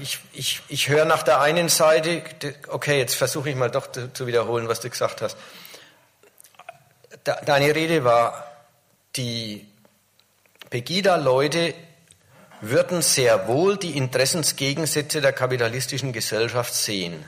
[0.00, 2.22] ich, ich, ich höre nach der einen Seite,
[2.68, 5.36] okay, jetzt versuche ich mal doch zu, zu wiederholen, was du gesagt hast.
[7.24, 8.50] Deine Rede war,
[9.16, 9.66] die
[10.70, 11.74] Pegida-Leute
[12.60, 17.24] würden sehr wohl die Interessensgegensätze der kapitalistischen Gesellschaft sehen.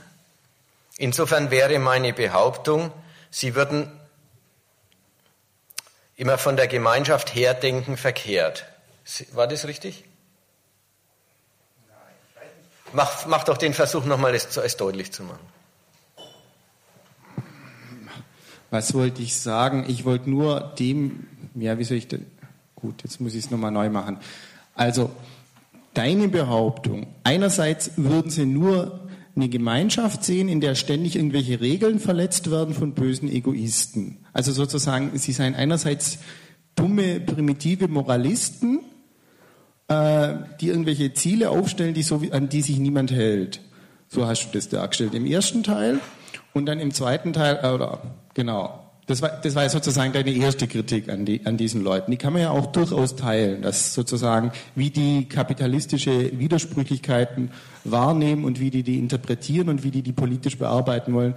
[0.97, 2.93] Insofern wäre meine Behauptung,
[3.31, 4.00] sie würden
[6.21, 8.67] immer von der Gemeinschaft herdenken verkehrt.
[9.33, 10.05] War das richtig?
[12.93, 15.41] Mach, mach doch den Versuch nochmal, es, es deutlich zu machen.
[18.71, 19.87] Was wollte ich sagen?
[19.89, 22.27] Ich wollte nur dem, ja, wie soll ich denn?
[22.75, 24.19] Gut, jetzt muss ich es nochmal neu machen.
[24.75, 25.11] Also,
[25.95, 32.51] deine Behauptung, einerseits würden sie nur eine Gemeinschaft sehen, in der ständig irgendwelche Regeln verletzt
[32.51, 34.20] werden von bösen Egoisten.
[34.33, 36.19] Also sozusagen, sie seien einerseits
[36.75, 38.81] dumme, primitive Moralisten,
[39.89, 43.61] äh, die irgendwelche Ziele aufstellen, die so, an die sich niemand hält.
[44.09, 46.01] So hast du das dargestellt im ersten Teil.
[46.53, 48.03] Und dann im zweiten Teil, äh, oder
[48.35, 52.13] genau, das war, das war sozusagen deine erste Kritik an, die, an diesen Leuten.
[52.13, 57.51] Die kann man ja auch durchaus teilen, dass sozusagen, wie die kapitalistische Widersprüchlichkeiten
[57.83, 61.35] wahrnehmen und wie die die interpretieren und wie die die politisch bearbeiten wollen.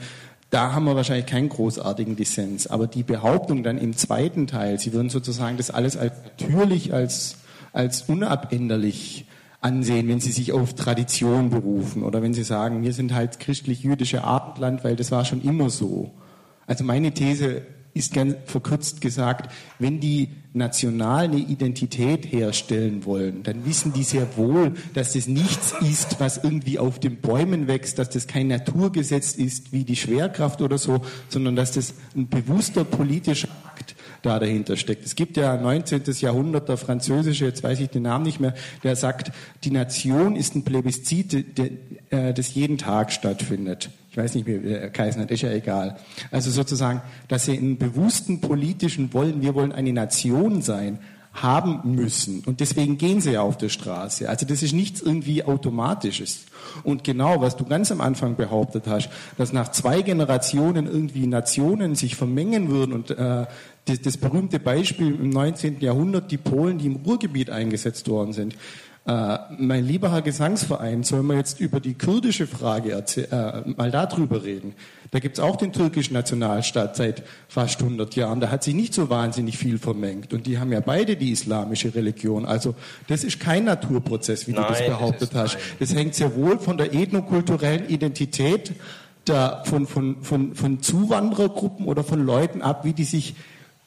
[0.54, 2.68] Da haben wir wahrscheinlich keinen großartigen Dissens.
[2.68, 7.38] Aber die Behauptung dann im zweiten Teil, sie würden sozusagen das alles als natürlich, als,
[7.72, 9.26] als unabänderlich
[9.62, 14.24] ansehen, wenn sie sich auf Tradition berufen oder wenn sie sagen, wir sind halt christlich-jüdische
[14.24, 16.12] Abendland, weil das war schon immer so.
[16.68, 17.64] Also meine These
[17.94, 24.38] ist ganz verkürzt gesagt, wenn die national eine Identität herstellen wollen, dann wissen die sehr
[24.38, 29.34] wohl, dass das nichts ist, was irgendwie auf den Bäumen wächst, dass das kein Naturgesetz
[29.34, 34.78] ist wie die Schwerkraft oder so, sondern dass das ein bewusster politischer Akt da dahinter
[34.78, 35.06] steckt.
[35.06, 36.04] Es gibt ja 19.
[36.20, 38.54] Jahrhundert der französische, jetzt weiß ich den Namen nicht mehr,
[38.84, 39.32] der sagt,
[39.64, 41.60] die Nation ist ein Plebiszit,
[42.10, 45.98] äh, das jeden Tag stattfindet ich weiß nicht, wie Kaiser hat, ist ja egal.
[46.30, 51.00] Also sozusagen, dass sie einen bewussten politischen Wollen, wir wollen eine Nation sein,
[51.34, 52.44] haben müssen.
[52.46, 54.30] Und deswegen gehen sie ja auf der Straße.
[54.30, 56.46] Also das ist nichts irgendwie Automatisches.
[56.84, 61.96] Und genau, was du ganz am Anfang behauptet hast, dass nach zwei Generationen irgendwie Nationen
[61.96, 63.48] sich vermengen würden und äh,
[63.86, 65.80] das, das berühmte Beispiel im 19.
[65.80, 68.56] Jahrhundert, die Polen, die im Ruhrgebiet eingesetzt worden sind.
[69.06, 74.46] Äh, mein lieber Herr Gesangsverein, sollen wir jetzt über die kurdische Frage äh, mal darüber
[74.46, 74.76] reden?
[75.12, 78.40] Da gibt's auch den türkischen Nationalstaat seit fast 100 Jahren.
[78.40, 80.34] Da hat sich nicht so wahnsinnig viel vermengt.
[80.34, 82.46] Und die haben ja beide die islamische Religion.
[82.46, 82.76] Also
[83.10, 85.54] das ist kein Naturprozess, wie Nein, du das behauptet das hast.
[85.56, 85.78] Nein.
[85.80, 88.72] Das hängt sehr wohl von der ethnokulturellen Identität
[89.28, 93.36] der, von, von, von, von Zuwanderergruppen oder von Leuten ab, wie die sich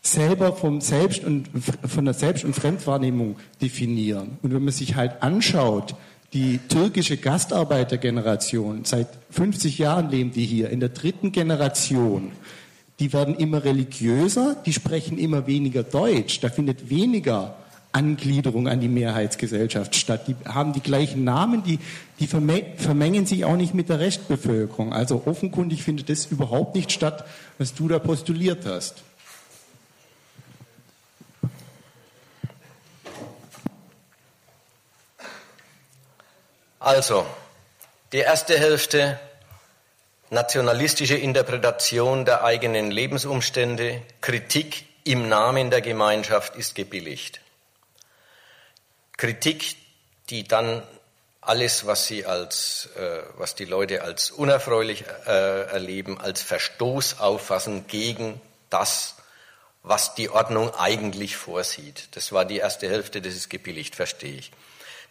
[0.07, 1.49] selber vom Selbst und,
[1.87, 4.39] von der Selbst- und Fremdwahrnehmung definieren.
[4.43, 5.95] Und wenn man sich halt anschaut,
[6.33, 12.33] die türkische Gastarbeitergeneration, seit 50 Jahren leben die hier, in der dritten Generation,
[12.99, 17.57] die werden immer religiöser, die sprechen immer weniger Deutsch, da findet weniger
[17.93, 20.29] Angliederung an die Mehrheitsgesellschaft statt.
[20.29, 21.79] Die haben die gleichen Namen, die,
[22.21, 24.93] die vermengen sich auch nicht mit der Restbevölkerung.
[24.93, 27.25] Also offenkundig findet das überhaupt nicht statt,
[27.57, 29.03] was du da postuliert hast.
[36.87, 37.27] Also,
[38.13, 39.19] die erste Hälfte,
[40.31, 47.41] nationalistische Interpretation der eigenen Lebensumstände, Kritik im Namen der Gemeinschaft ist gebilligt.
[49.17, 49.75] Kritik,
[50.31, 50.81] die dann
[51.41, 57.89] alles, was sie als, äh, was die Leute als unerfreulich äh, erleben, als Verstoß auffassen
[57.89, 58.41] gegen
[58.71, 59.17] das,
[59.83, 62.07] was die Ordnung eigentlich vorsieht.
[62.13, 64.53] Das war die erste Hälfte, das ist gebilligt, verstehe ich.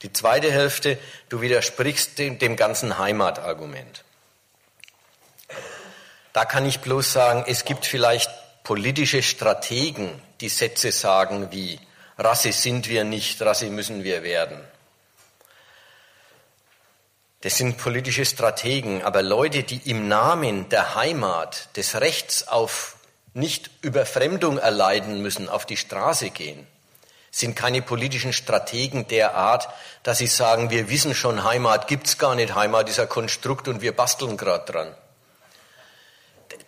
[0.06, 1.00] Die zweite Hälfte,
[1.30, 4.04] du widersprichst dem, dem ganzen Heimatargument.
[6.32, 8.30] Da kann ich bloß sagen, es gibt vielleicht
[8.64, 11.80] politische Strategen, die Sätze sagen wie,
[12.20, 14.64] Rasse sind wir nicht, Rasse müssen wir werden.
[17.42, 22.98] Das sind politische Strategen, aber Leute, die im Namen der Heimat, des Rechts auf
[23.34, 26.68] nicht Überfremdung erleiden müssen, auf die Straße gehen,
[27.36, 29.68] sind keine politischen Strategen der Art,
[30.04, 33.82] dass sie sagen, wir wissen schon, Heimat gibt's gar nicht, Heimat ist ein Konstrukt und
[33.82, 34.96] wir basteln gerade dran.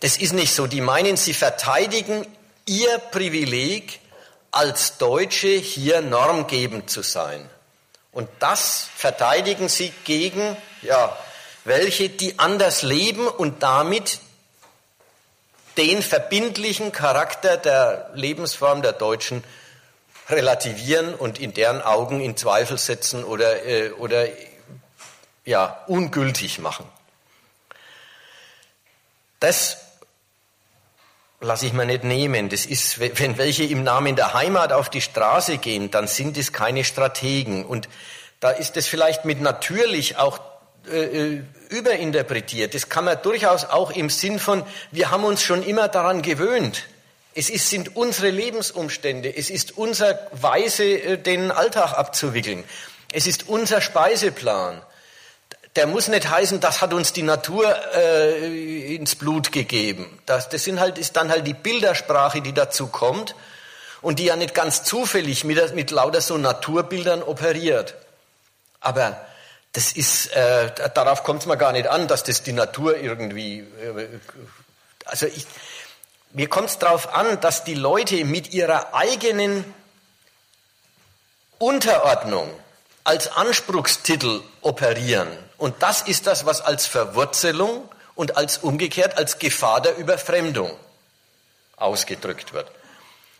[0.00, 0.66] Das ist nicht so.
[0.66, 2.26] Die meinen, sie verteidigen
[2.66, 4.00] ihr Privileg,
[4.50, 7.48] als Deutsche hier normgebend zu sein.
[8.12, 11.16] Und das verteidigen sie gegen, ja,
[11.64, 14.20] welche, die anders leben und damit
[15.78, 19.44] den verbindlichen Charakter der Lebensform der Deutschen
[20.28, 24.26] relativieren und in deren Augen in Zweifel setzen oder, äh, oder
[25.44, 26.84] ja, ungültig machen.
[29.40, 29.78] Das
[31.40, 32.48] lasse ich mir nicht nehmen.
[32.48, 36.52] Das ist, wenn welche im Namen der Heimat auf die Straße gehen, dann sind es
[36.52, 37.64] keine Strategen.
[37.64, 37.88] Und
[38.40, 40.40] da ist es vielleicht mit natürlich auch
[40.90, 41.04] äh,
[41.36, 42.74] äh, überinterpretiert.
[42.74, 46.84] Das kann man durchaus auch im Sinn von, wir haben uns schon immer daran gewöhnt.
[47.38, 49.32] Es ist, sind unsere Lebensumstände.
[49.36, 52.64] Es ist unsere Weise, äh, den Alltag abzuwickeln.
[53.12, 54.82] Es ist unser Speiseplan.
[55.76, 60.18] Der muss nicht heißen, das hat uns die Natur äh, ins Blut gegeben.
[60.26, 63.36] Das, das sind halt, ist dann halt die Bildersprache, die dazu kommt
[64.02, 67.94] und die ja nicht ganz zufällig mit, mit lauter so Naturbildern operiert.
[68.80, 69.16] Aber
[69.74, 73.60] das ist, äh, darauf kommt es mir gar nicht an, dass das die Natur irgendwie.
[73.60, 74.08] Äh,
[75.04, 75.46] also ich,
[76.32, 79.64] mir kommt es darauf an, dass die Leute mit ihrer eigenen
[81.58, 82.48] Unterordnung
[83.04, 85.28] als Anspruchstitel operieren.
[85.56, 90.70] Und das ist das, was als Verwurzelung und als umgekehrt als Gefahr der Überfremdung
[91.76, 92.70] ausgedrückt wird.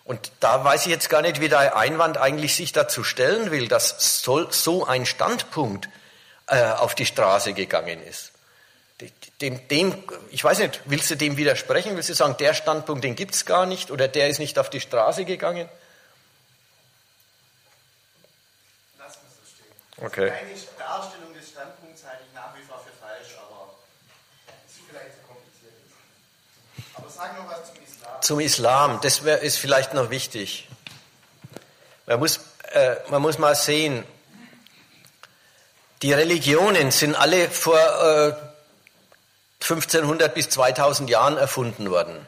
[0.05, 3.69] Und da weiß ich jetzt gar nicht, wie der Einwand eigentlich sich dazu stellen will,
[3.69, 5.89] dass so ein Standpunkt
[6.47, 8.32] äh, auf die Straße gegangen ist
[9.40, 11.94] dem, dem, ich weiß nicht, willst du dem widersprechen?
[11.94, 14.70] Willst du sagen, der Standpunkt, den gibt es gar nicht oder der ist nicht auf
[14.70, 15.68] die Straße gegangen?
[18.98, 20.04] Lass mich so stehen.
[20.04, 20.30] Okay.
[20.30, 23.74] Meine Darstellung des Standpunkts halte ich nach wie vor für falsch, aber
[24.66, 25.72] es ist vielleicht zu kompliziert.
[26.94, 28.22] Aber sag noch was zum Islam.
[28.22, 30.68] Zum Islam, das wär, ist vielleicht noch wichtig.
[32.06, 32.40] Man muss,
[32.72, 34.02] äh, man muss mal sehen,
[36.02, 38.47] die Religionen sind alle vor äh,
[39.69, 42.27] 1500 bis 2000 Jahren erfunden worden.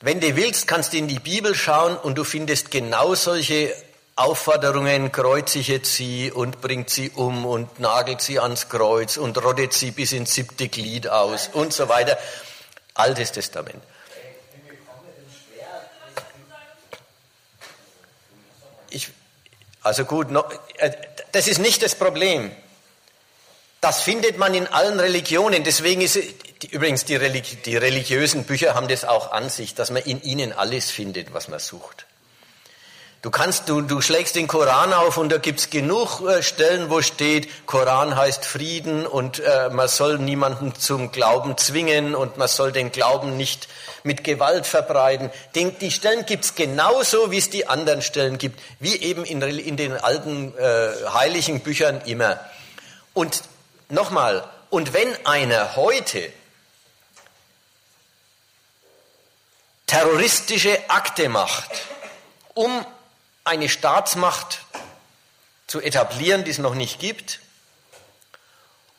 [0.00, 3.74] Wenn du willst, kannst du in die Bibel schauen und du findest genau solche
[4.14, 9.90] Aufforderungen, kreuzige sie und bringt sie um und nagelt sie ans Kreuz und rottet sie
[9.90, 12.16] bis ins siebte Glied aus und so weiter.
[12.94, 13.82] Altes Testament.
[18.90, 19.08] Ich,
[19.82, 20.28] also gut,
[20.78, 20.92] äh,
[21.32, 22.50] das ist nicht das Problem.
[23.80, 25.64] Das findet man in allen Religionen.
[25.64, 26.18] Deswegen ist
[26.70, 30.52] übrigens die, Religi die religiösen Bücher haben das auch an sich, dass man in ihnen
[30.52, 32.06] alles findet, was man sucht.
[33.22, 37.02] Du kannst, du, du schlägst den Koran auf und da gibt's genug äh, Stellen, wo
[37.02, 42.72] steht, Koran heißt Frieden und äh, man soll niemanden zum Glauben zwingen und man soll
[42.72, 43.68] den Glauben nicht
[44.04, 45.30] mit Gewalt verbreiten.
[45.54, 49.76] Den, die Stellen gibt's genauso, wie es die anderen Stellen gibt, wie eben in, in
[49.76, 52.40] den alten äh, heiligen Büchern immer.
[53.12, 53.42] Und
[53.90, 56.32] nochmal, und wenn einer heute
[59.86, 61.70] terroristische Akte macht,
[62.54, 62.86] um
[63.44, 64.60] eine Staatsmacht
[65.66, 67.40] zu etablieren, die es noch nicht gibt,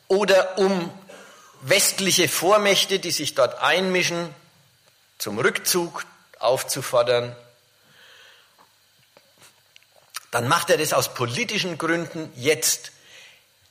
[0.08, 0.92] oder um
[1.62, 4.34] westliche Vormächte, die sich dort einmischen,
[5.16, 6.04] zum Rückzug
[6.38, 7.34] aufzufordern,
[10.30, 12.91] dann macht er das aus politischen Gründen jetzt.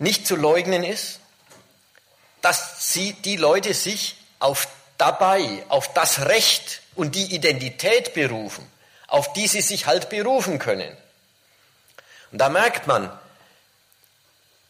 [0.02, 1.19] Nicht zu leugnen ist,
[2.41, 4.68] dass sie, die Leute sich auf
[4.98, 8.68] dabei, auf das Recht und die Identität berufen,
[9.06, 10.98] auf die sie sich halt berufen können.
[12.32, 13.15] Und da merkt man,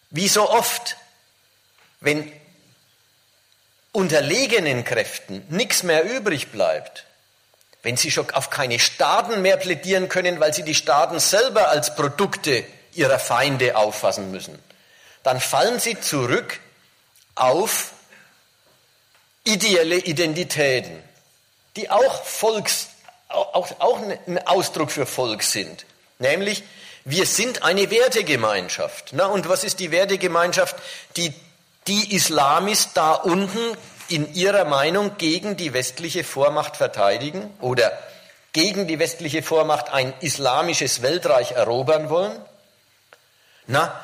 [0.10, 0.98] wie so oft,
[2.02, 2.30] wenn
[3.94, 7.06] unterlegenen Kräften nichts mehr übrig bleibt,
[7.84, 11.95] wenn sie schon auf keine Staaten mehr plädieren können, weil sie die Staaten selber als
[11.95, 14.62] Produkte ihrer Feinde auffassen müssen,
[15.23, 16.60] dann fallen sie zurück
[17.35, 17.91] auf
[19.43, 21.02] ideelle Identitäten,
[21.76, 22.88] die auch Volks,
[23.30, 25.85] auch, auch ein Ausdruck für Volk sind.
[26.19, 26.64] Nämlich,
[27.06, 29.10] wir sind eine Wertegemeinschaft.
[29.14, 30.76] Na, und was ist die Wertegemeinschaft?
[31.18, 31.34] Die,
[31.88, 33.76] die Islamis da unten
[34.07, 37.91] in ihrer Meinung gegen die westliche Vormacht verteidigen oder
[38.53, 42.38] gegen die westliche Vormacht ein islamisches Weltreich erobern wollen?
[43.68, 43.99] Na,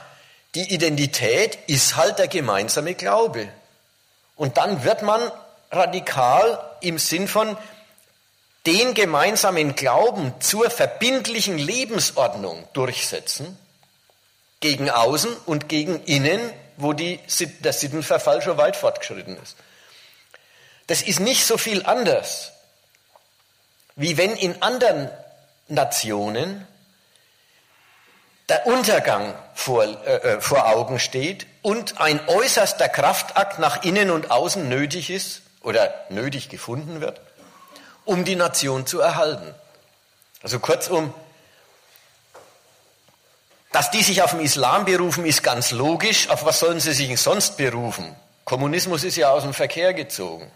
[0.57, 3.47] die Identität ist halt der gemeinsame Glaube.
[4.35, 5.31] Und dann wird man
[5.69, 7.55] radikal im Sinn von
[8.65, 13.55] den gemeinsamen Glauben zur verbindlichen Lebensordnung durchsetzen,
[14.59, 17.19] gegen außen und gegen innen, wo die,
[17.59, 19.57] der Sittenverfall schon weit fortgeschritten ist.
[20.87, 22.51] Das ist nicht so viel anders,
[23.95, 25.11] wie wenn in anderen
[25.67, 26.65] Nationen
[28.49, 34.31] der Untergang vor, äh, äh, vor Augen steht und ein äußerster Kraftakt nach innen und
[34.31, 37.19] außen nötig ist oder nötig gefunden wird,
[38.05, 39.53] um die Nation zu erhalten.
[40.41, 41.13] Also kurzum,
[43.73, 46.29] dass die sich auf den Islam berufen, ist ganz logisch.
[46.29, 48.15] Auf was sollen sie sich sonst berufen?
[48.45, 50.49] Kommunismus ist ja aus dem Verkehr gezogen.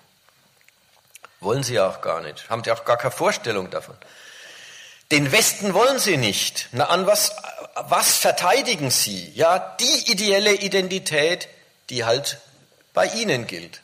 [1.41, 2.49] Wollen sie auch gar nicht.
[2.49, 3.97] Haben sie auch gar keine Vorstellung davon.
[5.11, 6.69] Den Westen wollen sie nicht.
[6.71, 7.35] Na, an was,
[7.75, 9.31] was verteidigen sie?
[9.33, 11.47] Ja, die ideelle Identität,
[11.89, 12.39] die halt
[12.93, 13.81] bei ihnen gilt.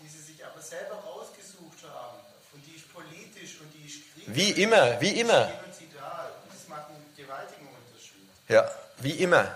[0.00, 2.18] Die sie sich aber selber rausgesucht haben.
[2.52, 5.50] Und die ist politisch und die ist Wie immer, wie immer.
[5.50, 8.28] Das macht einen gewaltigen Unterschied.
[8.48, 9.54] Ja, wie immer.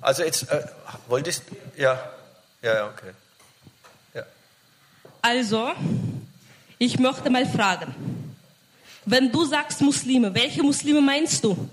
[0.00, 0.66] Also jetzt, äh,
[1.06, 1.44] wolltest,
[1.76, 2.12] ja,
[2.60, 3.12] ja, ja, okay.
[4.14, 4.24] Ja.
[5.22, 5.72] Also,
[6.78, 8.31] ich möchte mal fragen,
[9.04, 11.68] wenn du sagst Muslime, welche Muslime meinst du?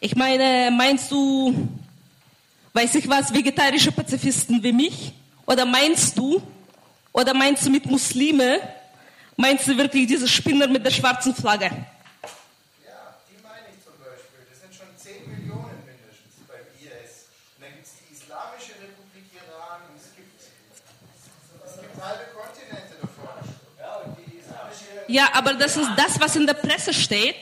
[0.00, 1.68] Ich meine, meinst du,
[2.72, 5.12] weiß ich was, vegetarische Pazifisten wie mich?
[5.46, 6.42] Oder meinst du,
[7.12, 8.60] oder meinst du mit Muslime,
[9.36, 11.66] meinst du wirklich diese Spinner mit der schwarzen Flagge?
[11.66, 14.44] Ja, die meine ich zum Beispiel.
[14.50, 17.30] Das sind schon 10 Millionen mindestens beim IS.
[17.56, 23.00] Und dann gibt es die Islamische Republik Iran und es gibt, es gibt halbe Kontinente
[23.00, 23.38] davon.
[23.80, 27.36] Ja, und die Islamische Ja, aber das ist das, was in der Presse steht.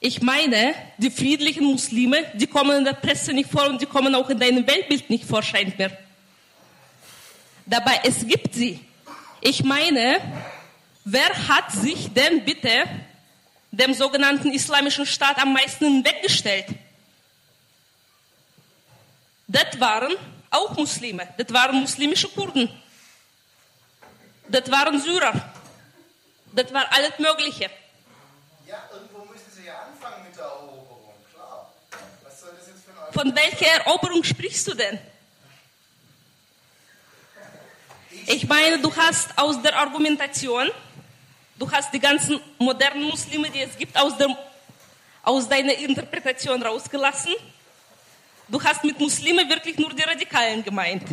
[0.00, 4.14] Ich meine, die friedlichen Muslime, die kommen in der Presse nicht vor und die kommen
[4.14, 5.96] auch in deinem Weltbild nicht vor, scheint mir.
[7.66, 8.80] Dabei, es gibt sie.
[9.40, 10.20] Ich meine,
[11.04, 12.84] wer hat sich denn bitte
[13.70, 16.66] dem sogenannten islamischen Staat am meisten weggestellt?
[19.46, 20.14] Das waren
[20.50, 21.28] auch Muslime.
[21.36, 22.68] Das waren muslimische Kurden.
[24.48, 25.52] Das waren Syrer.
[26.52, 27.70] Das war alles Mögliche.
[28.66, 31.72] Ja, irgendwo müssen Sie ja anfangen mit der Eroberung, klar.
[32.22, 34.98] Was soll das jetzt für ein Von welcher Eroberung sprichst du denn?
[38.26, 40.70] Ich meine, du hast aus der Argumentation,
[41.58, 44.28] du hast die ganzen modernen Muslime, die es gibt, aus, der,
[45.22, 47.34] aus deiner Interpretation rausgelassen.
[48.48, 51.04] Du hast mit Muslime wirklich nur die Radikalen gemeint.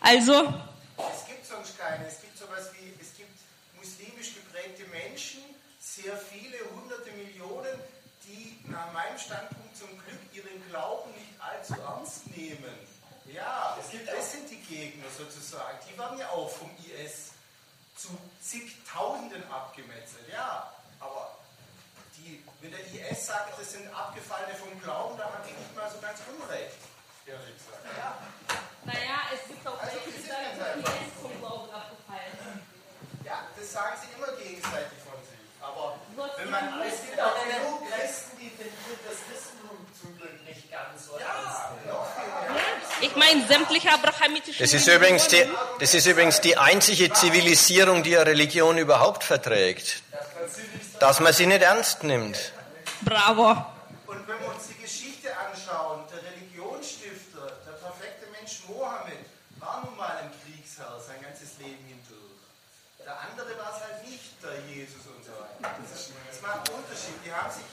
[0.00, 0.52] Also,
[0.96, 2.06] Es gibt sonst keine.
[2.06, 3.30] Es gibt sowas wie, es gibt
[3.76, 5.40] muslimisch geprägte Menschen,
[6.02, 7.78] sehr viele, hunderte Millionen,
[8.26, 12.74] die nach meinem Standpunkt zum Glück ihren Glauben nicht allzu ernst nehmen.
[13.26, 15.78] Ja, es gibt, das sind die Gegner sozusagen.
[15.88, 17.30] Die werden ja auch vom IS
[17.96, 18.08] zu
[18.40, 20.28] zigtausenden abgemetzelt.
[20.30, 21.38] Ja, aber
[22.16, 25.90] die, wenn der IS sagt, das sind Abgefallene vom Glauben, dann haben die nicht mal
[25.90, 26.78] so ganz unrecht.
[27.26, 27.86] Ehrlich gesagt.
[27.96, 28.18] Ja.
[28.84, 30.94] naja, es gibt auch Also, welche, die sagen, einfach.
[31.06, 32.66] ist vom Glauben abgefallen.
[33.24, 35.11] Ja, das sagen sie immer gegenseitig von.
[35.62, 35.96] Aber
[36.36, 38.72] wenn man Es gibt auch genug Christen, die den,
[39.06, 41.72] das Christentum zum Glück nicht ganz so nehmen.
[43.00, 45.44] Ich meine, sämtliche abrahamitische Das ist, übrigens die,
[45.80, 50.02] das ist übrigens die einzige Zivilisierung, die eine Religion überhaupt verträgt.
[51.00, 52.52] Dass man sie nicht ernst nimmt.
[53.02, 53.50] Bravo.
[54.06, 59.18] Und wenn wir uns die Geschichte anschauen, der Religionsstifter, der perfekte Mensch Mohammed,
[59.58, 62.22] war nun mal ein Kriegsherr sein ganzes Leben hindurch.
[63.04, 65.74] Der andere war es halt nicht, der Jesus und so weiter.
[65.90, 66.10] Das,
[66.60, 67.16] einen Unterschied.
[67.24, 67.64] Die haben sich,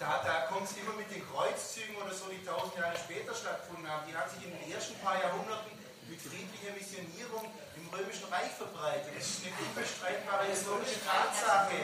[0.00, 3.88] da, da kommt es immer mit den Kreuzzügen oder so, die tausend Jahre später stattgefunden
[3.88, 5.72] haben, die haben sich in den ersten paar Jahrhunderten
[6.08, 9.10] mit friedlicher Missionierung im Römischen Reich verbreitet.
[9.16, 11.82] Das ist eine unbestreitbare historische Tatsache.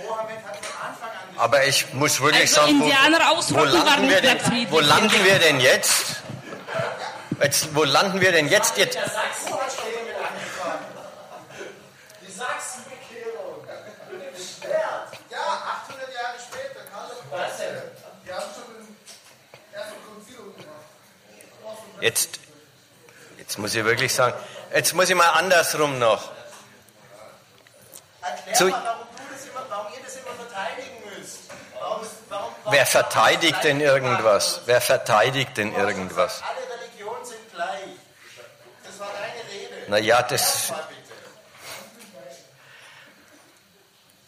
[0.00, 4.08] Mohammed hat von Anfang an Aber ich muss wirklich Also sagen, wo, Indianer wo, landen
[4.08, 6.22] wir denn, wo landen wir denn jetzt?
[7.40, 7.74] jetzt?
[7.74, 8.76] Wo landen wir denn jetzt?
[8.76, 8.94] jetzt?
[8.94, 10.86] Der Sachsenbekehrung angefangen.
[12.26, 13.66] Die Sachsenbekehrung.
[14.32, 15.12] Beschwert.
[15.30, 15.44] Ja,
[15.88, 17.82] 800 Jahre später, Karl der Was denn?
[18.24, 18.96] Die haben schon im
[19.72, 20.82] ersten Konzil gemacht.
[22.02, 22.40] Jetzt,
[23.38, 24.34] jetzt muss ich wirklich sagen,
[24.74, 26.32] jetzt muss ich mal andersrum noch.
[28.20, 31.38] Erklär mal, warum, du das immer, warum ihr das immer verteidigen müsst.
[31.78, 34.62] Warum, warum, warum, Wer verteidigt denn irgendwas?
[34.66, 36.42] Wer verteidigt denn irgendwas?
[36.42, 37.84] Alle Religionen sind gleich.
[38.84, 39.88] Das war deine Rede.
[39.88, 40.72] Naja, das,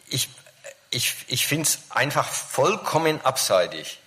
[0.07, 0.29] ich,
[0.91, 3.99] ich, ich finde es einfach vollkommen abseitig,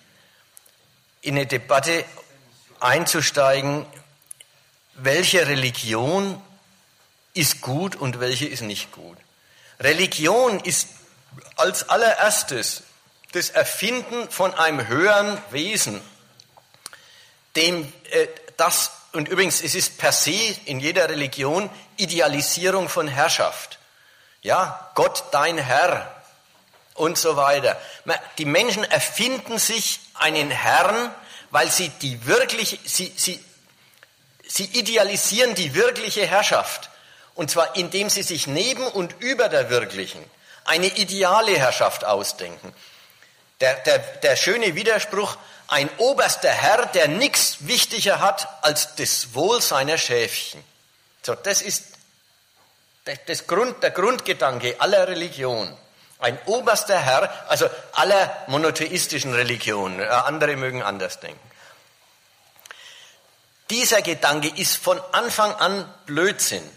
[1.20, 2.06] in eine Debatte
[2.80, 3.86] einzusteigen,
[4.94, 6.40] welche Religion
[7.34, 9.16] ist gut und welche ist nicht gut.
[9.80, 10.88] Religion ist
[11.56, 12.82] als allererstes
[13.32, 16.00] das Erfinden von einem höheren Wesen,
[17.56, 18.26] dem äh,
[18.56, 23.78] das, und übrigens, es ist per se in jeder Religion Idealisierung von Herrschaft.
[24.42, 26.14] Ja, Gott dein Herr
[26.94, 27.80] und so weiter.
[28.38, 31.14] Die Menschen erfinden sich einen Herrn,
[31.50, 33.42] weil sie die wirkliche, sie, sie,
[34.46, 36.90] sie idealisieren die wirkliche Herrschaft.
[37.34, 40.24] Und zwar indem sie sich neben und über der wirklichen
[40.64, 42.74] eine ideale Herrschaft ausdenken.
[43.60, 49.60] Der, der, der schöne Widerspruch, ein oberster Herr, der nichts wichtiger hat als das Wohl
[49.60, 50.62] seiner Schäfchen.
[51.22, 51.84] So, das ist
[53.26, 55.74] das Grund, der Grundgedanke aller Religion.
[56.18, 60.00] Ein oberster Herr, also aller monotheistischen Religionen.
[60.00, 61.40] Äh, Andere mögen anders denken.
[63.70, 66.68] Dieser Gedanke ist von Anfang an Blödsinn.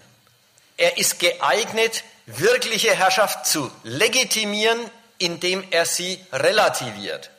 [0.78, 4.80] Er ist geeignet, wirkliche Herrschaft zu legitimieren,
[5.18, 7.30] indem er sie relativiert.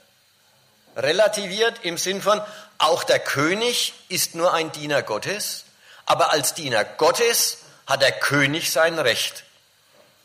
[0.97, 2.41] Relativiert im Sinn von,
[2.79, 5.65] auch der König ist nur ein Diener Gottes,
[6.07, 9.45] aber als Diener Gottes hat der König sein Recht.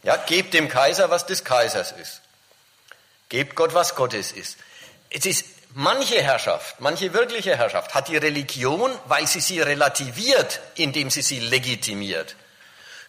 [0.08, 2.22] Ja, gebt dem Kaiser, was des Kaisers ist.
[3.28, 4.56] Gebt Gott, was Gottes ist.
[5.10, 5.44] Es ist
[5.74, 11.42] manche Herrschaft, manche wirkliche Herrschaft hat die Religion, weil sie sie relativiert, indem sie sie
[11.42, 12.38] legitimiert,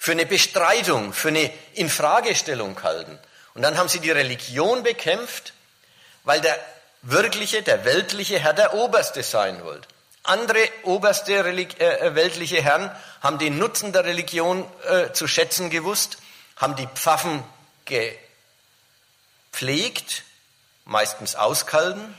[0.01, 3.17] für eine Bestreitung, für eine Infragestellung halten.
[3.55, 5.53] Und dann haben sie die Religion bekämpft,
[6.25, 6.59] weil der
[7.03, 9.87] wirkliche, der weltliche Herr der Oberste sein wollte.
[10.25, 12.91] Andere oberste Relig äh, weltliche Herren
[13.23, 16.19] haben den Nutzen der Religion äh, zu schätzen gewusst,
[16.59, 17.43] haben die Pfaffen
[19.51, 20.25] gepflegt,
[20.85, 22.15] meistens auskalten,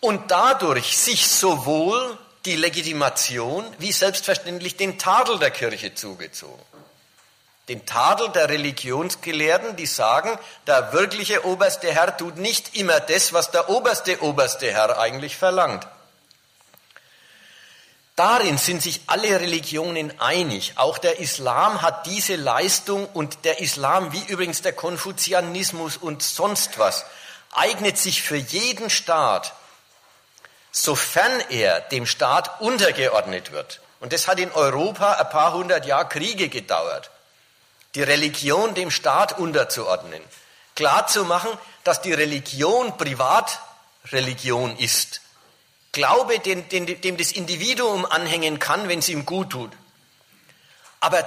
[0.00, 6.62] und dadurch sich sowohl die Legitimation wie selbstverständlich den Tadel der Kirche zugezogen.
[7.68, 13.50] Den Tadel der Religionsgelehrten, die sagen, der wirkliche oberste Herr tut nicht immer das, was
[13.50, 15.86] der oberste oberste Herr eigentlich verlangt.
[18.18, 20.72] Darin sind sich alle Religionen einig.
[20.74, 26.80] Auch der Islam hat diese Leistung und der Islam, wie übrigens der Konfuzianismus und sonst
[26.80, 27.06] was,
[27.52, 29.52] eignet sich für jeden Staat,
[30.72, 33.80] sofern er dem Staat untergeordnet wird.
[34.00, 37.12] Und das hat in Europa ein paar hundert Jahre Kriege gedauert.
[37.94, 40.24] Die Religion dem Staat unterzuordnen.
[40.74, 45.20] Klar zu machen, dass die Religion Privatreligion ist
[45.92, 49.72] Glaube, dem, dem, dem das Individuum anhängen kann, wenn es ihm gut tut.
[51.00, 51.26] Aber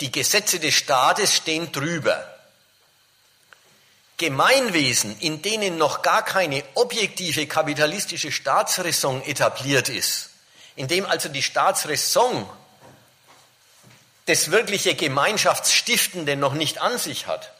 [0.00, 2.34] die Gesetze des Staates stehen drüber.
[4.16, 10.30] Gemeinwesen, in denen noch gar keine objektive kapitalistische Staatsräson etabliert ist,
[10.74, 12.48] in dem also die Staatsräson
[14.26, 17.52] das wirkliche Gemeinschaftsstiftende noch nicht an sich hat,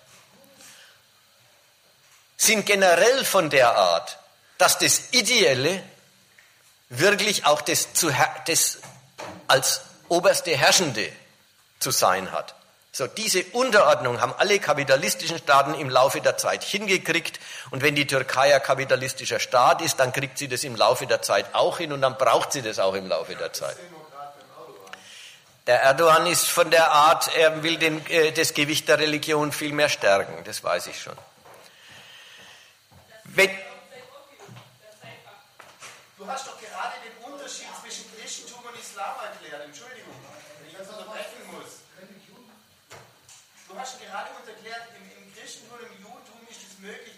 [2.36, 4.18] sind generell von der Art,
[4.58, 5.82] dass das Ideelle
[6.89, 8.10] wirklich auch das, zu,
[8.47, 8.78] das
[9.47, 11.10] als oberste Herrschende
[11.78, 12.55] zu sein hat.
[12.90, 17.39] So, diese Unterordnung haben alle kapitalistischen Staaten im Laufe der Zeit hingekriegt.
[17.70, 21.23] Und wenn die Türkei ein kapitalistischer Staat ist, dann kriegt sie das im Laufe der
[21.23, 23.77] Zeit auch hin und dann braucht sie das auch im Laufe der Zeit.
[25.66, 29.73] Der Erdogan ist von der Art, er will den, äh, das Gewicht der Religion viel
[29.73, 31.16] mehr stärken, das weiß ich schon.
[33.24, 33.51] Wenn,
[36.16, 36.59] du hast doch
[43.78, 47.15] hast gerade uns erklärt, im, im Christentum, im Judentum ist es möglich,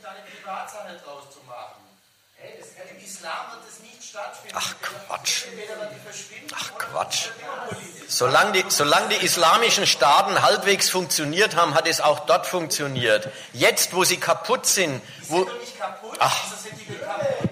[0.51, 1.77] Privatsache draus zu machen.
[2.35, 4.56] Hey, das, Im Islam wird es nicht stattfinden.
[4.59, 5.44] Ach Quatsch.
[6.55, 7.28] Ach Quatsch.
[8.09, 13.28] Solange die, solange die islamischen Staaten halbwegs funktioniert haben, hat es auch dort funktioniert.
[13.52, 15.44] Jetzt, wo sie kaputt sind, wo.
[15.44, 16.56] Sind doch nicht kaputt, Ach.
[16.56, 17.51] sind die kaputt?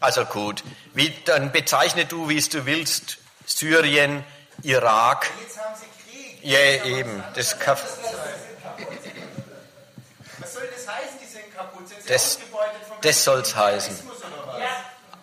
[0.00, 0.64] Also gut,
[0.94, 4.24] wie, dann bezeichne du, wie es du willst, Syrien,
[4.62, 5.30] Irak.
[5.42, 6.42] Jetzt haben sie Krieg.
[6.42, 7.22] Ja, eben.
[7.34, 7.98] Das kann, Das,
[10.40, 10.62] das soll
[12.10, 12.38] es
[13.56, 13.98] heißen.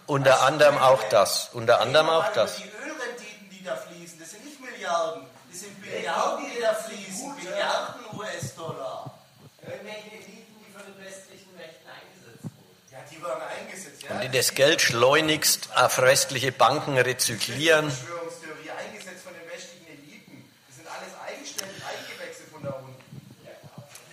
[0.06, 1.50] Unter anderem auch das.
[1.54, 2.56] Unter anderem auch das.
[2.58, 7.36] Die Ölrenditen, die da fließen, das sind nicht Milliarden, das sind Milliarden, die da fließen,
[7.36, 9.14] Milliarden US-Dollar.
[9.62, 12.88] Irgendwelche Eliten, die von den westlichen Mächten eingesetzt wurden.
[12.90, 14.12] Ja, die wurden eingesetzt, ja.
[14.12, 17.92] Und die das Geld schleunigst auf westliche Banken rezyklieren.
[17.92, 20.48] Verschwörungstheorie eingesetzt von den westlichen Eliten.
[20.68, 22.96] Das sind alles eigenständig eingewechselt von da unten.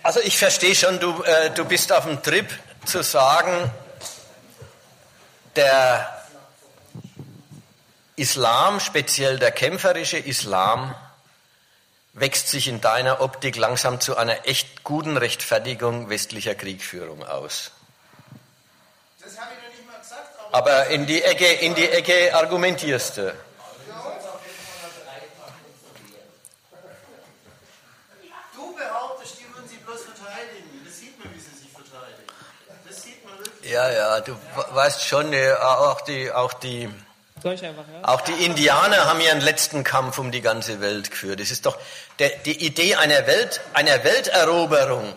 [0.05, 2.47] Also ich verstehe schon, du, äh, du bist auf dem Trip
[2.85, 3.71] zu sagen,
[5.55, 6.27] der
[8.15, 10.93] Islam, speziell der kämpferische Islam,
[12.13, 17.71] wächst sich in deiner Optik langsam zu einer echt guten Rechtfertigung westlicher Kriegführung aus.
[19.23, 20.29] Das habe ich noch nicht mal gesagt.
[20.51, 23.33] Aber, aber in die Ecke, in die Ecke argumentierst du.
[33.65, 34.35] Ja, ja, du
[34.73, 36.87] weißt schon, äh, auch die, auch die,
[38.03, 41.39] auch die Indianer haben ihren letzten Kampf um die ganze Welt geführt.
[41.39, 41.77] Es ist doch
[42.19, 45.13] der, die Idee einer Welt, einer Welteroberung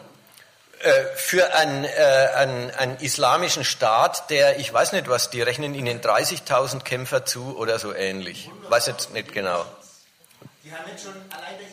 [0.81, 1.89] äh, für einen, äh,
[2.37, 7.55] einen, einen islamischen Staat, der, ich weiß nicht was, die rechnen ihnen 30.000 Kämpfer zu
[7.59, 8.51] oder so ähnlich.
[8.71, 9.67] Weiß jetzt nicht genau.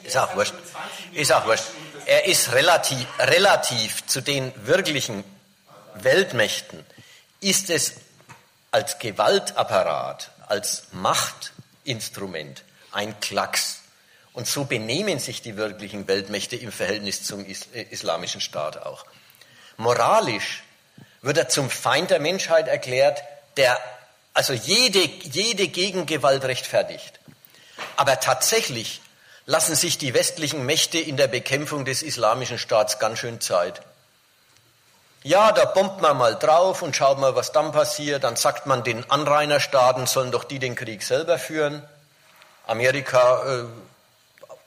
[0.03, 0.53] Ist auch wurscht.
[1.13, 1.65] Ist auch wurscht.
[2.05, 5.23] Er ist relativ, relativ zu den wirklichen
[6.03, 6.85] Weltmächten
[7.39, 7.93] ist es
[8.71, 13.79] als Gewaltapparat, als Machtinstrument ein Klacks.
[14.33, 19.05] Und so benehmen sich die wirklichen Weltmächte im Verhältnis zum äh, islamischen Staat auch.
[19.77, 20.63] Moralisch
[21.21, 23.23] wird er zum Feind der Menschheit erklärt,
[23.57, 23.79] der
[24.33, 27.19] also jede, jede Gegengewalt rechtfertigt.
[27.95, 29.01] Aber tatsächlich
[29.45, 33.81] lassen sich die westlichen Mächte in der Bekämpfung des islamischen Staats ganz schön Zeit.
[35.25, 38.23] Ja, da bombt man mal drauf und schaut mal, was dann passiert.
[38.23, 41.81] Dann sagt man, den Anrainerstaaten sollen doch die den Krieg selber führen.
[42.67, 43.63] Amerika äh,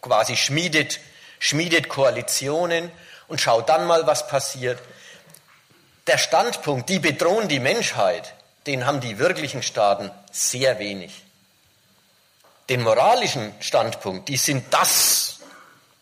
[0.02, 0.98] quasi schmiedet,
[1.38, 2.90] schmiedet Koalitionen
[3.28, 4.80] und schaut dann mal, was passiert.
[6.08, 8.34] Der Standpunkt, die bedrohen die Menschheit,
[8.66, 11.22] den haben die wirklichen Staaten sehr wenig.
[12.68, 15.38] Den moralischen Standpunkt, die sind das,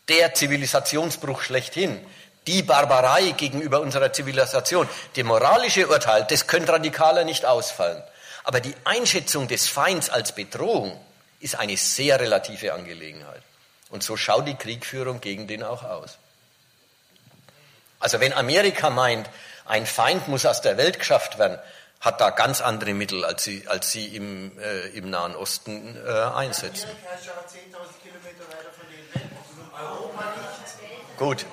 [0.09, 2.03] der Zivilisationsbruch schlechthin
[2.47, 8.01] die Barbarei gegenüber unserer Zivilisation, das moralische Urteil, das könnte radikaler nicht ausfallen.
[8.43, 10.97] Aber die Einschätzung des Feinds als Bedrohung
[11.41, 13.41] ist eine sehr relative Angelegenheit.
[13.89, 16.17] Und so schaut die Kriegführung gegen den auch aus.
[17.99, 19.29] Also wenn Amerika meint,
[19.65, 21.59] ein Feind muss aus der Welt geschafft werden,
[21.99, 26.09] hat da ganz andere Mittel, als sie, als sie im, äh, im Nahen Osten äh,
[26.09, 26.85] einsetzt.
[26.85, 29.37] Amerika ist ja auch 10.000 Kilometer weiter von denen weg.
[29.57, 31.17] Und Europa nicht.
[31.17, 31.45] Gut.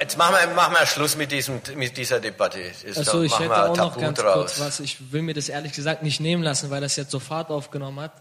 [0.00, 2.58] Jetzt machen wir, machen wir Schluss mit, diesem, mit dieser Debatte.
[2.60, 4.34] Ist Also doch- ich hätte auch noch ganz draus.
[4.34, 4.80] kurz was.
[4.80, 8.00] Ich will mir das ehrlich gesagt nicht nehmen lassen, weil das jetzt so Fahrt aufgenommen
[8.00, 8.12] hat.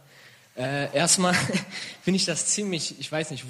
[0.55, 1.33] Äh, erstmal
[2.03, 3.45] finde ich das ziemlich, ich weiß nicht,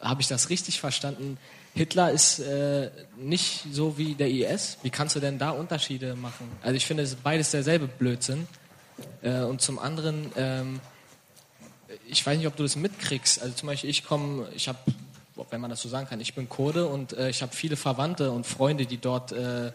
[0.00, 1.38] habe ich das richtig verstanden?
[1.74, 4.78] Hitler ist äh, nicht so wie der IS.
[4.82, 6.50] Wie kannst du denn da Unterschiede machen?
[6.62, 8.48] Also ich finde, es ist beides derselbe Blödsinn.
[9.22, 10.80] Äh, und zum anderen, ähm,
[12.08, 13.42] ich weiß nicht, ob du das mitkriegst.
[13.42, 14.78] Also zum Beispiel, ich komme, ich habe,
[15.50, 18.30] wenn man das so sagen kann, ich bin Kurde und äh, ich habe viele Verwandte
[18.30, 19.72] und Freunde, die dort äh,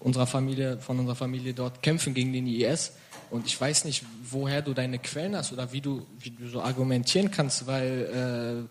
[0.00, 2.92] unserer Familie, von unserer Familie dort kämpfen gegen den IS.
[3.30, 6.62] Und ich weiß nicht, woher du deine Quellen hast oder wie du, wie du so
[6.62, 8.68] argumentieren kannst, weil,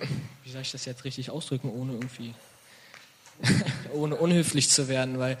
[0.00, 0.06] äh,
[0.44, 2.34] wie soll ich das jetzt richtig ausdrücken, ohne irgendwie,
[3.92, 5.38] ohne unhöflich zu werden, weil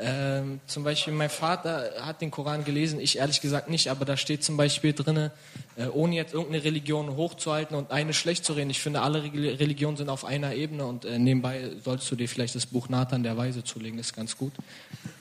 [0.00, 4.16] ähm, zum Beispiel mein Vater hat den Koran gelesen, ich ehrlich gesagt nicht, aber da
[4.16, 5.30] steht zum Beispiel drin,
[5.76, 8.70] äh, ohne jetzt irgendeine Religion hochzuhalten und eine schlecht zu reden.
[8.70, 12.28] Ich finde, alle Reli- Religionen sind auf einer Ebene und äh, nebenbei solltest du dir
[12.28, 14.52] vielleicht das Buch Nathan der Weise zulegen, ist ganz gut.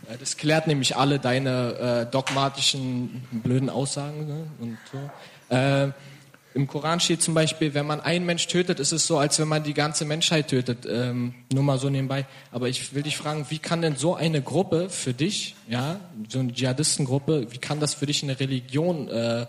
[0.10, 4.48] Äh, das klärt nämlich alle deine äh, dogmatischen blöden Aussagen ne?
[4.60, 4.98] und so.
[6.58, 9.48] Im Koran steht zum Beispiel, wenn man einen Mensch tötet, ist es so, als wenn
[9.48, 10.88] man die ganze Menschheit tötet.
[10.90, 12.26] Ähm, nur mal so nebenbei.
[12.52, 16.40] Aber ich will dich fragen, wie kann denn so eine Gruppe für dich, ja, so
[16.40, 19.46] eine Dschihadistengruppe, wie kann das für dich eine Religion äh,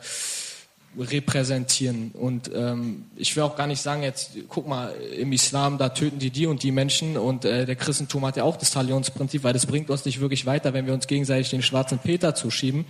[0.99, 2.11] repräsentieren?
[2.13, 6.19] Und ähm, ich will auch gar nicht sagen, jetzt guck mal, im Islam, da töten
[6.19, 9.55] die die und die Menschen und äh, der Christentum hat ja auch das Talionsprinzip, weil
[9.55, 12.85] das bringt uns nicht wirklich weiter, wenn wir uns gegenseitig den schwarzen Peter zuschieben.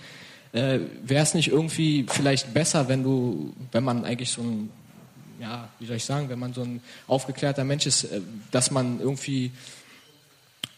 [0.52, 4.70] Äh, Wäre es nicht irgendwie vielleicht besser, wenn du, wenn man eigentlich so ein,
[5.40, 8.20] ja, wie soll ich sagen, wenn man so ein aufgeklärter Mensch ist, äh,
[8.50, 9.52] dass man irgendwie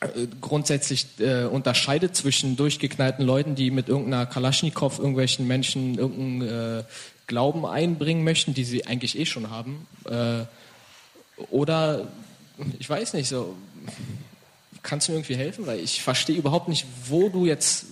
[0.01, 6.85] äh, grundsätzlich äh, unterscheidet zwischen durchgeknallten Leuten, die mit irgendeiner Kalaschnikow irgendwelchen Menschen irgendeinen äh,
[7.27, 10.45] Glauben einbringen möchten, die sie eigentlich eh schon haben, äh,
[11.51, 12.09] oder
[12.79, 13.57] ich weiß nicht so.
[14.83, 15.67] Kannst du mir irgendwie helfen?
[15.67, 17.87] Weil ich verstehe überhaupt nicht, wo du jetzt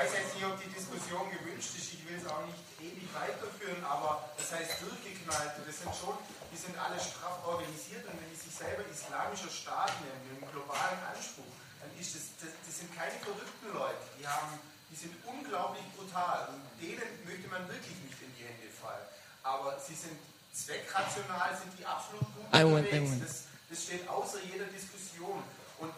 [0.00, 1.92] weiß jetzt nicht, ob die Diskussion gewünscht ist.
[1.92, 6.16] Ich will es auch nicht ewig weiterführen, aber das heißt durchgeknallte, das sind schon,
[6.48, 10.48] die sind alle straff organisiert und wenn die sich selber islamischer Staat nennen, mit einem
[10.56, 11.52] globalen Anspruch,
[11.84, 14.00] dann ist das, das, das sind keine verrückten Leute.
[14.16, 14.56] Die haben,
[14.88, 19.04] die sind unglaublich brutal und denen möchte man wirklich nicht in die Hände fallen.
[19.44, 20.16] Aber sie sind
[20.56, 23.20] zweckrational, sind die absolut gut Moment, unterwegs.
[23.20, 23.34] Das,
[23.68, 25.44] das steht außer jeder Diskussion.
[25.76, 25.92] Und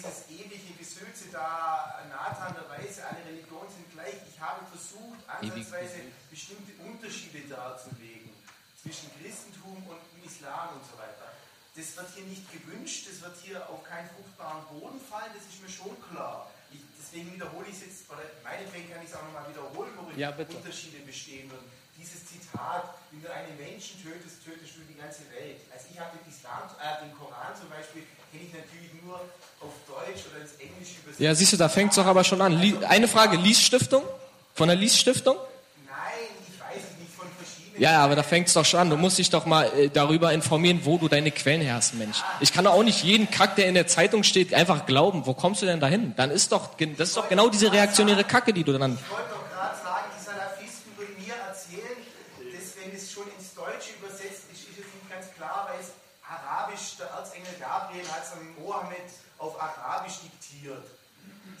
[0.00, 4.16] dieses ewige Gesülze da, Nathan der Weise, alle Religionen sind gleich.
[4.32, 8.30] Ich habe versucht, ansatzweise bestimmte Unterschiede darzulegen
[8.80, 11.28] zwischen Christentum und Islam und so weiter.
[11.76, 15.62] Das wird hier nicht gewünscht, das wird hier auf keinen fruchtbaren Boden fallen, das ist
[15.62, 16.50] mir schon klar.
[16.72, 20.18] Ich, deswegen wiederhole ich es jetzt, oder meinetwegen kann ich es auch nochmal wiederholen, worin
[20.18, 20.30] Ja.
[20.30, 21.50] Unterschiede bestehen.
[21.50, 21.62] Und
[22.00, 25.60] dieses Zitat, wenn du einen Menschen tötest, tötest du die ganze Welt.
[25.68, 28.02] Also ich habe den Islam, äh, den Koran zum Beispiel,
[28.32, 29.20] kenne ich natürlich nur
[29.60, 31.20] auf Deutsch oder ins Englische übersetzt.
[31.20, 32.56] Ja, siehst du, da fängt es doch aber schon an.
[32.88, 34.02] Eine Frage, Lies-Stiftung?
[34.54, 35.36] Von der Lies-Stiftung?
[35.86, 37.80] Nein, ich weiß es nicht von verschiedenen.
[37.80, 38.90] Ja, aber da fängt es doch schon an.
[38.90, 42.22] Du musst dich doch mal äh, darüber informieren, wo du deine Quellen her hast, Mensch.
[42.40, 45.26] Ich kann doch auch nicht jeden Kack, der in der Zeitung steht, einfach glauben.
[45.26, 46.14] Wo kommst du denn dahin?
[46.16, 48.94] Dann ist doch, das ist doch genau diese reaktionäre Kacke, die du dann...
[48.94, 51.98] Ich wollte doch gerade sagen, die Salafisten würden mir erzählen,
[52.38, 55.92] dass wenn es schon ins Deutsche übersetzt ist, ist es nicht ganz klar, weil es
[56.26, 59.08] Arabisch, der Erzengel Gabriel hat es an Mohammed
[59.38, 60.84] auf Arabisch diktiert.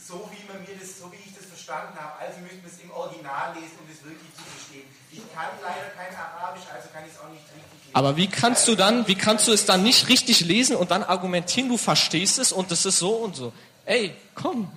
[0.06, 2.18] So wie man mir das, so wie ich das verstanden habe.
[2.18, 4.86] Also müssen wir es im Original lesen, um das wirklich zu verstehen.
[5.12, 7.94] Ich kann leider kein Arabisch, also kann ich es auch nicht richtig lesen.
[7.94, 11.02] Aber wie kannst du dann, wie kannst du es dann nicht richtig lesen und dann
[11.02, 13.52] argumentieren, du verstehst es und es ist so und so?
[13.84, 14.70] Ey, komm.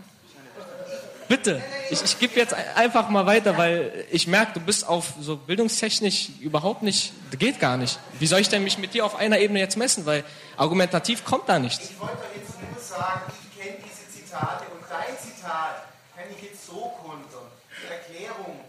[1.27, 1.63] Bitte.
[1.89, 6.29] Ich, ich gebe jetzt einfach mal weiter, weil ich merke, du bist auf so bildungstechnisch
[6.41, 7.97] überhaupt nicht, geht gar nicht.
[8.19, 10.05] Wie soll ich denn mich mit dir auf einer Ebene jetzt messen?
[10.05, 10.23] Weil
[10.57, 11.89] argumentativ kommt da nichts.
[11.89, 16.43] Ich wollte doch jetzt nur sagen, ich kenne diese Zitate und dein Zitat kann ich
[16.43, 17.47] jetzt so kontern.
[17.81, 18.59] Die Erklärung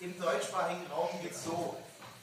[0.00, 1.76] im deutschsprachigen Raum geht so.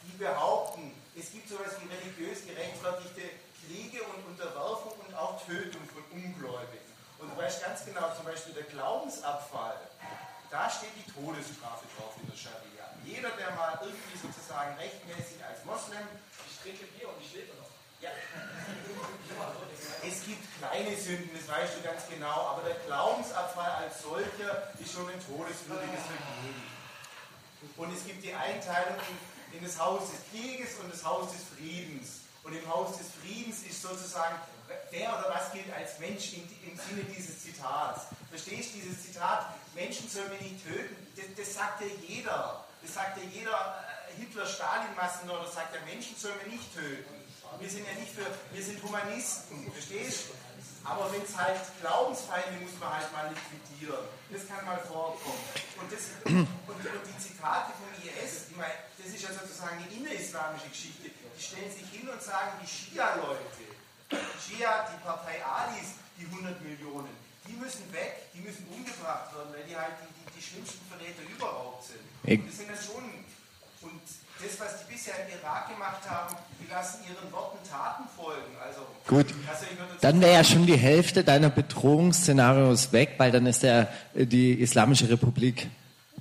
[0.07, 3.21] Die behaupten, es gibt sowas wie religiös gerechtfertigte
[3.67, 6.87] Kriege und Unterwerfung und auch Tötung von Ungläubigen.
[7.19, 9.75] Und du weißt ganz genau, zum Beispiel der Glaubensabfall,
[10.49, 12.87] da steht die Todesstrafe drauf in der Scharia.
[13.03, 16.07] Jeder, der mal irgendwie sozusagen rechtmäßig als Moslem,
[16.47, 17.69] ich trinke Bier und ich lebe noch.
[18.01, 18.09] Ja.
[20.07, 24.93] Es gibt kleine Sünden, das weißt du ganz genau, aber der Glaubensabfall als solcher ist
[24.93, 26.78] schon ein todeswürdiges Vergehen.
[27.77, 28.95] Und es gibt die Einteilung
[29.51, 32.21] in, in das Haus des Krieges und das Haus des Friedens.
[32.43, 34.35] Und im Haus des Friedens ist sozusagen,
[34.91, 38.07] wer oder was gilt als Mensch im, im Sinne dieses Zitats.
[38.29, 40.95] Verstehst du dieses Zitat, Menschen sollen wir nicht töten?
[41.15, 42.65] Das, das sagt ja jeder.
[42.81, 47.19] Das sagt ja jeder äh, Hitler-Stalin-Massenmörder, sagt ja, Menschen sollen wir nicht töten.
[47.59, 50.48] Wir sind ja nicht für, wir sind Humanisten, verstehst du?
[50.83, 54.05] Aber wenn es halt Glaubensfeinde muss man halt mal liquidieren.
[54.31, 55.43] Das kann mal vorkommen.
[55.79, 59.91] Und, das, und, und die Zitate vom IS, die mein, das ist ja sozusagen eine
[59.91, 63.69] innerislamische Geschichte, die stellen sich hin und sagen, die Schia-Leute,
[64.39, 67.09] Schia, die Partei Alis, die 100 Millionen,
[67.47, 71.23] die müssen weg, die müssen umgebracht werden, weil die halt die, die, die schlimmsten Verräter
[71.23, 72.03] überhaupt sind.
[72.23, 73.03] Und das sind dann schon,
[73.81, 74.01] und
[74.41, 78.55] das, was die bisher im Irak gemacht haben, die lassen ihren Worten Taten folgen.
[78.65, 79.27] Also, Gut,
[80.01, 85.09] dann wäre ja schon die Hälfte deiner Bedrohungsszenarios weg, weil dann ist der, die Islamische
[85.09, 85.67] Republik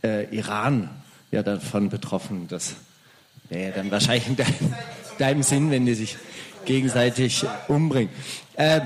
[0.03, 0.91] äh, Iran
[1.31, 2.49] ja davon betroffen.
[2.49, 2.75] Das
[3.49, 4.75] wäre ja dann wahrscheinlich in deinem,
[5.19, 6.17] deinem Sinn, wenn die sich
[6.65, 8.13] gegenseitig umbringen.
[8.55, 8.81] Äh,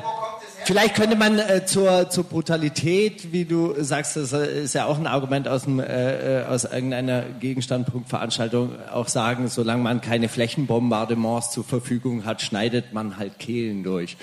[0.64, 5.06] Vielleicht könnte man äh, zur, zur Brutalität, wie du sagst, das ist ja auch ein
[5.06, 12.24] Argument aus, dem, äh, aus irgendeiner Gegenstandpunktveranstaltung, auch sagen, solange man keine Flächenbombardements zur Verfügung
[12.24, 14.16] hat, schneidet man halt Kehlen durch.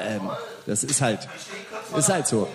[0.00, 0.30] Ähm,
[0.66, 1.28] das ist halt,
[1.96, 2.48] ist halt so.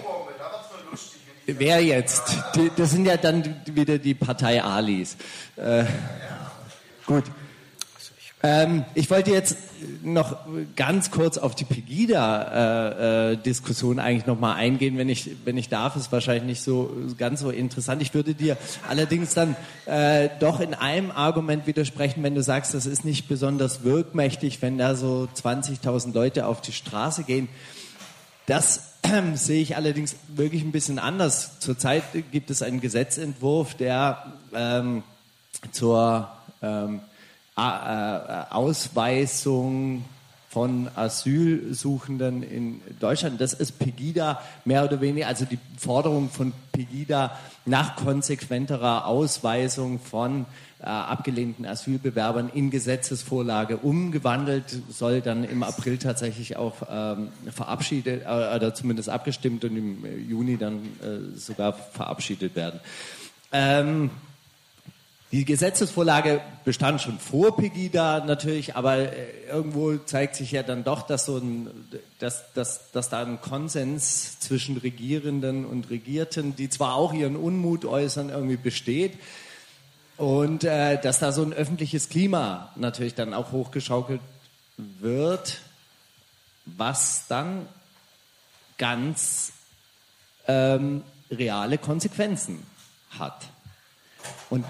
[1.45, 2.23] Wer jetzt?
[2.55, 5.15] Die, das sind ja dann wieder die Partei Alis.
[5.55, 5.85] Äh,
[7.05, 7.23] gut.
[8.43, 9.57] Ähm, ich wollte jetzt
[10.03, 10.37] noch
[10.75, 15.69] ganz kurz auf die Pegida-Diskussion äh, äh, eigentlich noch mal eingehen, wenn ich, wenn ich
[15.69, 15.95] darf.
[15.95, 18.03] Ist wahrscheinlich nicht so ganz so interessant.
[18.03, 18.55] Ich würde dir
[18.87, 19.55] allerdings dann
[19.87, 24.77] äh, doch in einem Argument widersprechen, wenn du sagst, das ist nicht besonders wirkmächtig, wenn
[24.77, 27.49] da so 20.000 Leute auf die Straße gehen.
[28.45, 31.59] Das äh, sehe ich allerdings wirklich ein bisschen anders.
[31.59, 35.01] Zurzeit gibt es einen Gesetzentwurf, der ähm,
[35.71, 36.29] zur
[36.61, 37.01] ähm,
[37.57, 40.05] Ausweisung
[40.49, 43.41] von Asylsuchenden in Deutschland.
[43.41, 50.45] Das ist Pegida mehr oder weniger, also die Forderung von Pegida nach konsequenterer Ausweisung von
[50.79, 58.55] äh, abgelehnten Asylbewerbern in Gesetzesvorlage umgewandelt, soll dann im April tatsächlich auch ähm, verabschiedet äh,
[58.55, 62.79] oder zumindest abgestimmt und im Juni dann äh, sogar verabschiedet werden.
[63.51, 64.11] Ähm,
[65.31, 69.11] die Gesetzesvorlage bestand schon vor Pegida natürlich, aber äh,
[69.49, 71.69] irgendwo zeigt sich ja dann doch, dass, so ein,
[72.19, 77.83] dass, dass, dass da ein Konsens zwischen Regierenden und Regierten, die zwar auch ihren Unmut
[77.83, 79.19] äußern, irgendwie besteht.
[80.15, 84.21] Und äh, dass da so ein öffentliches Klima natürlich dann auch hochgeschaukelt
[84.77, 85.59] wird,
[86.65, 87.67] was dann
[88.77, 89.51] ganz
[90.47, 92.63] ähm, reale Konsequenzen
[93.19, 93.47] hat.
[94.49, 94.65] Und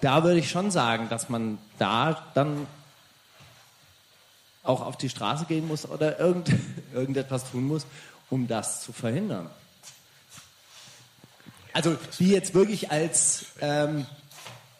[0.00, 2.66] da würde ich schon sagen, dass man da dann
[4.62, 6.50] auch auf die Straße gehen muss oder irgend,
[6.94, 7.86] irgendetwas tun muss,
[8.30, 9.48] um das zu verhindern.
[11.72, 14.06] Also die jetzt wirklich als, ähm,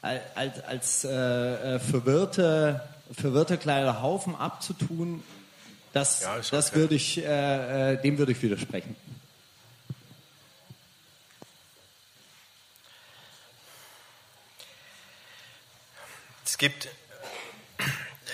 [0.00, 2.80] als, als äh, äh, verwirrte,
[3.12, 5.22] verwirrte kleine Haufen abzutun,
[5.92, 8.96] das, ja, das würde ich, äh, äh, dem würde ich widersprechen.
[16.56, 16.88] Es gibt,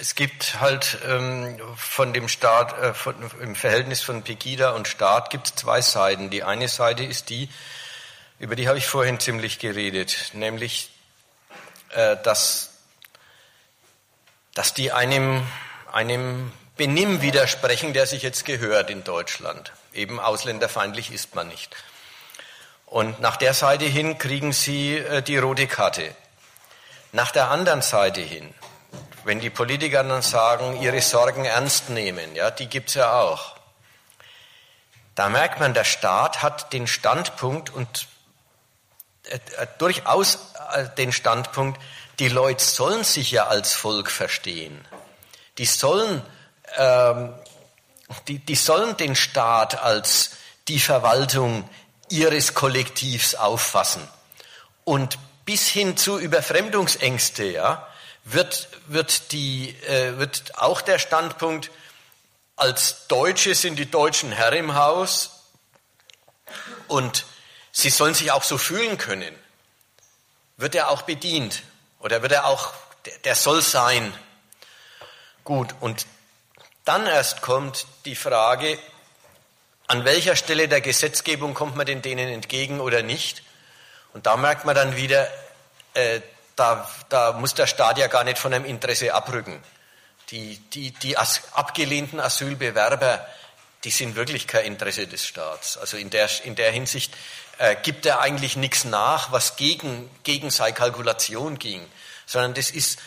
[0.01, 5.31] es gibt halt ähm, von dem Staat, äh, von, im Verhältnis von Pegida und Staat
[5.31, 6.31] gibt es zwei Seiten.
[6.31, 7.49] Die eine Seite ist die,
[8.39, 10.93] über die habe ich vorhin ziemlich geredet, nämlich,
[11.95, 12.71] äh, dass,
[14.55, 15.45] dass die einem,
[15.91, 19.73] einem Benimm widersprechen, der sich jetzt gehört in Deutschland.
[19.93, 21.75] Eben ausländerfeindlich ist man nicht.
[22.87, 26.15] Und nach der Seite hin kriegen sie äh, die rote Karte.
[27.13, 28.55] Nach der anderen Seite hin,
[29.25, 33.57] wenn die Politiker dann sagen, ihre Sorgen ernst nehmen, ja, die gibt's ja auch.
[35.15, 38.09] Da merkt man, der Staat hat den Standpunkt und
[39.25, 40.39] äh, äh, durchaus
[40.73, 41.81] äh, den Standpunkt,
[42.19, 44.83] die Leute sollen sich ja als Volk verstehen.
[45.59, 46.23] Die sollen,
[46.77, 47.35] ähm,
[48.27, 50.31] die, die sollen den Staat als
[50.69, 51.69] die Verwaltung
[52.09, 54.07] ihres Kollektivs auffassen.
[54.85, 57.87] Und bis hin zu Überfremdungsängste, ja,
[58.25, 61.71] wird, wird, die, äh, wird auch der Standpunkt,
[62.57, 65.31] als Deutsche sind die Deutschen Herr im Haus
[66.87, 67.25] und
[67.73, 69.35] sie sollen sich auch so fühlen können,
[70.57, 71.63] wird er auch bedient
[71.99, 72.73] oder wird er auch,
[73.07, 74.13] der, der soll sein.
[75.45, 76.07] Gut, und
[76.85, 78.79] dann erst kommt die Frage,
[79.89, 83.43] an welcher Stelle der Gesetzgebung kommt man denn denen entgegen oder nicht?
[84.13, 85.29] Und da merkt man dann wieder,
[85.95, 86.21] äh,
[86.57, 89.63] da, da muss der Staat ja gar nicht von einem Interesse abrücken.
[90.33, 93.25] die, die, die as abgelehnten Asylbewerber,
[93.85, 95.77] die sind wirklich kein Interesse des Staats.
[95.77, 97.15] Also in der, in der Hinsicht
[97.59, 101.87] äh, gibt er eigentlich nichts nach, was gegen, gegen seine Kalkulation ging,
[102.27, 102.99] sondern das ist,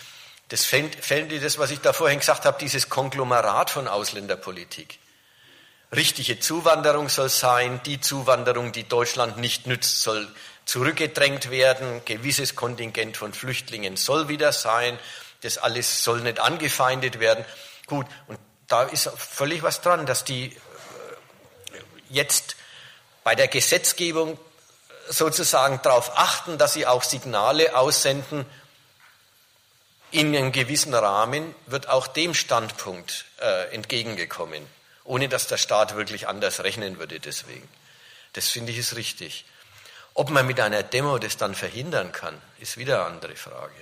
[0.50, 5.00] das fällt, fällt das, was ich da vorhin gesagt habe, dieses Konglomerat von Ausländerpolitik.
[5.96, 10.28] Richtige Zuwanderung soll sein, die Zuwanderung, die Deutschland nicht nützt, soll
[10.66, 15.00] zurückgedrängt werden, gewisses Kontingent von Flüchtlingen soll wieder sein,
[15.42, 17.46] das alles soll nicht angefeindet werden.
[17.86, 20.58] Gut, und da ist völlig was dran, dass die äh,
[22.10, 22.56] jetzt
[23.24, 24.40] bei der Gesetzgebung
[25.08, 28.46] sozusagen darauf achten, dass sie auch Signale aussenden,
[30.12, 34.66] in einem gewissen Rahmen wird auch dem Standpunkt äh, entgegengekommen,
[35.04, 37.68] ohne dass der Staat wirklich anders rechnen würde deswegen.
[38.34, 39.46] Das finde ich ist richtig.
[40.16, 43.74] Ob man mit einer Demo das dann verhindern kann, ist wieder eine andere Frage.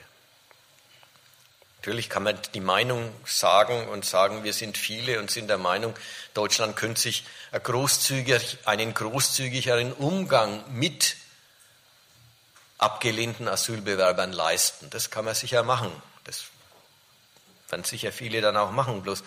[1.78, 5.94] Natürlich kann man die Meinung sagen und sagen, wir sind viele und sind der Meinung,
[6.34, 11.18] Deutschland könnte sich einen großzügigeren Umgang mit
[12.78, 14.90] abgelehnten Asylbewerbern leisten.
[14.90, 15.92] Das kann man sicher machen.
[16.24, 16.46] Das
[17.70, 19.04] werden sicher viele dann auch machen.
[19.04, 19.24] Bloß,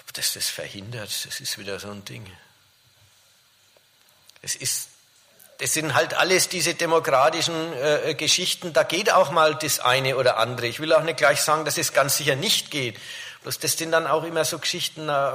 [0.00, 2.30] ob das das verhindert, das ist wieder so ein Ding.
[4.42, 4.87] Es ist
[5.58, 8.72] das sind halt alles diese demokratischen äh, Geschichten.
[8.72, 10.68] Da geht auch mal das eine oder andere.
[10.68, 12.96] Ich will auch nicht gleich sagen, dass es ganz sicher nicht geht.
[13.42, 15.08] Bloß das sind dann auch immer so Geschichten.
[15.08, 15.32] Äh,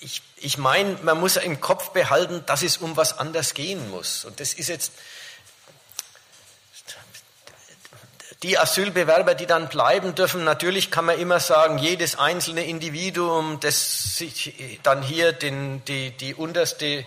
[0.00, 4.24] ich, ich meine, man muss im Kopf behalten, dass es um was anders gehen muss.
[4.24, 4.92] Und das ist jetzt
[8.42, 14.16] die Asylbewerber, die dann bleiben dürfen, natürlich kann man immer sagen, jedes einzelne Individuum, das
[14.16, 17.04] sich dann hier den, die, die unterste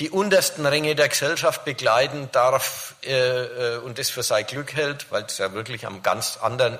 [0.00, 5.06] die untersten Ränge der Gesellschaft begleiten darf äh, äh, und das für sein Glück hält,
[5.10, 6.78] weil es ja wirklich am ganz anderen,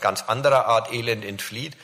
[0.00, 1.76] ganz anderer Art Elend entflieht.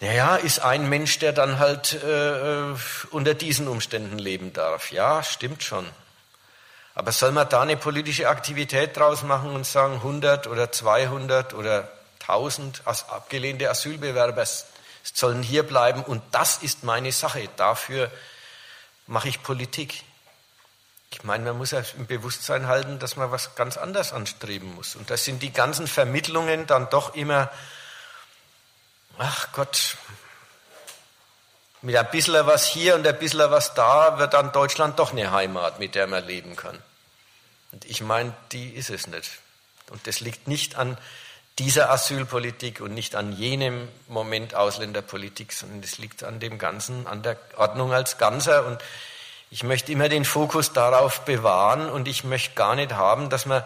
[0.00, 2.74] Naja, ist ein Mensch, der dann halt äh,
[3.10, 4.92] unter diesen Umständen leben darf.
[4.92, 5.88] Ja, stimmt schon.
[6.94, 11.88] Aber soll man da eine politische Aktivität draus machen und sagen, 100 oder 200 oder
[12.20, 14.44] 1000 abgelehnte Asylbewerber
[15.02, 17.48] sollen hier bleiben und das ist meine Sache.
[17.56, 18.10] Dafür
[19.06, 20.02] mache ich Politik.
[21.10, 24.96] Ich meine, man muss ja im Bewusstsein halten, dass man was ganz anderes anstreben muss.
[24.96, 27.50] Und das sind die ganzen Vermittlungen dann doch immer,
[29.18, 29.96] ach Gott,
[31.82, 35.32] mit ein bisschen was hier und ein bisschen was da wird dann Deutschland doch eine
[35.32, 36.80] Heimat, mit der man leben kann.
[37.72, 39.30] Und ich meine, die ist es nicht.
[39.90, 40.96] Und das liegt nicht an
[41.58, 47.22] dieser Asylpolitik und nicht an jenem Moment Ausländerpolitik, sondern es liegt an dem Ganzen, an
[47.22, 48.66] der Ordnung als Ganzer.
[48.66, 48.78] Und
[49.50, 53.62] ich möchte immer den Fokus darauf bewahren und ich möchte gar nicht haben, dass man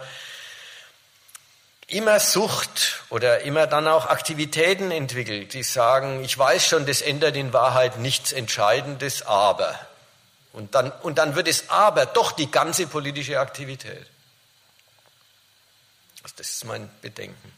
[1.87, 7.37] immer Sucht oder immer dann auch Aktivitäten entwickelt, die sagen, ich weiß schon, das ändert
[7.37, 9.79] in Wahrheit nichts Entscheidendes, aber.
[10.53, 14.07] Und dann, und dann wird es aber doch die ganze politische Aktivität.
[16.25, 17.56] Also das ist mein Bedenken.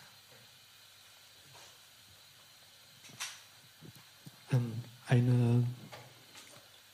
[5.07, 5.65] Eine,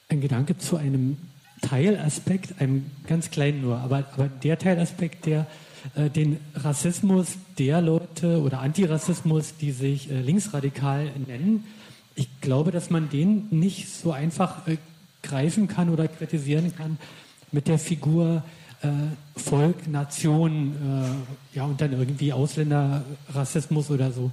[0.09, 1.17] ein Gedanke zu einem
[1.63, 5.47] Teilaspekt, einem ganz kleinen nur, aber, aber der Teilaspekt, der
[5.97, 11.65] äh, den Rassismus der Leute oder Antirassismus, die sich äh, linksradikal nennen,
[12.17, 14.79] ich glaube, dass man den nicht so einfach äh,
[15.23, 16.99] greifen kann oder kritisieren kann
[17.53, 18.43] mit der Figur
[19.35, 21.25] Volk, Nation,
[21.55, 24.31] ja und dann irgendwie Ausländerrassismus oder so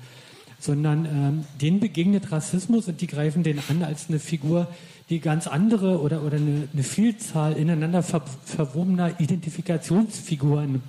[0.62, 4.68] sondern ähm, denen begegnet Rassismus und die greifen den an als eine Figur,
[5.10, 10.84] die ganz andere oder, oder eine, eine Vielzahl ineinander ver verwobener Identifikationsfiguren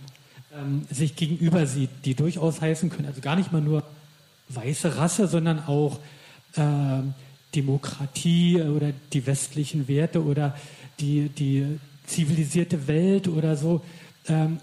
[0.55, 3.83] ähm, sich gegenüber sieht, die durchaus heißen können, also gar nicht mal nur
[4.51, 5.99] weiße Rasse, sondern auch
[6.57, 7.01] äh,
[7.55, 10.55] Demokratie oder die westlichen Werte oder
[11.01, 13.81] die, die zivilisierte Welt oder so.
[14.29, 14.59] Ähm,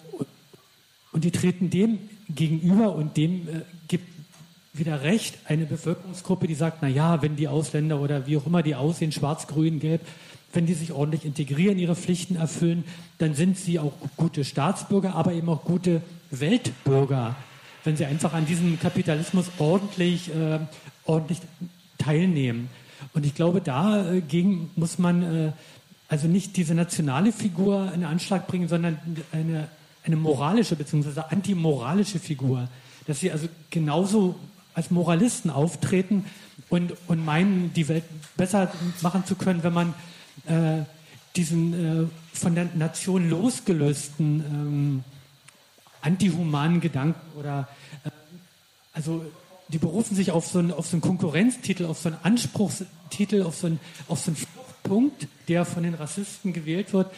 [1.12, 1.98] und die treten dem
[2.30, 4.19] gegenüber und dem äh, gibt
[4.74, 8.64] wieder recht, eine Bevölkerungsgruppe, die sagt, na ja, wenn die Ausländer oder wie auch immer
[8.64, 10.02] die aussehen, schwarz, grün, gelb,
[10.54, 12.84] wenn die sich ordentlich integrieren, ihre Pflichten erfüllen,
[13.18, 16.02] dann sind sie auch gute Staatsbürger, aber eben auch gute
[16.32, 17.36] Weltbürger,
[17.84, 20.60] wenn sie einfach an diesem Kapitalismus ordentlich, äh,
[21.06, 21.40] ordentlich
[21.98, 22.70] teilnehmen.
[23.14, 25.52] Und ich glaube, dagegen muss man äh,
[26.08, 28.98] also nicht diese nationale Figur in Anschlag bringen, sondern
[29.32, 29.68] eine,
[30.04, 31.22] eine moralische bzw.
[31.30, 32.68] antimoralische Figur.
[33.06, 34.36] Dass sie also genauso
[34.80, 36.26] als Moralisten auftreten
[36.70, 38.06] und, und meinen, die Welt
[38.38, 39.94] besser machen zu können, wenn man
[40.48, 40.86] äh,
[41.36, 45.04] diesen äh, von der Nation losgelösten ähm,
[46.02, 47.68] antihumanen Gedanken oder
[48.06, 48.10] äh,
[48.94, 49.26] also
[49.68, 53.58] die berufen sich auf so einen, auf so einen Konkurrenztitel, auf so einen Anspruchstitel, auf
[53.58, 54.38] so einen, auf so einen
[54.84, 57.12] Punkt, der von den Rassisten gewählt wird.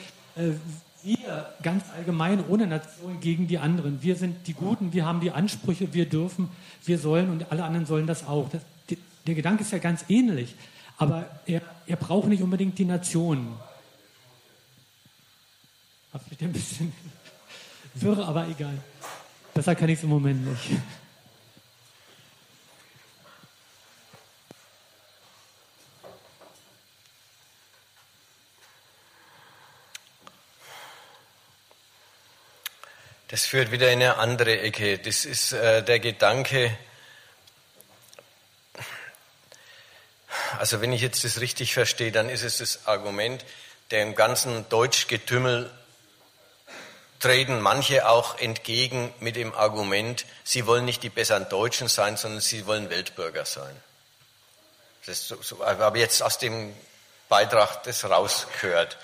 [1.03, 4.03] Wir ganz allgemein ohne Nation gegen die anderen.
[4.03, 6.49] Wir sind die Guten, wir haben die Ansprüche, wir dürfen,
[6.85, 8.49] wir sollen und alle anderen sollen das auch.
[8.49, 10.55] Das, die, der Gedanke ist ja ganz ähnlich,
[10.97, 13.53] aber er, er braucht nicht unbedingt die Nationen.
[16.13, 16.93] Hab mich ein bisschen
[17.95, 18.77] wirr, aber egal.
[19.53, 20.69] Besser kann ich es im Moment nicht.
[33.31, 34.99] Das führt wieder in eine andere Ecke.
[34.99, 36.77] Das ist äh, der Gedanke,
[40.59, 43.45] also wenn ich jetzt das richtig verstehe, dann ist es das Argument,
[43.91, 45.71] dem ganzen Deutschgetümmel
[47.21, 52.41] treten manche auch entgegen mit dem Argument, sie wollen nicht die besseren Deutschen sein, sondern
[52.41, 53.81] sie wollen Weltbürger sein.
[55.05, 56.75] Das so, so, habe jetzt aus dem
[57.29, 58.97] Beitrag das rausgehört.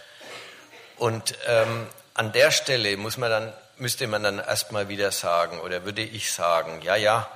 [0.97, 5.85] Und ähm, an der Stelle muss man dann müsste man dann erstmal wieder sagen, oder
[5.85, 7.29] würde ich sagen, ja, ja,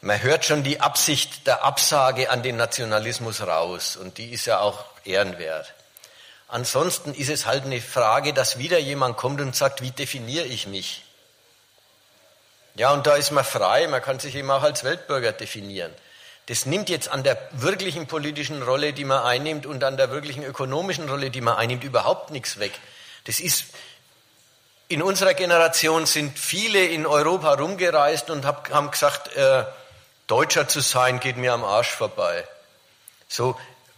[0.00, 4.60] man hört schon die Absicht der Absage an den Nationalismus raus und die ist ja
[4.60, 5.74] auch ehrenwert.
[6.48, 10.66] Ansonsten ist es halt eine Frage, dass wieder jemand kommt und sagt, wie definiere ich
[10.66, 11.04] mich?
[12.74, 15.92] Ja, und da ist man frei, man kann sich eben auch als Weltbürger definieren.
[16.46, 20.42] Das nimmt jetzt an der wirklichen politischen Rolle, die man einnimmt und an der wirklichen
[20.42, 22.72] ökonomischen Rolle, die man einnimmt, überhaupt nichts weg.
[23.24, 23.66] Das ist,
[24.90, 29.64] in unserer Generation sind viele in Europa rumgereist und haben gesagt, äh,
[30.26, 32.44] Deutscher zu sein geht mir am Arsch vorbei.
[33.28, 33.56] So,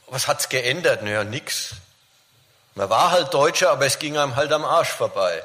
[0.08, 1.02] was hat's geändert?
[1.02, 1.76] Naja, nix.
[2.74, 5.42] Man war halt Deutscher, aber es ging einem halt am Arsch vorbei.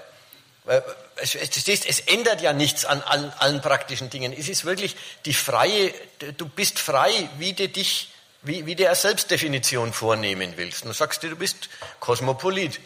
[1.15, 4.33] Es, es, es ändert ja nichts an allen, allen, praktischen Dingen.
[4.37, 5.93] Es ist wirklich die freie,
[6.37, 8.11] du bist frei, wie du dich,
[8.41, 10.83] wie, wie eine Selbstdefinition vornehmen willst.
[10.83, 11.69] Du sagst dir, du bist
[12.01, 12.81] Kosmopolit.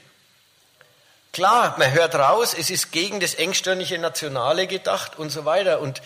[1.33, 5.79] Klar, man hört raus, es ist gegen das engstirnige Nationale gedacht und so weiter.
[5.79, 6.01] Und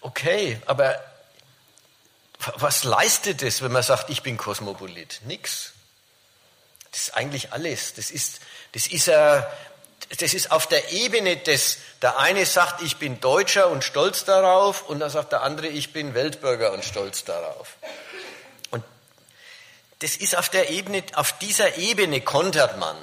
[0.00, 1.02] okay, aber
[2.56, 5.22] was leistet es, wenn man sagt, ich bin Kosmopolit?
[5.24, 5.72] Nix.
[6.92, 7.94] Das ist eigentlich alles.
[7.94, 8.40] Das ist,
[8.72, 13.82] das ist, das ist auf der Ebene des, der eine sagt, ich bin Deutscher und
[13.82, 17.76] stolz darauf, und dann sagt der andere, ich bin Weltbürger und stolz darauf.
[18.70, 18.84] Und
[19.98, 22.96] das ist auf der Ebene, auf dieser Ebene kontert man.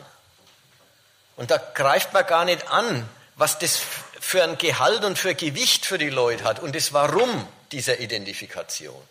[1.42, 3.82] Und da greift man gar nicht an, was das
[4.20, 9.02] für ein Gehalt und für Gewicht für die Leute hat und das Warum dieser Identifikation.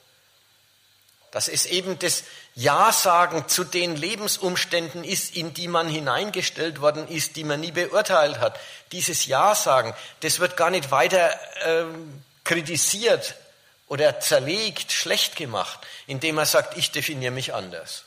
[1.32, 2.22] Dass es eben das
[2.54, 8.38] Ja-Sagen zu den Lebensumständen ist, in die man hineingestellt worden ist, die man nie beurteilt
[8.38, 8.60] hat.
[8.92, 13.34] Dieses Ja-Sagen, das wird gar nicht weiter ähm, kritisiert
[13.88, 18.04] oder zerlegt, schlecht gemacht, indem man sagt, ich definiere mich anders.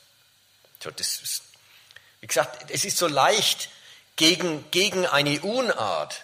[0.82, 1.44] So, das ist,
[2.22, 3.68] wie gesagt, es ist so leicht,
[4.16, 6.24] gegen, gegen eine Unart,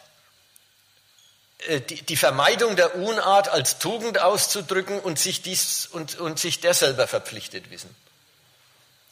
[1.67, 6.59] äh, die, die Vermeidung der Unart als Tugend auszudrücken und sich, dies, und, und sich
[6.59, 7.93] der selber verpflichtet wissen.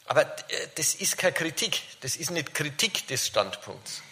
[0.06, 4.02] Aber äh, das ist keine Kritik, das ist nicht Kritik des Standpunkts.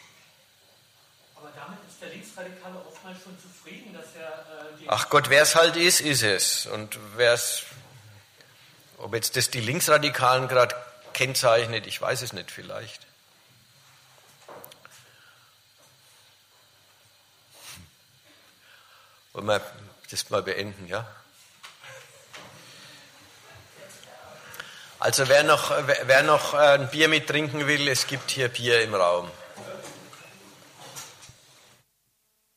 [1.36, 4.28] Aber damit ist der Linksradikale oftmals schon zufrieden, dass er.
[4.28, 6.66] Äh, Ach Gott, wer es halt ist, ist es.
[6.66, 7.62] Und wer es,
[8.98, 10.76] ob jetzt das die Linksradikalen gerade
[11.14, 13.05] kennzeichnet, ich weiß es nicht vielleicht.
[19.36, 19.60] Wollen wir
[20.10, 21.06] das mal beenden, ja?
[24.98, 25.70] Also wer noch,
[26.04, 29.30] wer noch ein Bier mittrinken will, es gibt hier Bier im Raum.